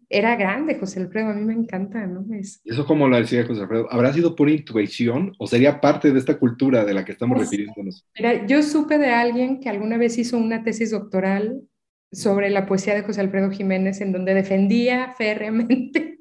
Era 0.10 0.36
grande 0.36 0.80
José 0.80 1.02
Alfredo, 1.02 1.30
a 1.30 1.34
mí 1.34 1.44
me 1.44 1.54
encanta, 1.54 2.08
¿no? 2.08 2.26
Es... 2.34 2.62
¿Eso 2.64 2.86
como 2.86 3.08
lo 3.08 3.18
decía 3.18 3.46
José 3.46 3.62
Alfredo? 3.62 3.88
¿Habrá 3.92 4.14
sido 4.14 4.36
pura 4.36 4.52
intuición 4.52 5.34
o 5.38 5.48
sería 5.48 5.82
parte 5.82 6.12
de 6.12 6.20
esta 6.20 6.40
cultura 6.40 6.86
de 6.86 6.94
la 6.94 7.06
que 7.06 7.12
estamos 7.12 7.36
pues, 7.36 7.50
refiriéndonos? 7.50 8.06
Mira, 8.18 8.46
yo 8.48 8.64
supe 8.64 8.98
de 8.98 9.10
alguien 9.10 9.60
que 9.60 9.70
alguna 9.70 9.98
vez 9.98 10.18
hizo 10.18 10.38
una 10.38 10.64
tesis 10.64 10.92
doctoral 10.92 11.62
sobre 12.12 12.50
la 12.50 12.66
poesía 12.66 12.96
de 12.96 13.04
José 13.04 13.22
Alfredo 13.22 13.52
Jiménez, 13.52 14.02
en 14.02 14.12
donde 14.12 14.34
defendía 14.34 15.14
férreamente 15.18 16.20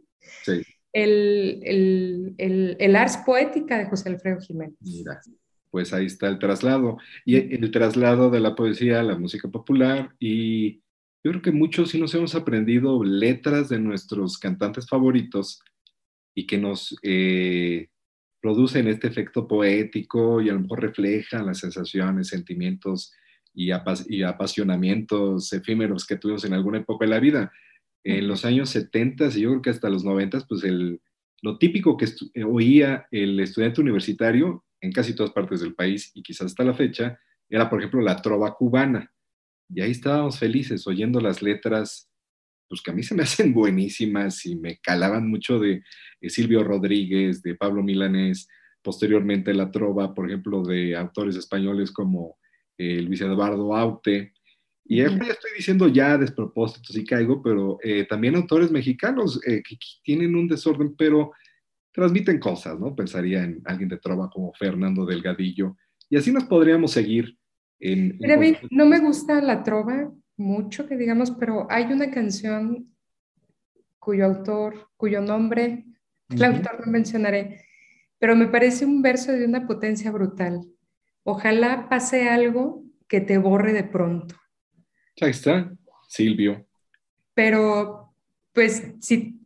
el, 0.92 1.60
el, 2.38 2.76
el, 2.78 2.96
ars 2.96 3.18
poética 3.18 3.78
de 3.78 3.86
José 3.86 4.08
Alfredo 4.08 4.40
Jiménez. 4.40 4.76
Mira, 4.80 5.20
pues 5.70 5.92
ahí 5.92 6.06
está 6.06 6.28
el 6.28 6.38
traslado. 6.38 6.98
Y 7.24 7.36
el 7.36 7.70
traslado 7.70 8.30
de 8.30 8.40
la 8.40 8.54
poesía 8.54 9.00
a 9.00 9.04
la 9.04 9.18
música 9.18 9.48
popular. 9.48 10.14
Y 10.18 10.76
yo 11.22 11.32
creo 11.32 11.42
que 11.42 11.52
muchos 11.52 11.90
sí 11.90 12.00
nos 12.00 12.14
hemos 12.14 12.34
aprendido 12.34 13.04
letras 13.04 13.68
de 13.68 13.78
nuestros 13.78 14.38
cantantes 14.38 14.88
favoritos 14.88 15.60
y 16.34 16.46
que 16.46 16.58
nos 16.58 16.96
eh, 17.02 17.88
producen 18.40 18.88
este 18.88 19.08
efecto 19.08 19.46
poético 19.46 20.40
y 20.40 20.48
a 20.48 20.54
lo 20.54 20.60
mejor 20.60 20.82
reflejan 20.82 21.46
las 21.46 21.58
sensaciones, 21.58 22.28
sentimientos 22.28 23.12
y, 23.56 24.22
apasionamientos 24.22 25.52
efímeros 25.52 26.06
que 26.06 26.16
tuvimos 26.16 26.44
en 26.44 26.52
alguna 26.52 26.78
época 26.78 27.06
de 27.06 27.10
la 27.10 27.20
vida. 27.20 27.52
En 28.04 28.28
los 28.28 28.44
años 28.44 28.70
70 28.70 29.28
y 29.28 29.40
yo 29.40 29.50
creo 29.50 29.62
que 29.62 29.70
hasta 29.70 29.88
los 29.88 30.04
90, 30.04 30.46
pues 30.46 30.62
el, 30.62 31.00
lo 31.42 31.58
típico 31.58 31.96
que 31.96 32.06
eh, 32.34 32.44
oía 32.44 33.06
el 33.10 33.40
estudiante 33.40 33.80
universitario 33.80 34.64
en 34.80 34.92
casi 34.92 35.14
todas 35.14 35.32
partes 35.32 35.60
del 35.60 35.74
país 35.74 36.12
y 36.14 36.22
quizás 36.22 36.46
hasta 36.46 36.64
la 36.64 36.74
fecha 36.74 37.18
era, 37.48 37.70
por 37.70 37.80
ejemplo, 37.80 38.02
la 38.02 38.16
trova 38.16 38.54
cubana. 38.54 39.10
Y 39.70 39.80
ahí 39.80 39.90
estábamos 39.90 40.38
felices 40.38 40.86
oyendo 40.86 41.18
las 41.20 41.42
letras, 41.42 42.10
pues 42.68 42.82
que 42.82 42.90
a 42.90 42.94
mí 42.94 43.02
se 43.02 43.14
me 43.14 43.22
hacen 43.24 43.54
buenísimas 43.54 44.44
y 44.44 44.54
me 44.54 44.78
calaban 44.78 45.28
mucho 45.28 45.58
de, 45.58 45.82
de 46.20 46.30
Silvio 46.30 46.62
Rodríguez, 46.62 47.42
de 47.42 47.54
Pablo 47.54 47.82
Milanés, 47.82 48.48
posteriormente 48.82 49.54
la 49.54 49.70
trova, 49.70 50.14
por 50.14 50.28
ejemplo, 50.28 50.62
de 50.62 50.94
autores 50.94 51.36
españoles 51.36 51.90
como 51.90 52.36
eh, 52.78 53.00
Luis 53.02 53.20
Eduardo 53.20 53.74
Aute, 53.74 54.32
Y 54.84 54.98
ya 54.98 55.06
estoy 55.06 55.50
diciendo 55.56 55.88
ya 55.88 56.16
despropósitos 56.16 56.96
y 56.96 57.04
caigo, 57.04 57.42
pero 57.42 57.78
eh, 57.82 58.06
también 58.08 58.36
autores 58.36 58.70
mexicanos 58.70 59.40
eh, 59.46 59.62
que 59.62 59.76
tienen 60.02 60.36
un 60.36 60.46
desorden, 60.46 60.94
pero 60.96 61.32
transmiten 61.92 62.38
cosas, 62.38 62.78
¿no? 62.78 62.94
Pensaría 62.94 63.42
en 63.42 63.62
alguien 63.64 63.88
de 63.88 63.98
trova 63.98 64.30
como 64.30 64.52
Fernando 64.52 65.04
Delgadillo. 65.06 65.76
Y 66.08 66.16
así 66.16 66.30
nos 66.30 66.44
podríamos 66.44 66.92
seguir. 66.92 67.36
En, 67.80 68.18
no 68.70 68.86
me 68.86 69.00
gusta 69.00 69.40
la 69.40 69.62
trova 69.62 70.12
mucho, 70.36 70.86
que 70.86 70.96
digamos, 70.96 71.30
pero 71.32 71.66
hay 71.70 71.84
una 71.84 72.10
canción 72.10 72.94
cuyo 73.98 74.26
autor, 74.26 74.88
cuyo 74.96 75.20
nombre, 75.20 75.84
el 76.28 76.44
autor 76.44 76.86
no 76.86 76.92
mencionaré, 76.92 77.64
pero 78.18 78.36
me 78.36 78.46
parece 78.46 78.84
un 78.84 79.02
verso 79.02 79.32
de 79.32 79.44
una 79.44 79.66
potencia 79.66 80.10
brutal. 80.10 80.60
Ojalá 81.28 81.88
pase 81.88 82.28
algo 82.28 82.84
que 83.08 83.20
te 83.20 83.36
borre 83.36 83.72
de 83.72 83.82
pronto. 83.82 84.36
Ahí 85.20 85.30
está, 85.30 85.72
Silvio. 86.06 86.68
Pero, 87.34 88.14
pues, 88.52 88.92
si 89.00 89.40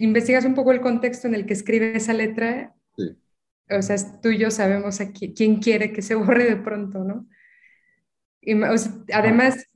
investigas 0.00 0.44
un 0.44 0.56
poco 0.56 0.72
el 0.72 0.80
contexto 0.80 1.28
en 1.28 1.36
el 1.36 1.46
que 1.46 1.52
escribe 1.52 1.96
esa 1.96 2.14
letra, 2.14 2.74
o 3.70 3.80
sea, 3.80 3.96
tú 4.20 4.30
y 4.30 4.38
yo 4.38 4.50
sabemos 4.50 5.00
aquí 5.00 5.32
quién 5.32 5.60
quiere 5.60 5.92
que 5.92 6.02
se 6.02 6.16
borre 6.16 6.46
de 6.46 6.56
pronto, 6.56 7.04
¿no? 7.04 7.28
Y, 8.40 8.54
además, 9.12 9.68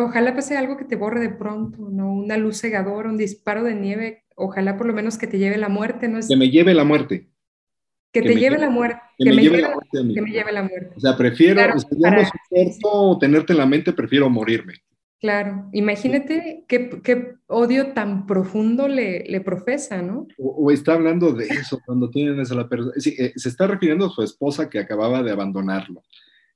ojalá 0.00 0.32
pase 0.36 0.56
algo 0.56 0.76
que 0.76 0.84
te 0.84 0.94
borre 0.94 1.18
de 1.18 1.30
pronto, 1.30 1.88
¿no? 1.90 2.12
Una 2.12 2.36
luz 2.36 2.60
cegadora, 2.60 3.08
un 3.08 3.16
disparo 3.16 3.64
de 3.64 3.74
nieve, 3.74 4.26
ojalá 4.36 4.76
por 4.76 4.86
lo 4.86 4.92
menos 4.92 5.18
que 5.18 5.26
te 5.26 5.38
lleve 5.38 5.56
la 5.56 5.68
muerte, 5.68 6.06
¿no? 6.06 6.20
Que 6.20 6.36
me 6.36 6.50
lleve 6.50 6.72
la 6.72 6.84
muerte. 6.84 7.29
Que, 8.12 8.22
te 8.22 8.34
lleve, 8.34 8.58
la 8.58 8.70
muerte. 8.70 9.00
Que, 9.18 9.32
me, 9.32 9.42
lleve, 9.42 9.60
la 9.60 9.70
muerte 9.70 9.90
que 9.92 10.22
me 10.22 10.30
lleve 10.30 10.52
la 10.52 10.62
muerte. 10.62 10.94
O 10.96 11.00
sea, 11.00 11.16
prefiero, 11.16 11.60
claro, 11.98 13.18
tenerte 13.20 13.52
en 13.52 13.58
la 13.58 13.66
mente, 13.66 13.92
prefiero 13.92 14.28
morirme. 14.28 14.74
Claro, 15.20 15.68
imagínate 15.72 16.64
qué, 16.66 17.34
odio 17.46 17.92
tan 17.92 18.26
profundo 18.26 18.88
le, 18.88 19.24
le 19.24 19.42
profesa, 19.42 20.00
¿no? 20.00 20.26
O, 20.38 20.70
está 20.70 20.94
hablando 20.94 21.32
de 21.32 21.44
eso, 21.44 21.78
cuando 21.84 22.08
tienen 22.08 22.40
esa 22.40 22.54
la 22.54 22.68
persona. 22.68 22.92
Eh, 22.96 23.32
se 23.36 23.48
está 23.50 23.66
refiriendo 23.66 24.06
a 24.06 24.10
su 24.10 24.22
esposa 24.22 24.70
que 24.70 24.78
acababa 24.78 25.22
de 25.22 25.30
abandonarlo. 25.30 26.02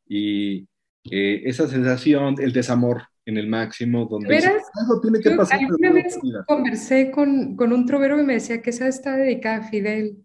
Y 0.09 0.67
eh, 1.11 1.43
esa 1.45 1.69
sensación, 1.69 2.37
el 2.39 2.55
desamor 2.55 3.03
en 3.27 3.37
el 3.37 3.49
máximo, 3.49 4.07
donde 4.07 4.37
algo 4.37 5.01
tiene 5.03 5.21
que 5.21 5.31
pasar. 5.33 5.61
Alguna 5.61 5.93
vez 5.93 6.19
conversé 6.47 7.11
con, 7.11 7.57
con, 7.57 7.71
un 7.71 7.85
trovero 7.85 8.19
y 8.19 8.25
me 8.25 8.35
decía 8.35 8.63
que 8.63 8.71
esa 8.71 8.89
está 8.89 9.17
dedicada 9.17 9.59
a 9.59 9.69
Fidel. 9.69 10.24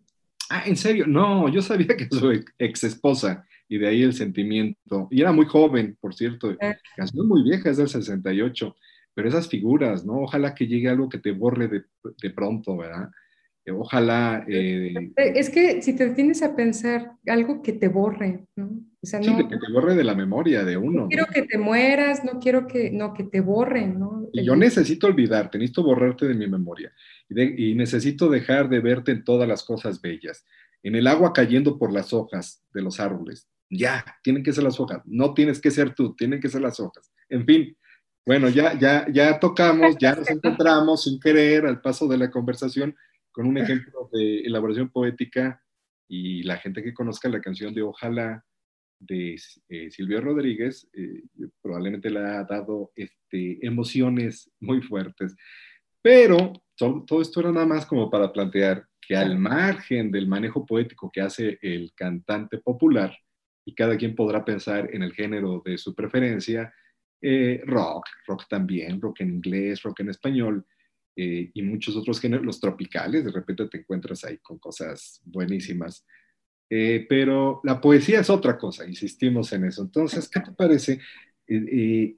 Ah, 0.49 0.63
¿en 0.65 0.75
serio? 0.75 1.05
No, 1.07 1.47
yo 1.49 1.61
sabía 1.61 1.95
que 1.95 2.07
su 2.09 2.31
ex 2.57 2.83
esposa 2.83 3.45
y 3.67 3.77
de 3.77 3.87
ahí 3.87 4.01
el 4.01 4.13
sentimiento. 4.13 5.07
Y 5.11 5.21
era 5.21 5.31
muy 5.31 5.45
joven, 5.45 5.97
por 6.01 6.15
cierto, 6.15 6.55
canción 6.95 7.27
muy 7.27 7.43
vieja, 7.43 7.69
es 7.69 7.77
del 7.77 7.87
68, 7.87 8.75
pero 9.13 9.29
esas 9.29 9.47
figuras, 9.47 10.05
¿no? 10.05 10.21
Ojalá 10.21 10.55
que 10.55 10.67
llegue 10.67 10.89
algo 10.89 11.07
que 11.07 11.19
te 11.19 11.31
borre 11.31 11.67
de, 11.67 11.83
de 12.21 12.29
pronto, 12.31 12.75
¿verdad? 12.75 13.09
Eh, 13.65 13.71
ojalá... 13.71 14.43
Eh, 14.47 15.11
es 15.15 15.49
que 15.49 15.81
si 15.81 15.95
te 15.95 16.09
tienes 16.11 16.41
a 16.41 16.55
pensar 16.55 17.11
algo 17.27 17.61
que 17.61 17.73
te 17.73 17.87
borre, 17.87 18.45
¿no? 18.55 18.81
O 19.01 19.05
sea, 19.05 19.21
sí, 19.21 19.35
que 19.35 19.43
te 19.43 19.71
borre 19.71 19.95
de 19.95 20.03
la 20.03 20.15
memoria 20.15 20.65
de 20.65 20.75
uno. 20.75 21.03
No 21.03 21.07
quiero 21.07 21.25
que 21.27 21.43
te 21.43 21.57
mueras, 21.57 22.25
no 22.25 22.39
quiero 22.39 22.67
que, 22.67 22.91
no, 22.91 23.13
que 23.13 23.23
te 23.23 23.39
borren, 23.39 23.99
¿no? 23.99 24.27
Y 24.33 24.43
yo 24.43 24.55
necesito 24.55 25.07
olvidarte, 25.07 25.57
necesito 25.57 25.83
borrarte 25.83 26.27
de 26.27 26.33
mi 26.33 26.47
memoria. 26.47 26.91
Y, 27.29 27.75
necesito 27.75 28.29
dejar 28.29 28.69
de 28.69 28.79
verte 28.79 29.11
en 29.11 29.23
todas 29.23 29.47
las 29.47 29.63
cosas 29.63 30.01
bellas, 30.01 30.45
en 30.81 30.95
el 30.95 31.07
agua 31.07 31.31
cayendo 31.33 31.77
por 31.77 31.93
las 31.93 32.11
hojas 32.13 32.63
de 32.73 32.81
los 32.81 32.99
árboles, 32.99 33.47
ya, 33.69 34.03
tienen 34.23 34.43
que 34.43 34.51
ser 34.51 34.63
las 34.63 34.79
hojas, 34.79 35.01
no 35.05 35.33
tienes 35.33 35.61
que 35.61 35.69
ser 35.69 35.93
tú, 35.93 36.15
tienen 36.15 36.39
que 36.39 36.49
ser 36.49 36.61
las 36.61 36.79
hojas. 36.79 37.11
En 37.29 37.45
fin, 37.45 37.77
bueno, 38.25 38.49
ya, 38.49 38.77
ya, 38.77 39.05
ya 39.11 39.39
tocamos, 39.39 39.95
ya 39.99 40.15
nos 40.15 40.29
encontramos 40.29 41.03
sin 41.03 41.19
querer 41.19 41.65
al 41.65 41.81
paso 41.81 42.07
de 42.07 42.17
la 42.17 42.31
conversación 42.31 42.95
con 43.31 43.45
un 43.45 43.57
ejemplo 43.57 44.09
de 44.11 44.39
elaboración 44.39 44.89
poética 44.89 45.61
y 46.07 46.43
la 46.43 46.57
gente 46.57 46.81
que 46.81 46.93
conozca 46.93 47.29
la 47.29 47.41
canción 47.41 47.73
de 47.73 47.83
Ojalá 47.83 48.43
de 48.99 49.39
eh, 49.69 49.91
Silvio 49.91 50.19
Rodríguez 50.19 50.89
eh, 50.93 51.23
probablemente 51.61 52.09
le 52.09 52.19
ha 52.19 52.43
dado 52.43 52.91
este, 52.95 53.65
emociones 53.65 54.51
muy 54.59 54.81
fuertes. 54.81 55.35
Pero 56.01 56.53
todo, 56.79 57.03
todo 57.05 57.21
esto 57.21 57.41
era 57.41 57.51
nada 57.51 57.67
más 57.67 57.85
como 57.85 58.09
para 58.09 58.33
plantear 58.33 58.87
que 58.99 59.15
al 59.15 59.37
margen 59.37 60.09
del 60.11 60.27
manejo 60.27 60.65
poético 60.65 61.11
que 61.11 61.21
hace 61.21 61.59
el 61.61 61.91
cantante 61.93 62.57
popular, 62.57 63.15
y 63.69 63.75
cada 63.75 63.97
quien 63.97 64.15
podrá 64.15 64.43
pensar 64.43 64.89
en 64.93 65.03
el 65.03 65.13
género 65.13 65.61
de 65.63 65.77
su 65.77 65.93
preferencia, 65.93 66.73
eh, 67.21 67.61
rock, 67.65 68.05
rock 68.25 68.45
también, 68.49 68.99
rock 68.99 69.21
en 69.21 69.29
inglés, 69.35 69.83
rock 69.83 69.99
en 69.99 70.09
español 70.09 70.65
eh, 71.15 71.51
y 71.53 71.61
muchos 71.61 71.95
otros 71.95 72.19
géneros, 72.19 72.45
los 72.45 72.59
tropicales, 72.59 73.23
de 73.23 73.31
repente 73.31 73.67
te 73.67 73.79
encuentras 73.79 74.23
ahí 74.23 74.39
con 74.39 74.57
cosas 74.57 75.21
buenísimas. 75.23 76.05
Eh, 76.67 77.05
pero 77.07 77.61
la 77.63 77.79
poesía 77.79 78.21
es 78.21 78.29
otra 78.29 78.57
cosa, 78.57 78.87
insistimos 78.87 79.53
en 79.53 79.65
eso. 79.65 79.83
Entonces, 79.83 80.29
¿qué 80.29 80.39
te 80.39 80.51
parece 80.51 80.99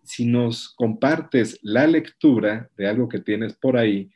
si 0.03 0.25
nos 0.25 0.73
compartes 0.75 1.57
la 1.61 1.87
lectura 1.87 2.69
de 2.75 2.87
algo 2.87 3.07
que 3.07 3.19
tienes 3.19 3.53
por 3.53 3.77
ahí 3.77 4.11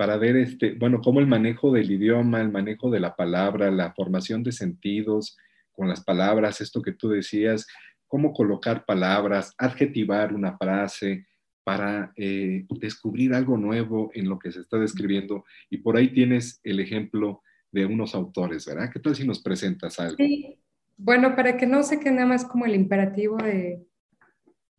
para 0.00 0.16
ver, 0.16 0.34
este, 0.36 0.72
bueno, 0.72 1.02
cómo 1.02 1.20
el 1.20 1.26
manejo 1.26 1.70
del 1.70 1.90
idioma, 1.90 2.40
el 2.40 2.50
manejo 2.50 2.90
de 2.90 3.00
la 3.00 3.14
palabra, 3.16 3.70
la 3.70 3.92
formación 3.92 4.42
de 4.42 4.50
sentidos, 4.50 5.36
con 5.72 5.90
las 5.90 6.02
palabras, 6.02 6.62
esto 6.62 6.80
que 6.80 6.92
tú 6.92 7.10
decías, 7.10 7.66
cómo 8.06 8.32
colocar 8.32 8.86
palabras, 8.86 9.52
adjetivar 9.58 10.34
una 10.34 10.56
frase 10.56 11.26
para 11.64 12.14
eh, 12.16 12.64
descubrir 12.80 13.34
algo 13.34 13.58
nuevo 13.58 14.10
en 14.14 14.26
lo 14.26 14.38
que 14.38 14.50
se 14.50 14.60
está 14.60 14.78
describiendo. 14.78 15.44
Y 15.68 15.76
por 15.76 15.98
ahí 15.98 16.08
tienes 16.08 16.62
el 16.64 16.80
ejemplo 16.80 17.42
de 17.70 17.84
unos 17.84 18.14
autores, 18.14 18.64
¿verdad? 18.64 18.88
¿Qué 18.90 19.00
tal 19.00 19.14
si 19.14 19.26
nos 19.26 19.42
presentas 19.42 20.00
algo? 20.00 20.16
Sí. 20.16 20.56
Bueno, 20.96 21.36
para 21.36 21.58
que 21.58 21.66
no 21.66 21.82
se 21.82 22.00
quede 22.00 22.14
nada 22.14 22.26
más 22.26 22.46
como 22.46 22.64
el 22.64 22.74
imperativo 22.74 23.36
de 23.36 23.86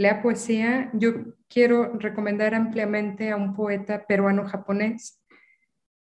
lea 0.02 0.22
poesía, 0.22 0.90
yo 0.94 1.14
quiero 1.48 1.94
recomendar 2.00 2.56
ampliamente 2.56 3.32
a 3.32 3.36
un 3.36 3.54
poeta 3.54 4.06
peruano-japonés 4.08 5.22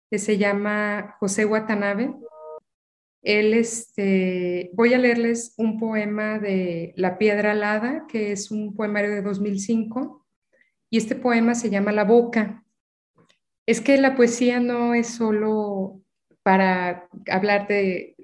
que 0.10 0.18
se 0.18 0.38
llama 0.38 1.16
José 1.20 1.46
Watanabe. 1.46 2.16
Él, 3.22 3.54
este, 3.54 4.72
voy 4.74 4.94
a 4.94 4.98
leerles 4.98 5.54
un 5.58 5.78
poema 5.80 6.40
de 6.40 6.94
La 6.96 7.18
Piedra 7.18 7.52
Alada, 7.52 8.06
que 8.08 8.32
es 8.32 8.50
un 8.50 8.76
poemario 8.76 9.12
de 9.12 9.22
2005, 9.22 10.26
y 10.90 10.98
este 10.98 11.16
poema 11.16 11.54
se 11.54 11.70
llama 11.70 11.92
La 11.92 12.06
Boca. 12.06 12.64
Es 13.66 13.82
que 13.82 13.98
la 13.98 14.16
poesía 14.16 14.60
no 14.60 14.96
es 14.96 15.08
solo 15.08 16.02
para 16.42 17.08
hablar 17.30 17.68
de 17.68 18.16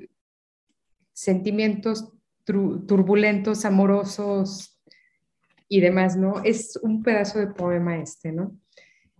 sentimientos 1.14 2.14
turbulentos, 2.46 3.66
amorosos 3.66 4.75
y 5.76 5.82
demás, 5.82 6.16
¿no? 6.16 6.42
Es 6.46 6.80
un 6.84 7.04
pedazo 7.04 7.38
de 7.38 7.48
poema 7.48 7.98
este, 7.98 8.32
¿no? 8.32 8.58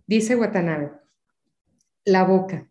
Dice 0.06 0.36
Watanabe, 0.36 0.90
La 2.06 2.24
Boca. 2.24 2.66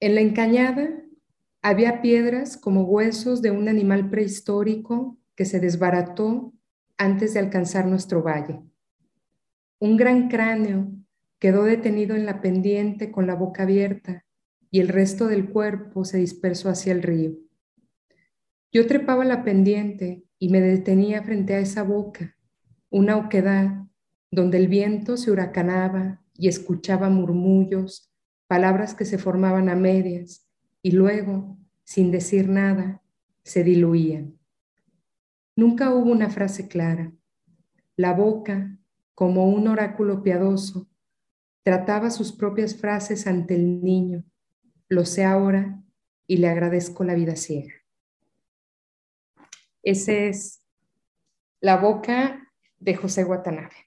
En 0.00 0.16
la 0.16 0.22
encañada 0.22 1.04
había 1.62 2.02
piedras 2.02 2.56
como 2.56 2.82
huesos 2.82 3.42
de 3.42 3.52
un 3.52 3.68
animal 3.68 4.10
prehistórico 4.10 5.20
que 5.36 5.44
se 5.44 5.60
desbarató 5.60 6.52
antes 6.98 7.34
de 7.34 7.38
alcanzar 7.38 7.86
nuestro 7.86 8.24
valle. 8.24 8.60
Un 9.78 9.96
gran 9.96 10.28
cráneo 10.28 10.90
quedó 11.38 11.62
detenido 11.62 12.16
en 12.16 12.26
la 12.26 12.40
pendiente 12.40 13.12
con 13.12 13.28
la 13.28 13.36
boca 13.36 13.62
abierta 13.62 14.24
y 14.68 14.80
el 14.80 14.88
resto 14.88 15.28
del 15.28 15.48
cuerpo 15.48 16.04
se 16.04 16.18
dispersó 16.18 16.70
hacia 16.70 16.92
el 16.92 17.04
río. 17.04 17.36
Yo 18.72 18.88
trepaba 18.88 19.24
la 19.24 19.44
pendiente 19.44 20.25
y 20.38 20.48
me 20.50 20.60
detenía 20.60 21.22
frente 21.22 21.54
a 21.54 21.60
esa 21.60 21.82
boca, 21.82 22.36
una 22.90 23.16
oquedad 23.16 23.86
donde 24.30 24.58
el 24.58 24.68
viento 24.68 25.16
se 25.16 25.30
huracanaba 25.30 26.22
y 26.34 26.48
escuchaba 26.48 27.08
murmullos 27.08 28.12
palabras 28.46 28.94
que 28.94 29.04
se 29.04 29.18
formaban 29.18 29.68
a 29.68 29.76
medias 29.76 30.46
y 30.82 30.92
luego, 30.92 31.58
sin 31.84 32.10
decir 32.10 32.48
nada, 32.48 33.02
se 33.42 33.64
diluían. 33.64 34.38
Nunca 35.56 35.94
hubo 35.94 36.10
una 36.10 36.30
frase 36.30 36.68
clara. 36.68 37.12
La 37.96 38.12
boca, 38.12 38.78
como 39.14 39.48
un 39.48 39.68
oráculo 39.68 40.22
piadoso, 40.22 40.88
trataba 41.62 42.10
sus 42.10 42.32
propias 42.32 42.76
frases 42.76 43.26
ante 43.26 43.54
el 43.54 43.82
niño. 43.82 44.24
Lo 44.88 45.04
sé 45.04 45.24
ahora 45.24 45.82
y 46.26 46.36
le 46.36 46.48
agradezco 46.48 47.04
la 47.04 47.14
vida 47.14 47.36
ciega. 47.36 47.72
Ese 49.86 50.28
es 50.28 50.62
La 51.60 51.76
boca 51.76 52.52
de 52.78 52.94
José 52.94 53.24
Watanabe 53.24 53.86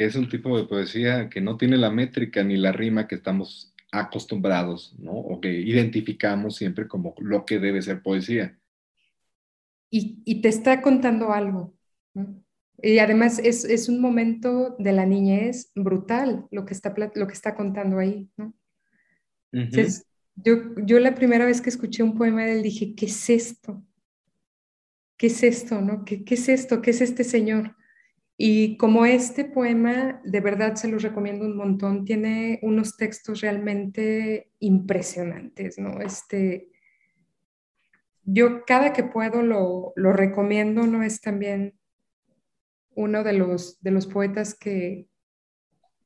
que 0.00 0.06
es 0.06 0.16
un 0.16 0.30
tipo 0.30 0.56
de 0.56 0.64
poesía 0.64 1.28
que 1.28 1.42
no 1.42 1.58
tiene 1.58 1.76
la 1.76 1.90
métrica 1.90 2.42
ni 2.42 2.56
la 2.56 2.72
rima 2.72 3.06
que 3.06 3.16
estamos 3.16 3.74
acostumbrados, 3.92 4.96
¿no? 4.98 5.12
O 5.12 5.42
que 5.42 5.52
identificamos 5.52 6.56
siempre 6.56 6.88
como 6.88 7.14
lo 7.18 7.44
que 7.44 7.58
debe 7.58 7.82
ser 7.82 8.00
poesía. 8.00 8.58
Y, 9.90 10.40
te 10.40 10.48
está 10.48 10.80
contando 10.80 11.34
algo. 11.34 11.74
¿no? 12.14 12.42
Y 12.82 12.98
además 12.98 13.40
es, 13.40 13.66
es, 13.66 13.90
un 13.90 14.00
momento 14.00 14.74
de 14.78 14.92
la 14.92 15.04
niñez 15.04 15.70
brutal 15.74 16.46
lo 16.50 16.64
que 16.64 16.72
está, 16.72 16.94
lo 17.14 17.26
que 17.26 17.34
está 17.34 17.54
contando 17.54 17.98
ahí, 17.98 18.30
¿no? 18.38 18.54
Entonces, 19.52 20.06
yo, 20.34 20.76
yo 20.82 20.98
la 20.98 21.14
primera 21.14 21.44
vez 21.44 21.60
que 21.60 21.68
escuché 21.68 22.02
un 22.02 22.16
poema 22.16 22.46
de 22.46 22.52
él 22.52 22.62
dije, 22.62 22.94
¿qué 22.94 23.04
es 23.04 23.28
esto? 23.28 23.84
¿Qué 25.20 25.26
es 25.26 25.42
esto? 25.42 25.82
¿no? 25.82 26.06
¿Qué, 26.06 26.24
¿Qué 26.24 26.32
es 26.32 26.48
esto? 26.48 26.80
¿Qué 26.80 26.92
es 26.92 27.02
este 27.02 27.24
señor? 27.24 27.76
Y 28.38 28.78
como 28.78 29.04
este 29.04 29.44
poema, 29.44 30.22
de 30.24 30.40
verdad 30.40 30.76
se 30.76 30.88
los 30.88 31.02
recomiendo 31.02 31.44
un 31.44 31.58
montón, 31.58 32.06
tiene 32.06 32.58
unos 32.62 32.96
textos 32.96 33.42
realmente 33.42 34.50
impresionantes, 34.60 35.78
¿no? 35.78 36.00
Este, 36.00 36.70
yo 38.24 38.64
cada 38.64 38.94
que 38.94 39.04
puedo 39.04 39.42
lo, 39.42 39.92
lo 39.94 40.14
recomiendo, 40.14 40.86
¿no? 40.86 41.02
Es 41.02 41.20
también 41.20 41.78
uno 42.94 43.22
de 43.22 43.34
los, 43.34 43.78
de 43.82 43.90
los 43.90 44.06
poetas 44.06 44.54
que, 44.54 45.06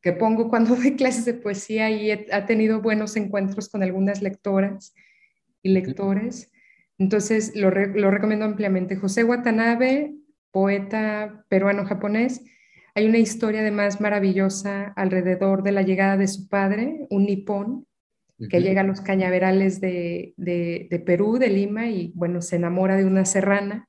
que 0.01 0.13
pongo 0.13 0.49
cuando 0.49 0.75
doy 0.75 0.97
clases 0.97 1.25
de 1.25 1.35
poesía 1.35 1.89
y 1.89 2.11
ha 2.11 2.47
tenido 2.47 2.83
buenos 2.83 3.15
encuentros 3.15 3.69
con 3.69 3.85
algunas 3.85 4.23
lectoras 4.23 4.93
y 5.63 5.69
lectores. 5.69 6.51
Entonces 6.99 7.55
lo, 7.57 7.71
lo 7.71 8.11
recomiendo 8.11 8.45
ampliamente. 8.45 8.97
José 8.97 9.25
Watanabe, 9.25 10.15
poeta 10.55 11.45
peruano-japonés. 11.49 12.43
Hay 12.95 13.07
una 13.07 13.19
historia 13.19 13.61
además 13.61 14.01
maravillosa 14.01 14.93
alrededor 14.95 15.65
de 15.65 15.73
la 15.73 15.83
llegada 15.83 16.17
de 16.17 16.29
su 16.29 16.49
padre, 16.49 17.09
un 17.11 17.27
nipón, 17.27 17.87
que 18.51 18.61
llega 18.61 18.83
a 18.83 18.85
los 18.85 19.01
cañaverales 19.01 19.81
de, 19.81 20.35
de, 20.37 21.03
Perú, 21.05 21.39
de 21.39 21.49
Lima, 21.49 21.87
y 21.89 22.13
bueno, 22.15 22.43
se 22.43 22.57
enamora 22.57 22.97
de 22.97 23.05
una 23.05 23.25
serrana 23.25 23.89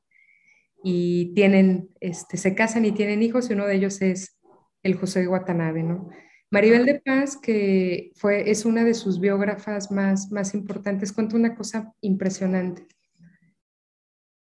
y 0.83 1.33
tienen, 1.33 1.89
este, 1.99 2.37
se 2.37 2.55
casan 2.55 2.85
y 2.85 2.91
tienen 2.91 3.21
hijos, 3.21 3.49
y 3.49 3.53
uno 3.53 3.65
de 3.65 3.75
ellos 3.75 4.01
es 4.01 4.39
el 4.81 4.95
José 4.95 5.27
Watanabe, 5.27 5.83
¿no? 5.83 6.09
Maribel 6.51 6.85
de 6.85 7.01
Paz, 7.03 7.37
que 7.37 8.11
fue, 8.15 8.49
es 8.49 8.65
una 8.65 8.83
de 8.83 8.93
sus 8.93 9.19
biógrafas 9.19 9.91
más, 9.91 10.31
más 10.31 10.53
importantes, 10.53 11.11
cuenta 11.11 11.35
una 11.35 11.55
cosa 11.55 11.93
impresionante 12.01 12.94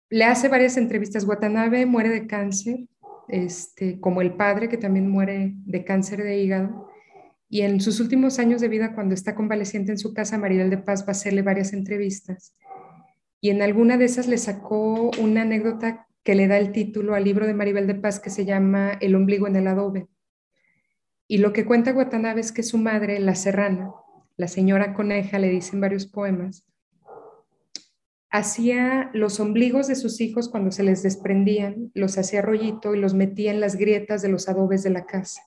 le 0.09 0.25
hace 0.25 0.47
varias 0.47 0.77
entrevistas. 0.77 1.25
Watanabe 1.25 1.85
muere 1.85 2.09
de 2.09 2.27
cáncer, 2.27 2.79
este, 3.27 3.99
como 3.99 4.21
el 4.21 4.33
padre 4.33 4.69
que 4.69 4.77
también 4.77 5.09
muere 5.09 5.53
de 5.55 5.83
cáncer 5.83 6.23
de 6.23 6.41
hígado. 6.41 6.89
Y 7.49 7.61
en 7.61 7.81
sus 7.81 7.99
últimos 7.99 8.39
años 8.39 8.61
de 8.61 8.67
vida, 8.67 8.93
cuando 8.93 9.13
está 9.13 9.35
convaleciente 9.35 9.91
en 9.91 9.97
su 9.97 10.13
casa, 10.13 10.37
Maribel 10.37 10.69
de 10.69 10.77
Paz 10.77 11.03
va 11.03 11.09
a 11.09 11.11
hacerle 11.11 11.41
varias 11.41 11.73
entrevistas. 11.73 12.55
Y 13.41 13.49
en 13.49 13.61
alguna 13.61 13.97
de 13.97 14.05
esas 14.05 14.27
le 14.27 14.37
sacó 14.37 15.11
una 15.19 15.43
anécdota 15.43 16.07
que 16.23 16.35
le 16.35 16.47
da 16.47 16.57
el 16.57 16.71
título 16.71 17.15
al 17.15 17.23
libro 17.23 17.47
de 17.47 17.53
Maribel 17.53 17.87
de 17.87 17.95
Paz 17.95 18.19
que 18.19 18.29
se 18.29 18.45
llama 18.45 18.97
El 18.99 19.15
ombligo 19.15 19.47
en 19.47 19.55
el 19.55 19.67
adobe. 19.67 20.07
Y 21.27 21.37
lo 21.37 21.53
que 21.53 21.65
cuenta 21.65 21.93
Watanabe 21.93 22.41
es 22.41 22.51
que 22.51 22.63
su 22.63 22.77
madre, 22.77 23.19
la 23.19 23.35
serrana, 23.35 23.91
la 24.35 24.47
señora 24.47 24.93
coneja, 24.93 25.39
le 25.39 25.49
dice 25.49 25.75
en 25.75 25.81
varios 25.81 26.07
poemas, 26.07 26.65
hacía 28.31 29.09
los 29.13 29.39
ombligos 29.39 29.87
de 29.87 29.95
sus 29.95 30.21
hijos 30.21 30.49
cuando 30.49 30.71
se 30.71 30.83
les 30.83 31.03
desprendían, 31.03 31.91
los 31.93 32.17
hacía 32.17 32.41
rollito 32.41 32.93
y 32.93 32.99
los 32.99 33.13
metía 33.13 33.51
en 33.51 33.59
las 33.59 33.75
grietas 33.75 34.21
de 34.21 34.29
los 34.29 34.47
adobes 34.47 34.83
de 34.83 34.91
la 34.91 35.05
casa. 35.05 35.41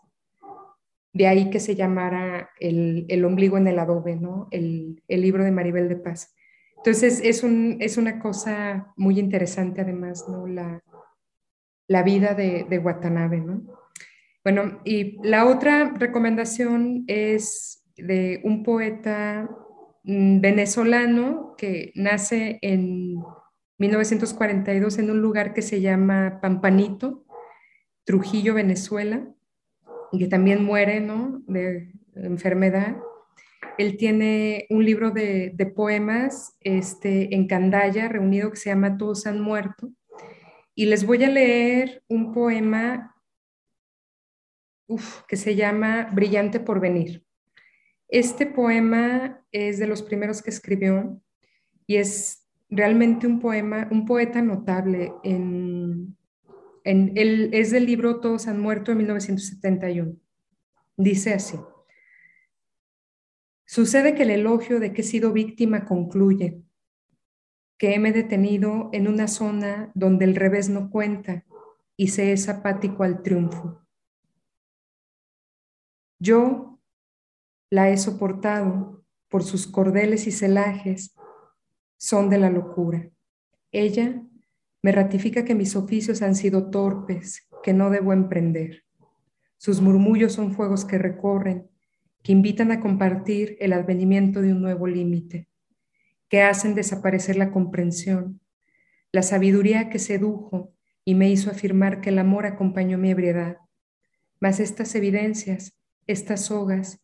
De 1.12 1.26
ahí 1.26 1.50
que 1.50 1.60
se 1.60 1.76
llamara 1.76 2.50
el, 2.58 3.24
ombligo 3.24 3.56
en 3.56 3.68
el 3.68 3.78
adobe, 3.78 4.16
¿no? 4.16 4.48
El, 4.50 5.02
libro 5.08 5.44
de 5.44 5.52
Maribel 5.52 5.88
de 5.88 5.96
Paz. 5.96 6.34
Entonces 6.78 7.20
es, 7.22 7.44
un, 7.44 7.76
es 7.80 7.96
una 7.96 8.18
cosa 8.18 8.92
muy 8.96 9.18
interesante 9.20 9.82
además, 9.82 10.24
¿no? 10.28 10.46
La, 10.46 10.82
la 11.86 12.02
vida 12.02 12.34
de, 12.34 12.66
de 12.68 12.78
Watanabe, 12.78 13.40
¿no? 13.40 13.62
Bueno, 14.42 14.80
y 14.84 15.18
la 15.22 15.46
otra 15.46 15.92
recomendación 15.96 17.04
es 17.06 17.84
de 17.96 18.40
un 18.42 18.64
poeta 18.64 19.48
venezolano 20.04 21.54
que 21.56 21.92
nace 21.94 22.58
en 22.62 23.16
1942 23.78 24.98
en 24.98 25.10
un 25.10 25.20
lugar 25.20 25.54
que 25.54 25.62
se 25.62 25.80
llama 25.80 26.40
Pampanito, 26.40 27.24
Trujillo, 28.04 28.54
Venezuela, 28.54 29.28
y 30.12 30.18
que 30.18 30.28
también 30.28 30.64
muere 30.64 31.00
¿no? 31.00 31.42
de 31.46 31.92
enfermedad. 32.14 32.96
Él 33.78 33.96
tiene 33.96 34.66
un 34.70 34.84
libro 34.84 35.10
de, 35.10 35.72
poemas 35.74 36.56
este, 36.60 37.34
en 37.34 37.46
Candaya, 37.46 38.08
reunido, 38.08 38.50
que 38.50 38.56
se 38.56 38.70
llama 38.70 38.98
Todos 38.98 39.26
han 39.26 39.40
muerto. 39.40 39.90
Y 40.74 40.86
les 40.86 41.06
voy 41.06 41.24
a 41.24 41.30
leer 41.30 42.02
un 42.08 42.32
poema 42.32 43.14
que 45.26 45.36
se 45.36 45.54
llama 45.54 46.08
Brillante 46.12 46.60
por 46.60 46.80
venir. 46.80 47.24
Este 48.12 48.44
poema 48.44 49.42
es 49.52 49.78
de 49.78 49.86
los 49.86 50.02
primeros 50.02 50.42
que 50.42 50.50
escribió 50.50 51.18
y 51.86 51.96
es 51.96 52.46
realmente 52.68 53.26
un 53.26 53.40
poema, 53.40 53.88
un 53.90 54.04
poeta 54.04 54.42
notable. 54.42 55.14
Es 56.84 57.70
del 57.70 57.86
libro 57.86 58.20
Todos 58.20 58.48
han 58.48 58.60
muerto 58.60 58.92
en 58.92 58.98
1971. 58.98 60.16
Dice 60.98 61.32
así. 61.32 61.56
Sucede 63.64 64.14
que 64.14 64.24
el 64.24 64.30
elogio 64.30 64.78
de 64.78 64.92
que 64.92 65.00
he 65.00 65.04
sido 65.04 65.32
víctima 65.32 65.86
concluye, 65.86 66.60
que 67.78 67.98
me 67.98 68.12
detenido 68.12 68.90
en 68.92 69.08
una 69.08 69.26
zona 69.26 69.90
donde 69.94 70.26
el 70.26 70.36
revés 70.36 70.68
no 70.68 70.90
cuenta 70.90 71.46
y 71.96 72.08
se 72.08 72.34
es 72.34 72.50
apático 72.50 73.04
al 73.04 73.22
triunfo. 73.22 73.80
Yo, 76.18 76.71
la 77.72 77.88
he 77.88 77.96
soportado 77.96 79.02
por 79.30 79.44
sus 79.44 79.66
cordeles 79.66 80.26
y 80.26 80.30
celajes, 80.30 81.14
son 81.96 82.28
de 82.28 82.36
la 82.36 82.50
locura. 82.50 83.08
Ella 83.70 84.22
me 84.82 84.92
ratifica 84.92 85.46
que 85.46 85.54
mis 85.54 85.74
oficios 85.74 86.20
han 86.20 86.34
sido 86.34 86.68
torpes, 86.68 87.48
que 87.62 87.72
no 87.72 87.88
debo 87.88 88.12
emprender. 88.12 88.84
Sus 89.56 89.80
murmullos 89.80 90.34
son 90.34 90.52
fuegos 90.52 90.84
que 90.84 90.98
recorren, 90.98 91.66
que 92.22 92.32
invitan 92.32 92.72
a 92.72 92.80
compartir 92.80 93.56
el 93.58 93.72
advenimiento 93.72 94.42
de 94.42 94.52
un 94.52 94.60
nuevo 94.60 94.86
límite, 94.86 95.48
que 96.28 96.42
hacen 96.42 96.74
desaparecer 96.74 97.36
la 97.36 97.50
comprensión, 97.50 98.42
la 99.12 99.22
sabiduría 99.22 99.88
que 99.88 99.98
sedujo 99.98 100.74
y 101.06 101.14
me 101.14 101.30
hizo 101.30 101.50
afirmar 101.50 102.02
que 102.02 102.10
el 102.10 102.18
amor 102.18 102.44
acompañó 102.44 102.98
mi 102.98 103.12
ebriedad. 103.12 103.56
Mas 104.40 104.60
estas 104.60 104.94
evidencias, 104.94 105.72
estas 106.06 106.44
sogas, 106.44 107.01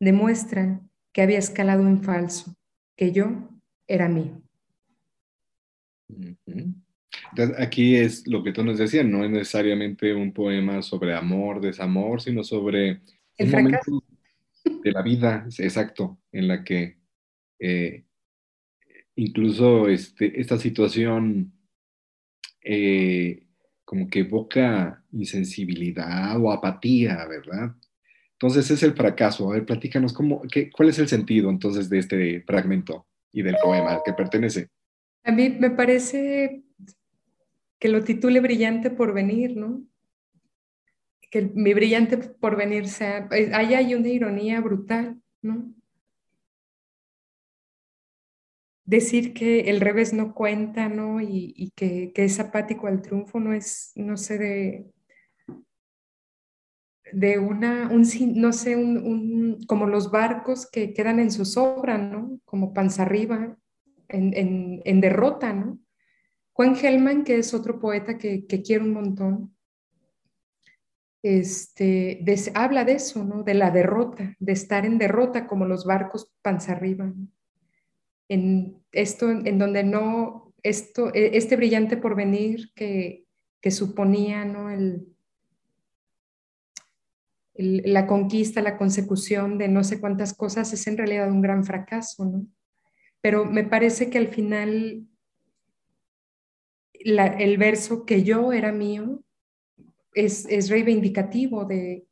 demuestran 0.00 0.90
que 1.12 1.22
había 1.22 1.38
escalado 1.38 1.86
en 1.86 2.02
falso, 2.02 2.54
que 2.96 3.12
yo 3.12 3.48
era 3.86 4.08
mío. 4.08 4.42
aquí 7.58 7.96
es 7.96 8.26
lo 8.26 8.42
que 8.42 8.52
tú 8.52 8.64
nos 8.64 8.78
decías, 8.78 9.04
no 9.04 9.24
es 9.24 9.30
necesariamente 9.30 10.12
un 10.14 10.32
poema 10.32 10.82
sobre 10.82 11.14
amor, 11.14 11.60
desamor, 11.60 12.20
sino 12.20 12.42
sobre 12.42 13.02
el 13.36 13.50
momento 13.50 14.02
de 14.82 14.92
la 14.92 15.02
vida, 15.02 15.46
exacto, 15.58 16.18
en 16.32 16.48
la 16.48 16.64
que 16.64 16.98
eh, 17.58 18.04
incluso 19.16 19.88
este, 19.88 20.40
esta 20.40 20.58
situación 20.58 21.52
eh, 22.62 23.46
como 23.84 24.08
que 24.08 24.20
evoca 24.20 25.04
insensibilidad 25.12 26.40
o 26.40 26.52
apatía, 26.52 27.26
¿verdad? 27.26 27.74
Entonces 28.42 28.70
es 28.70 28.82
el 28.82 28.94
fracaso. 28.94 29.50
A 29.50 29.54
ver, 29.54 29.66
platícanos, 29.66 30.14
cómo, 30.14 30.40
qué, 30.50 30.70
¿cuál 30.70 30.88
es 30.88 30.98
el 30.98 31.08
sentido 31.08 31.50
entonces 31.50 31.90
de 31.90 31.98
este 31.98 32.40
fragmento 32.40 33.06
y 33.32 33.42
del 33.42 33.56
poema 33.62 33.92
al 33.92 34.00
que 34.02 34.14
pertenece? 34.14 34.70
A 35.24 35.30
mí 35.30 35.50
me 35.50 35.68
parece 35.68 36.62
que 37.78 37.88
lo 37.88 38.02
titule 38.02 38.40
Brillante 38.40 38.88
por 38.88 39.12
venir, 39.12 39.58
¿no? 39.58 39.84
Que 41.30 41.50
mi 41.54 41.74
brillante 41.74 42.16
por 42.16 42.56
venir 42.56 42.88
sea, 42.88 43.28
eh, 43.30 43.50
ahí 43.52 43.74
hay 43.74 43.94
una 43.94 44.08
ironía 44.08 44.60
brutal, 44.62 45.20
¿no? 45.42 45.74
Decir 48.86 49.34
que 49.34 49.60
el 49.68 49.82
revés 49.82 50.14
no 50.14 50.34
cuenta, 50.34 50.88
¿no? 50.88 51.20
Y, 51.20 51.52
y 51.56 51.72
que, 51.72 52.12
que, 52.14 52.24
es 52.24 52.40
apático 52.40 52.86
al 52.86 53.02
triunfo 53.02 53.38
no 53.38 53.52
es, 53.52 53.92
no 53.94 54.16
sé, 54.16 54.38
de, 54.38 54.90
de 57.12 57.38
una, 57.38 57.88
un, 57.88 58.04
no 58.36 58.52
sé, 58.52 58.76
un, 58.76 59.58
como 59.66 59.86
los 59.86 60.10
barcos 60.10 60.68
que 60.70 60.92
quedan 60.92 61.20
en 61.20 61.30
zozobra, 61.30 61.98
¿no? 61.98 62.40
Como 62.44 62.72
panza 62.72 63.02
arriba, 63.02 63.56
en, 64.08 64.82
en, 64.84 65.00
derrota, 65.00 65.52
¿no? 65.52 65.78
Juan 66.52 66.76
Gelman, 66.76 67.24
que 67.24 67.38
es 67.38 67.54
otro 67.54 67.78
poeta 67.80 68.18
que, 68.18 68.46
que 68.46 68.62
quiero 68.62 68.84
un 68.84 68.92
montón, 68.92 69.56
este, 71.22 72.24
habla 72.54 72.84
de 72.84 72.92
eso, 72.92 73.24
¿no? 73.24 73.42
De 73.42 73.54
la 73.54 73.70
derrota, 73.70 74.36
de 74.38 74.52
estar 74.52 74.86
en 74.86 74.98
derrota 74.98 75.46
como 75.46 75.66
los 75.66 75.84
barcos 75.84 76.32
panza 76.42 76.72
arriba. 76.72 77.12
En 78.28 78.82
esto, 78.92 79.30
en 79.30 79.58
donde 79.58 79.84
no, 79.84 80.54
esto, 80.62 81.12
e, 81.14 81.36
este 81.36 81.56
brillante 81.56 81.96
porvenir 81.96 82.72
que, 82.74 83.26
que 83.60 83.70
suponía, 83.70 84.44
¿no? 84.44 84.70
El, 84.70 85.06
la 87.54 88.06
conquista, 88.06 88.62
la 88.62 88.76
consecución 88.76 89.58
de 89.58 89.68
no 89.68 89.84
sé 89.84 90.00
cuántas 90.00 90.34
cosas 90.34 90.72
es 90.72 90.86
en 90.86 90.96
realidad 90.96 91.30
un 91.30 91.42
gran 91.42 91.64
fracaso, 91.64 92.24
¿no? 92.24 92.46
Pero 93.20 93.44
me 93.44 93.64
parece 93.64 94.08
que 94.08 94.18
al 94.18 94.28
final 94.28 95.06
el 96.92 97.58
verso 97.58 98.04
que 98.04 98.22
yo 98.22 98.52
era 98.52 98.72
mío 98.72 99.22
es, 100.14 100.46
es 100.46 100.68
reivindicativo 100.68 101.64
de, 101.64 102.06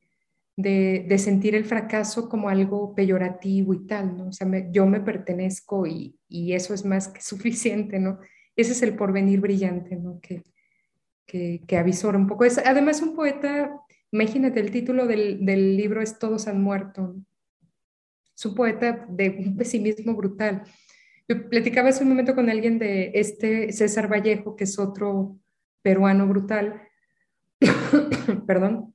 de, 0.58 1.18
sentir 1.18 1.54
el 1.54 1.64
fracaso 1.64 2.28
como 2.28 2.48
algo 2.48 2.94
peyorativo 2.94 3.74
y 3.74 3.86
tal, 3.86 4.16
¿no? 4.16 4.28
O 4.28 4.32
sea, 4.32 4.48
yo 4.70 4.86
me 4.86 5.00
pertenezco 5.00 5.86
y, 5.86 6.18
y, 6.28 6.52
eso 6.52 6.74
es 6.74 6.84
más 6.84 7.08
que 7.08 7.20
suficiente, 7.22 7.98
¿no? 7.98 8.18
Ese 8.56 8.72
es 8.72 8.82
el 8.82 8.96
porvenir 8.96 9.40
brillante, 9.40 9.96
¿no? 9.96 10.20
Que, 10.20 10.42
que, 11.26 11.62
que 11.66 11.76
avisora 11.76 12.18
un 12.18 12.26
poco. 12.26 12.44
Es, 12.44 12.58
además, 12.58 13.02
un 13.02 13.14
poeta, 13.14 13.80
imagínate, 14.10 14.60
el 14.60 14.70
título 14.70 15.06
del, 15.06 15.44
del 15.44 15.76
libro 15.76 16.00
es 16.02 16.18
Todos 16.18 16.48
han 16.48 16.62
muerto. 16.62 17.16
Es 18.36 18.46
un 18.46 18.54
poeta 18.54 19.06
de 19.08 19.30
un 19.30 19.56
pesimismo 19.56 20.14
brutal. 20.14 20.62
Yo 21.28 21.48
platicaba 21.48 21.90
hace 21.90 22.04
un 22.04 22.10
momento 22.10 22.34
con 22.34 22.48
alguien 22.48 22.78
de 22.78 23.10
este 23.14 23.72
César 23.72 24.10
Vallejo, 24.10 24.56
que 24.56 24.64
es 24.64 24.78
otro 24.78 25.38
peruano 25.82 26.26
brutal, 26.26 26.82
perdón, 28.46 28.94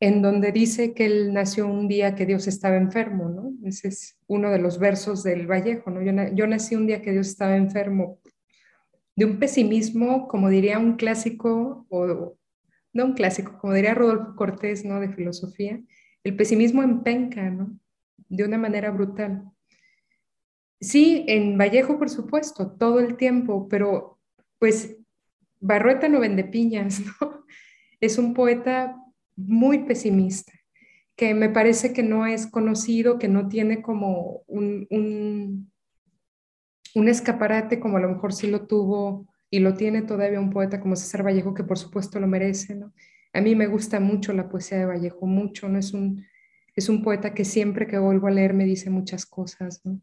en 0.00 0.20
donde 0.20 0.52
dice 0.52 0.92
que 0.92 1.06
él 1.06 1.32
nació 1.32 1.66
un 1.66 1.88
día 1.88 2.14
que 2.14 2.26
Dios 2.26 2.46
estaba 2.46 2.76
enfermo, 2.76 3.28
¿no? 3.28 3.52
Ese 3.66 3.88
es 3.88 4.18
uno 4.26 4.50
de 4.50 4.58
los 4.58 4.78
versos 4.78 5.22
del 5.22 5.46
Vallejo, 5.46 5.90
¿no? 5.90 6.02
Yo, 6.34 6.46
nací 6.46 6.74
un 6.74 6.86
día 6.86 7.00
que 7.00 7.12
Dios 7.12 7.28
estaba 7.28 7.56
enfermo, 7.56 8.18
de 9.14 9.24
un 9.24 9.38
pesimismo, 9.38 10.28
como 10.28 10.50
diría 10.50 10.78
un 10.78 10.96
clásico, 10.96 11.86
o 11.88 12.36
no 12.96 13.04
un 13.04 13.12
clásico, 13.12 13.58
como 13.58 13.74
diría 13.74 13.94
Rodolfo 13.94 14.34
Cortés, 14.34 14.84
¿no? 14.84 15.00
De 15.00 15.12
filosofía, 15.12 15.80
el 16.24 16.36
pesimismo 16.36 16.82
empenca, 16.82 17.50
¿no? 17.50 17.78
De 18.28 18.44
una 18.44 18.58
manera 18.58 18.90
brutal. 18.90 19.44
Sí, 20.80 21.24
en 21.28 21.56
Vallejo, 21.56 21.98
por 21.98 22.10
supuesto, 22.10 22.72
todo 22.72 23.00
el 23.00 23.16
tiempo, 23.16 23.68
pero 23.68 24.18
pues 24.58 24.96
Barrueta 25.60 26.08
no 26.08 26.20
vende 26.20 26.44
piñas. 26.44 27.02
Es 27.98 28.18
un 28.18 28.34
poeta 28.34 28.94
muy 29.36 29.84
pesimista, 29.84 30.52
que 31.16 31.32
me 31.32 31.48
parece 31.48 31.94
que 31.94 32.02
no 32.02 32.26
es 32.26 32.46
conocido, 32.46 33.18
que 33.18 33.26
no 33.26 33.48
tiene 33.48 33.80
como 33.80 34.42
un, 34.46 34.86
un, 36.94 37.08
escaparate 37.08 37.80
como 37.80 37.96
a 37.96 38.00
lo 38.00 38.10
mejor 38.10 38.34
sí 38.34 38.48
lo 38.48 38.66
tuvo 38.66 39.26
y 39.50 39.60
lo 39.60 39.74
tiene 39.74 40.02
todavía 40.02 40.40
un 40.40 40.50
poeta 40.50 40.80
como 40.80 40.96
César 40.96 41.24
Vallejo, 41.24 41.54
que 41.54 41.64
por 41.64 41.78
supuesto 41.78 42.20
lo 42.20 42.26
merece, 42.26 42.74
¿no? 42.74 42.92
A 43.32 43.40
mí 43.40 43.54
me 43.54 43.66
gusta 43.66 44.00
mucho 44.00 44.32
la 44.32 44.48
poesía 44.48 44.78
de 44.78 44.86
Vallejo, 44.86 45.26
mucho, 45.26 45.68
¿no? 45.68 45.78
Es 45.78 45.92
un, 45.92 46.24
es 46.74 46.88
un 46.88 47.02
poeta 47.02 47.34
que 47.34 47.44
siempre 47.44 47.86
que 47.86 47.98
vuelvo 47.98 48.26
a 48.26 48.30
leer 48.30 48.54
me 48.54 48.64
dice 48.64 48.90
muchas 48.90 49.26
cosas, 49.26 49.80
¿no? 49.84 50.00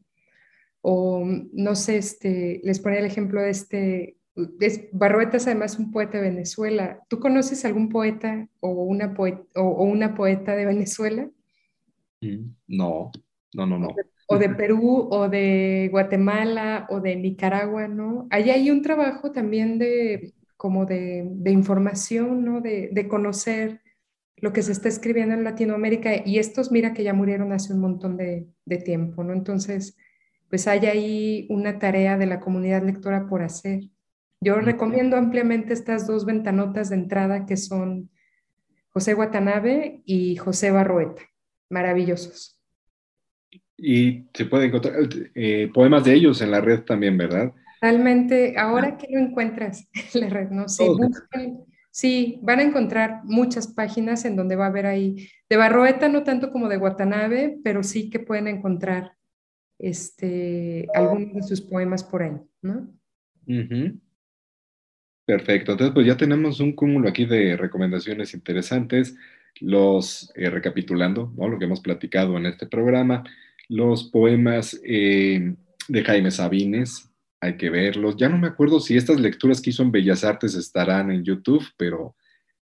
O 0.81 1.25
no 1.25 1.75
sé, 1.75 1.97
este, 1.97 2.61
les 2.63 2.79
ponía 2.79 2.99
el 2.99 3.05
ejemplo 3.05 3.41
de 3.41 3.49
este 3.49 4.17
es, 4.59 4.89
Barrueta 4.91 5.37
es 5.37 5.47
además 5.47 5.77
un 5.77 5.91
poeta 5.91 6.17
de 6.17 6.29
Venezuela. 6.29 6.99
¿Tú 7.07 7.19
conoces 7.19 7.65
algún 7.65 7.89
poeta 7.89 8.47
o 8.59 8.69
una, 8.69 9.13
poeta, 9.13 9.43
o, 9.55 9.83
una 9.83 10.15
poeta 10.15 10.55
de 10.55 10.65
Venezuela? 10.65 11.29
Mm, 12.21 12.49
no, 12.67 13.11
no, 13.53 13.65
no, 13.65 13.79
no. 13.79 13.95
O 14.27 14.37
de, 14.37 14.49
Perú, 14.49 15.07
o 15.11 15.29
de 15.29 15.89
Guatemala, 15.91 16.87
o 16.89 17.01
de 17.01 17.15
Nicaragua, 17.15 17.87
¿no? 17.87 18.27
Ahí 18.29 18.49
hay 18.49 18.71
un 18.71 18.81
trabajo 18.81 19.31
también 19.31 19.77
de 19.77 20.33
como 20.55 20.85
de, 20.85 21.29
información, 21.45 22.45
¿no? 22.45 22.61
De, 22.61 22.89
de, 22.91 23.07
conocer 23.07 23.81
lo 24.37 24.53
que 24.53 24.61
se 24.61 24.71
está 24.71 24.87
escribiendo 24.87 25.35
en 25.35 25.43
Latinoamérica. 25.43 26.25
Y 26.25 26.39
estos, 26.39 26.71
mira 26.71 26.93
que 26.93 27.03
ya 27.03 27.13
murieron 27.13 27.51
hace 27.51 27.73
un 27.73 27.81
montón 27.81 28.15
de, 28.15 28.47
de 28.65 28.77
tiempo, 28.77 29.23
¿no? 29.23 29.33
Entonces, 29.33 29.97
pues 30.49 30.67
hay 30.67 30.85
ahí 30.85 31.47
una 31.49 31.79
tarea 31.79 32.17
de 32.17 32.27
la 32.27 32.39
comunidad 32.39 32.83
lectora 32.83 33.27
por 33.27 33.41
hacer. 33.41 33.89
Yo 34.39 34.55
recomiendo 34.55 35.17
ampliamente 35.17 35.73
estas 35.73 36.05
dos 36.05 36.25
ventanotas 36.25 36.89
de 36.89 36.95
entrada 36.95 37.45
que 37.45 37.57
son 37.57 38.09
José 38.89 39.15
Watanabe 39.15 40.01
y 40.05 40.35
José 40.35 40.69
Barroeta. 40.69 41.23
Maravillosos. 41.69 42.61
Y 43.77 44.25
se 44.33 44.45
pueden 44.45 44.67
encontrar 44.67 44.95
eh, 45.35 45.69
poemas 45.73 46.03
de 46.03 46.13
ellos 46.13 46.41
en 46.41 46.51
la 46.51 46.61
red 46.61 46.81
también, 46.81 47.17
¿verdad? 47.17 47.53
Realmente, 47.81 48.55
ahora 48.57 48.97
que 48.97 49.07
lo 49.11 49.19
encuentras 49.19 49.89
en 50.13 50.21
la 50.21 50.29
red, 50.29 50.49
¿no? 50.49 50.69
Sí, 50.69 50.85
sí, 51.91 52.39
van 52.41 52.59
a 52.59 52.63
encontrar 52.63 53.21
muchas 53.23 53.67
páginas 53.67 54.25
en 54.25 54.35
donde 54.35 54.55
va 54.55 54.65
a 54.65 54.69
haber 54.69 54.85
ahí, 54.85 55.27
de 55.49 55.57
Barroeta 55.57 56.07
no 56.07 56.23
tanto 56.23 56.51
como 56.51 56.69
de 56.69 56.77
Watanabe, 56.77 57.59
pero 57.63 57.83
sí 57.83 58.09
que 58.09 58.19
pueden 58.19 58.47
encontrar 58.47 59.13
este, 59.79 60.87
algunos 60.93 61.33
de 61.33 61.43
sus 61.43 61.61
poemas 61.61 62.03
por 62.03 62.23
ahí, 62.23 62.37
¿no? 62.61 62.87
Perfecto, 65.25 65.73
entonces 65.73 65.93
pues 65.93 66.05
ya 66.05 66.17
tenemos 66.17 66.59
un 66.59 66.73
cúmulo 66.73 67.07
aquí 67.07 67.25
de 67.25 67.55
recomendaciones 67.55 68.33
interesantes, 68.33 69.15
los 69.59 70.31
eh, 70.35 70.49
recapitulando, 70.49 71.33
¿no? 71.37 71.47
lo 71.47 71.59
que 71.59 71.65
hemos 71.65 71.81
platicado 71.81 72.37
en 72.37 72.45
este 72.45 72.67
programa, 72.67 73.23
los 73.73 74.09
poemas 74.11 74.79
eh, 74.85 75.55
de 75.87 76.03
Jaime 76.03 76.29
Sabines, 76.29 77.09
hay 77.41 77.57
que 77.57 77.71
verlos, 77.71 78.15
ya 78.15 78.29
no 78.29 78.37
me 78.37 78.45
acuerdo 78.47 78.79
si 78.79 78.95
estas 78.95 79.19
lecturas 79.19 79.59
que 79.59 79.71
hizo 79.71 79.81
en 79.81 79.91
Bellas 79.91 80.23
Artes 80.23 80.53
estarán 80.53 81.09
en 81.09 81.23
YouTube, 81.23 81.65
pero 81.75 82.15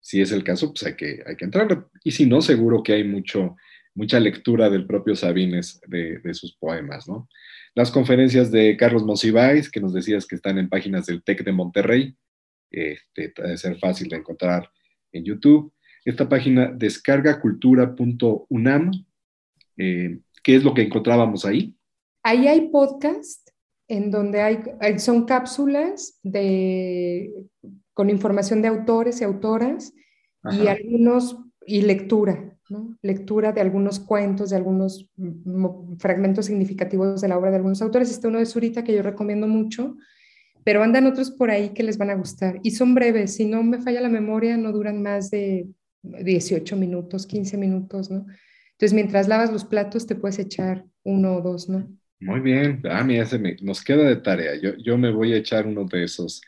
si 0.00 0.20
es 0.20 0.32
el 0.32 0.42
caso, 0.42 0.72
pues 0.72 0.82
hay 0.82 0.96
que, 0.96 1.22
hay 1.24 1.36
que 1.36 1.44
entrar, 1.44 1.86
y 2.02 2.10
si 2.10 2.26
no, 2.26 2.42
seguro 2.42 2.82
que 2.82 2.94
hay 2.94 3.04
mucho, 3.04 3.54
mucha 3.94 4.18
lectura 4.18 4.68
del 4.68 4.84
propio 4.84 5.14
Sabines 5.14 5.80
de, 5.86 6.20
sus 6.34 6.56
poemas, 6.56 7.08
¿no? 7.08 7.28
Las 7.76 7.92
conferencias 7.92 8.50
de 8.50 8.76
Carlos 8.76 9.04
Monsiváis, 9.04 9.70
que 9.70 9.80
nos 9.80 9.94
decías 9.94 10.26
que 10.26 10.34
están 10.34 10.58
en 10.58 10.68
páginas 10.68 11.06
del 11.06 11.22
TEC 11.22 11.44
de 11.44 11.52
Monterrey, 11.52 12.16
este, 12.68 13.32
debe 13.36 13.56
ser 13.56 13.78
fácil 13.78 14.08
de 14.08 14.16
encontrar 14.16 14.68
en 15.12 15.24
YouTube. 15.24 15.72
Esta 16.04 16.28
página 16.28 16.72
descargacultura.unam, 16.72 18.90
eh, 19.76 20.18
¿qué 20.46 20.54
es 20.54 20.62
lo 20.62 20.74
que 20.74 20.82
encontrábamos 20.82 21.44
ahí? 21.44 21.74
Ahí 22.22 22.46
hay 22.46 22.68
podcast 22.68 23.48
en 23.88 24.12
donde 24.12 24.42
hay, 24.42 24.60
son 24.98 25.24
cápsulas 25.24 26.20
de, 26.22 27.34
con 27.92 28.10
información 28.10 28.62
de 28.62 28.68
autores 28.68 29.20
y 29.20 29.24
autoras 29.24 29.92
y 30.52 30.68
algunos 30.68 31.36
y 31.66 31.82
lectura, 31.82 32.56
¿no? 32.68 32.96
lectura 33.02 33.50
de 33.50 33.60
algunos 33.60 33.98
cuentos, 33.98 34.50
de 34.50 34.56
algunos 34.56 35.10
fragmentos 35.98 36.46
significativos 36.46 37.20
de 37.20 37.26
la 37.26 37.38
obra 37.38 37.50
de 37.50 37.56
algunos 37.56 37.82
autores. 37.82 38.08
Este 38.12 38.28
uno 38.28 38.38
de 38.38 38.46
Zurita 38.46 38.84
que 38.84 38.94
yo 38.94 39.02
recomiendo 39.02 39.48
mucho, 39.48 39.96
pero 40.62 40.80
andan 40.84 41.06
otros 41.06 41.32
por 41.32 41.50
ahí 41.50 41.70
que 41.70 41.82
les 41.82 41.98
van 41.98 42.10
a 42.10 42.14
gustar 42.14 42.60
y 42.62 42.70
son 42.70 42.94
breves, 42.94 43.34
si 43.34 43.46
no 43.46 43.64
me 43.64 43.82
falla 43.82 44.00
la 44.00 44.08
memoria, 44.08 44.56
no 44.56 44.70
duran 44.70 45.02
más 45.02 45.28
de 45.28 45.66
18 46.04 46.76
minutos, 46.76 47.26
15 47.26 47.56
minutos, 47.56 48.12
¿no? 48.12 48.26
Entonces, 48.76 48.94
mientras 48.94 49.26
lavas 49.26 49.50
los 49.50 49.64
platos, 49.64 50.06
te 50.06 50.16
puedes 50.16 50.38
echar 50.38 50.84
uno 51.02 51.36
o 51.36 51.40
dos, 51.40 51.68
¿no? 51.68 51.88
Muy 52.20 52.40
bien, 52.40 52.82
ah, 52.90 53.02
mira, 53.04 53.24
se 53.24 53.38
nos 53.62 53.82
queda 53.82 54.04
de 54.04 54.16
tarea, 54.16 54.54
yo, 54.60 54.74
yo 54.76 54.98
me 54.98 55.10
voy 55.10 55.32
a 55.32 55.38
echar 55.38 55.66
uno 55.66 55.84
de 55.84 56.04
esos. 56.04 56.42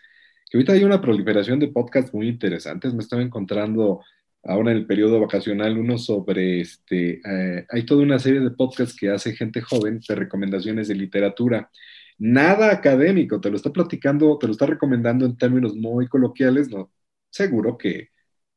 Que 0.51 0.59
ahorita 0.59 0.73
hay 0.75 0.85
una 0.85 1.01
proliferación 1.01 1.59
de 1.59 1.69
podcasts 1.69 2.13
muy 2.13 2.29
interesantes, 2.29 2.93
me 2.95 3.03
estaba 3.03 3.23
encontrando 3.23 4.03
ahora 4.45 4.73
en 4.73 4.79
el 4.79 4.87
periodo 4.87 5.21
vacacional 5.21 5.79
uno 5.79 5.99
sobre, 5.99 6.61
este, 6.61 7.21
eh, 7.25 7.67
hay 7.71 7.85
toda 7.87 8.03
una 8.03 8.19
serie 8.19 8.41
de 8.41 8.51
podcasts 8.51 8.97
que 8.99 9.11
hace 9.11 9.35
gente 9.35 9.61
joven 9.63 10.01
de 10.07 10.15
recomendaciones 10.15 10.89
de 10.89 10.95
literatura. 10.95 11.71
Nada 12.19 12.73
académico, 12.73 13.41
te 13.41 13.51
lo 13.51 13.57
está 13.57 13.73
platicando, 13.73 14.39
te 14.39 14.47
lo 14.47 14.53
está 14.53 14.67
recomendando 14.67 15.25
en 15.27 15.37
términos 15.37 15.75
muy 15.77 16.09
coloquiales, 16.09 16.71
no, 16.71 16.93
seguro 17.31 17.79
que 17.79 18.11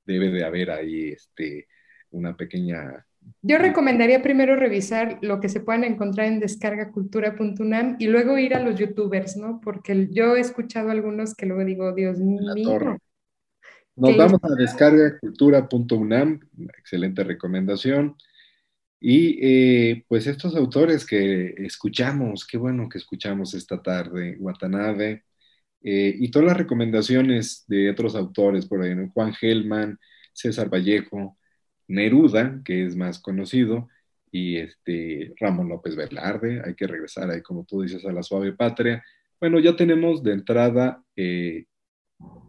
debe 0.06 0.30
de 0.32 0.44
haber 0.46 0.72
ahí 0.72 1.10
este, 1.10 1.68
una 2.12 2.36
pequeña... 2.36 3.06
Yo 3.44 3.58
recomendaría 3.58 4.22
primero 4.22 4.56
revisar 4.56 5.18
lo 5.22 5.40
que 5.40 5.50
se 5.50 5.62
puedan 5.62 5.84
encontrar 5.84 6.28
en 6.28 6.40
descargacultura.unam 6.40 7.96
y 8.00 8.08
luego 8.08 8.38
ir 8.38 8.54
a 8.54 8.64
los 8.64 8.80
youtubers, 8.80 9.36
¿no? 9.36 9.60
Porque 9.64 10.10
yo 10.12 10.36
he 10.36 10.40
escuchado 10.40 10.92
algunos 10.92 11.34
que 11.34 11.48
luego 11.48 11.66
digo, 11.66 11.94
Dios 11.94 12.20
mío. 12.20 13.00
Nos 13.96 14.18
vamos 14.18 14.40
a 14.44 14.56
descargacultura.unam, 14.56 16.40
excelente 16.78 17.24
recomendación. 17.24 18.16
Y 19.00 19.40
eh, 19.42 20.06
pues 20.08 20.28
estos 20.28 20.56
autores 20.56 21.06
que 21.06 21.56
escuchamos, 21.58 22.46
qué 22.46 22.58
bueno 22.58 22.88
que 22.88 23.00
escuchamos 23.00 23.56
esta 23.56 23.82
tarde, 23.82 24.38
Watanabe, 24.40 25.24
eh, 25.82 26.16
y 26.16 26.30
todas 26.30 26.50
las 26.50 26.58
recomendaciones 26.58 27.66
de 27.68 27.90
otros 27.90 28.16
autores, 28.16 28.68
por 28.68 28.84
ahí, 28.84 28.94
Juan 29.12 29.34
Gelman, 29.34 30.00
César 30.34 30.70
Vallejo, 30.70 31.40
Neruda, 31.92 32.62
que 32.64 32.86
es 32.86 32.96
más 32.96 33.20
conocido, 33.20 33.88
y 34.32 34.58
este, 34.58 35.34
Ramón 35.40 35.70
López 35.70 35.96
Velarde, 35.96 36.62
hay 36.66 36.76
que 36.76 36.88
regresar 36.88 37.30
ahí, 37.30 37.42
como 37.42 37.66
tú 37.66 37.82
dices, 37.82 38.06
a 38.06 38.12
la 38.12 38.24
suave 38.24 38.54
patria. 38.54 39.04
Bueno, 39.40 39.60
ya 39.60 39.76
tenemos 39.76 40.24
de 40.24 40.34
entrada 40.34 41.04
eh, 41.16 41.66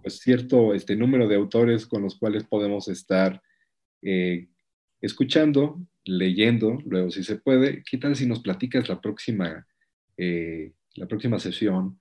pues 0.02 0.18
cierto 0.18 0.74
este 0.74 0.96
número 0.96 1.26
de 1.28 1.36
autores 1.36 1.86
con 1.86 2.02
los 2.02 2.16
cuales 2.18 2.44
podemos 2.44 2.88
estar 2.88 3.40
escuchando, 5.00 5.80
leyendo, 6.04 6.78
luego 6.84 7.10
si 7.10 7.22
se 7.22 7.36
puede. 7.36 7.82
¿Qué 7.88 7.98
tal 7.98 8.16
si 8.16 8.26
nos 8.26 8.40
platicas 8.40 8.88
la 8.88 9.00
próxima, 9.00 9.66
eh, 10.16 10.72
la 10.94 11.06
próxima 11.06 11.38
sesión? 11.38 12.00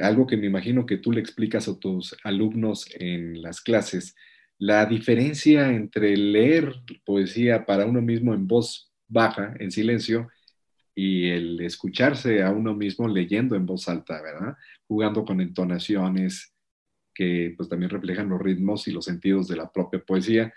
Algo 0.00 0.26
que 0.26 0.36
me 0.36 0.46
imagino 0.46 0.86
que 0.86 0.98
tú 0.98 1.12
le 1.12 1.20
explicas 1.20 1.68
a 1.68 1.78
tus 1.78 2.16
alumnos 2.24 2.86
en 2.94 3.40
las 3.42 3.60
clases, 3.60 4.16
la 4.58 4.86
diferencia 4.86 5.72
entre 5.72 6.16
leer 6.16 6.74
poesía 7.04 7.66
para 7.66 7.86
uno 7.86 8.00
mismo 8.00 8.34
en 8.34 8.46
voz 8.46 8.92
baja, 9.08 9.54
en 9.58 9.70
silencio, 9.70 10.28
y 10.94 11.28
el 11.28 11.60
escucharse 11.60 12.42
a 12.42 12.50
uno 12.50 12.74
mismo 12.74 13.08
leyendo 13.08 13.56
en 13.56 13.66
voz 13.66 13.88
alta, 13.88 14.22
¿verdad? 14.22 14.56
Jugando 14.86 15.24
con 15.24 15.40
entonaciones 15.40 16.54
que 17.14 17.54
pues 17.56 17.68
también 17.68 17.90
reflejan 17.90 18.28
los 18.28 18.40
ritmos 18.40 18.88
y 18.88 18.92
los 18.92 19.04
sentidos 19.04 19.48
de 19.48 19.56
la 19.56 19.70
propia 19.70 20.00
poesía. 20.00 20.52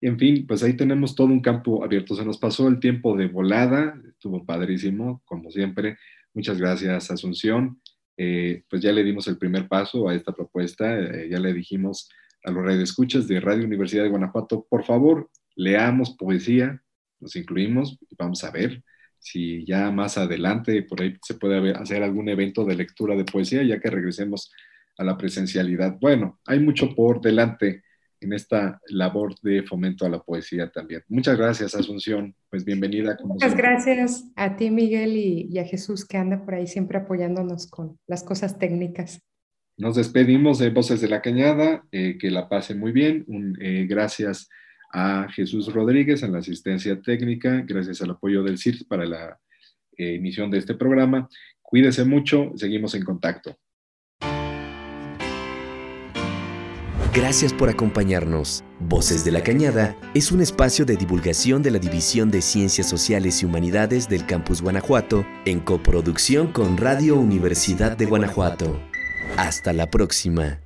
En 0.00 0.18
fin, 0.18 0.46
pues 0.46 0.62
ahí 0.62 0.74
tenemos 0.74 1.14
todo 1.14 1.26
un 1.28 1.40
campo 1.40 1.84
abierto. 1.84 2.14
Se 2.14 2.24
nos 2.24 2.38
pasó 2.38 2.68
el 2.68 2.80
tiempo 2.80 3.16
de 3.16 3.28
volada, 3.28 4.00
estuvo 4.08 4.44
padrísimo, 4.44 5.22
como 5.24 5.50
siempre. 5.50 5.98
Muchas 6.32 6.58
gracias, 6.58 7.10
Asunción. 7.10 7.80
Eh, 8.16 8.64
pues 8.68 8.82
ya 8.82 8.92
le 8.92 9.02
dimos 9.02 9.28
el 9.28 9.38
primer 9.38 9.68
paso 9.68 10.08
a 10.08 10.14
esta 10.14 10.32
propuesta, 10.32 10.98
eh, 10.98 11.28
ya 11.30 11.38
le 11.38 11.54
dijimos 11.54 12.10
a 12.44 12.50
los 12.50 12.64
radioescuchas 12.64 13.28
de 13.28 13.40
Radio 13.40 13.64
Universidad 13.64 14.04
de 14.04 14.10
Guanajuato, 14.10 14.66
por 14.68 14.84
favor, 14.84 15.30
leamos 15.54 16.16
poesía, 16.16 16.82
nos 17.20 17.36
incluimos, 17.36 17.98
vamos 18.18 18.42
a 18.44 18.50
ver 18.50 18.82
si 19.18 19.66
ya 19.66 19.90
más 19.90 20.16
adelante 20.16 20.82
por 20.82 21.02
ahí 21.02 21.16
se 21.22 21.34
puede 21.34 21.72
hacer 21.72 22.02
algún 22.02 22.28
evento 22.28 22.64
de 22.64 22.74
lectura 22.74 23.14
de 23.14 23.24
poesía, 23.24 23.62
ya 23.62 23.78
que 23.78 23.90
regresemos 23.90 24.50
a 24.96 25.04
la 25.04 25.16
presencialidad. 25.16 25.98
Bueno, 26.00 26.40
hay 26.46 26.60
mucho 26.60 26.94
por 26.94 27.20
delante 27.20 27.82
en 28.20 28.32
esta 28.32 28.80
labor 28.88 29.34
de 29.40 29.62
fomento 29.62 30.04
a 30.04 30.10
la 30.10 30.20
poesía 30.22 30.70
también. 30.70 31.02
Muchas 31.08 31.38
gracias, 31.38 31.74
Asunción. 31.74 32.34
Pues 32.50 32.64
bienvenida. 32.64 33.16
Muchas 33.24 33.56
gracias 33.56 34.24
a 34.36 34.56
ti, 34.56 34.70
Miguel, 34.70 35.16
y, 35.16 35.58
a 35.58 35.64
Jesús, 35.64 36.04
que 36.04 36.18
anda 36.18 36.44
por 36.44 36.54
ahí 36.54 36.66
siempre 36.66 36.98
apoyándonos 36.98 37.66
con 37.66 37.98
las 38.06 38.22
cosas 38.22 38.58
técnicas. 38.58 39.20
Nos 39.80 39.96
despedimos 39.96 40.58
de 40.58 40.68
Voces 40.68 41.00
de 41.00 41.08
la 41.08 41.22
Cañada, 41.22 41.82
eh, 41.90 42.18
que 42.20 42.30
la 42.30 42.50
pase 42.50 42.74
muy 42.74 42.92
bien. 42.92 43.24
Eh, 43.60 43.86
gracias 43.88 44.50
a 44.92 45.26
Jesús 45.32 45.72
Rodríguez 45.72 46.22
en 46.22 46.32
la 46.32 46.40
asistencia 46.40 47.00
técnica, 47.00 47.64
gracias 47.66 48.02
al 48.02 48.10
apoyo 48.10 48.42
del 48.42 48.58
CIRS 48.58 48.84
para 48.84 49.06
la 49.06 49.38
eh, 49.96 50.16
emisión 50.16 50.50
de 50.50 50.58
este 50.58 50.74
programa. 50.74 51.30
Cuídese 51.62 52.04
mucho, 52.04 52.52
seguimos 52.56 52.94
en 52.94 53.04
contacto. 53.04 53.56
Gracias 57.14 57.54
por 57.54 57.70
acompañarnos. 57.70 58.62
Voces 58.80 59.24
de 59.24 59.32
la 59.32 59.42
Cañada 59.42 59.96
es 60.12 60.30
un 60.30 60.42
espacio 60.42 60.84
de 60.84 60.96
divulgación 60.96 61.62
de 61.62 61.70
la 61.70 61.78
División 61.78 62.30
de 62.30 62.42
Ciencias 62.42 62.86
Sociales 62.86 63.42
y 63.42 63.46
Humanidades 63.46 64.10
del 64.10 64.26
Campus 64.26 64.60
Guanajuato 64.60 65.24
en 65.46 65.58
coproducción 65.58 66.52
con 66.52 66.76
Radio 66.76 67.16
Universidad 67.16 67.96
de 67.96 68.04
Guanajuato. 68.04 68.89
Hasta 69.36 69.72
la 69.72 69.90
próxima. 69.90 70.58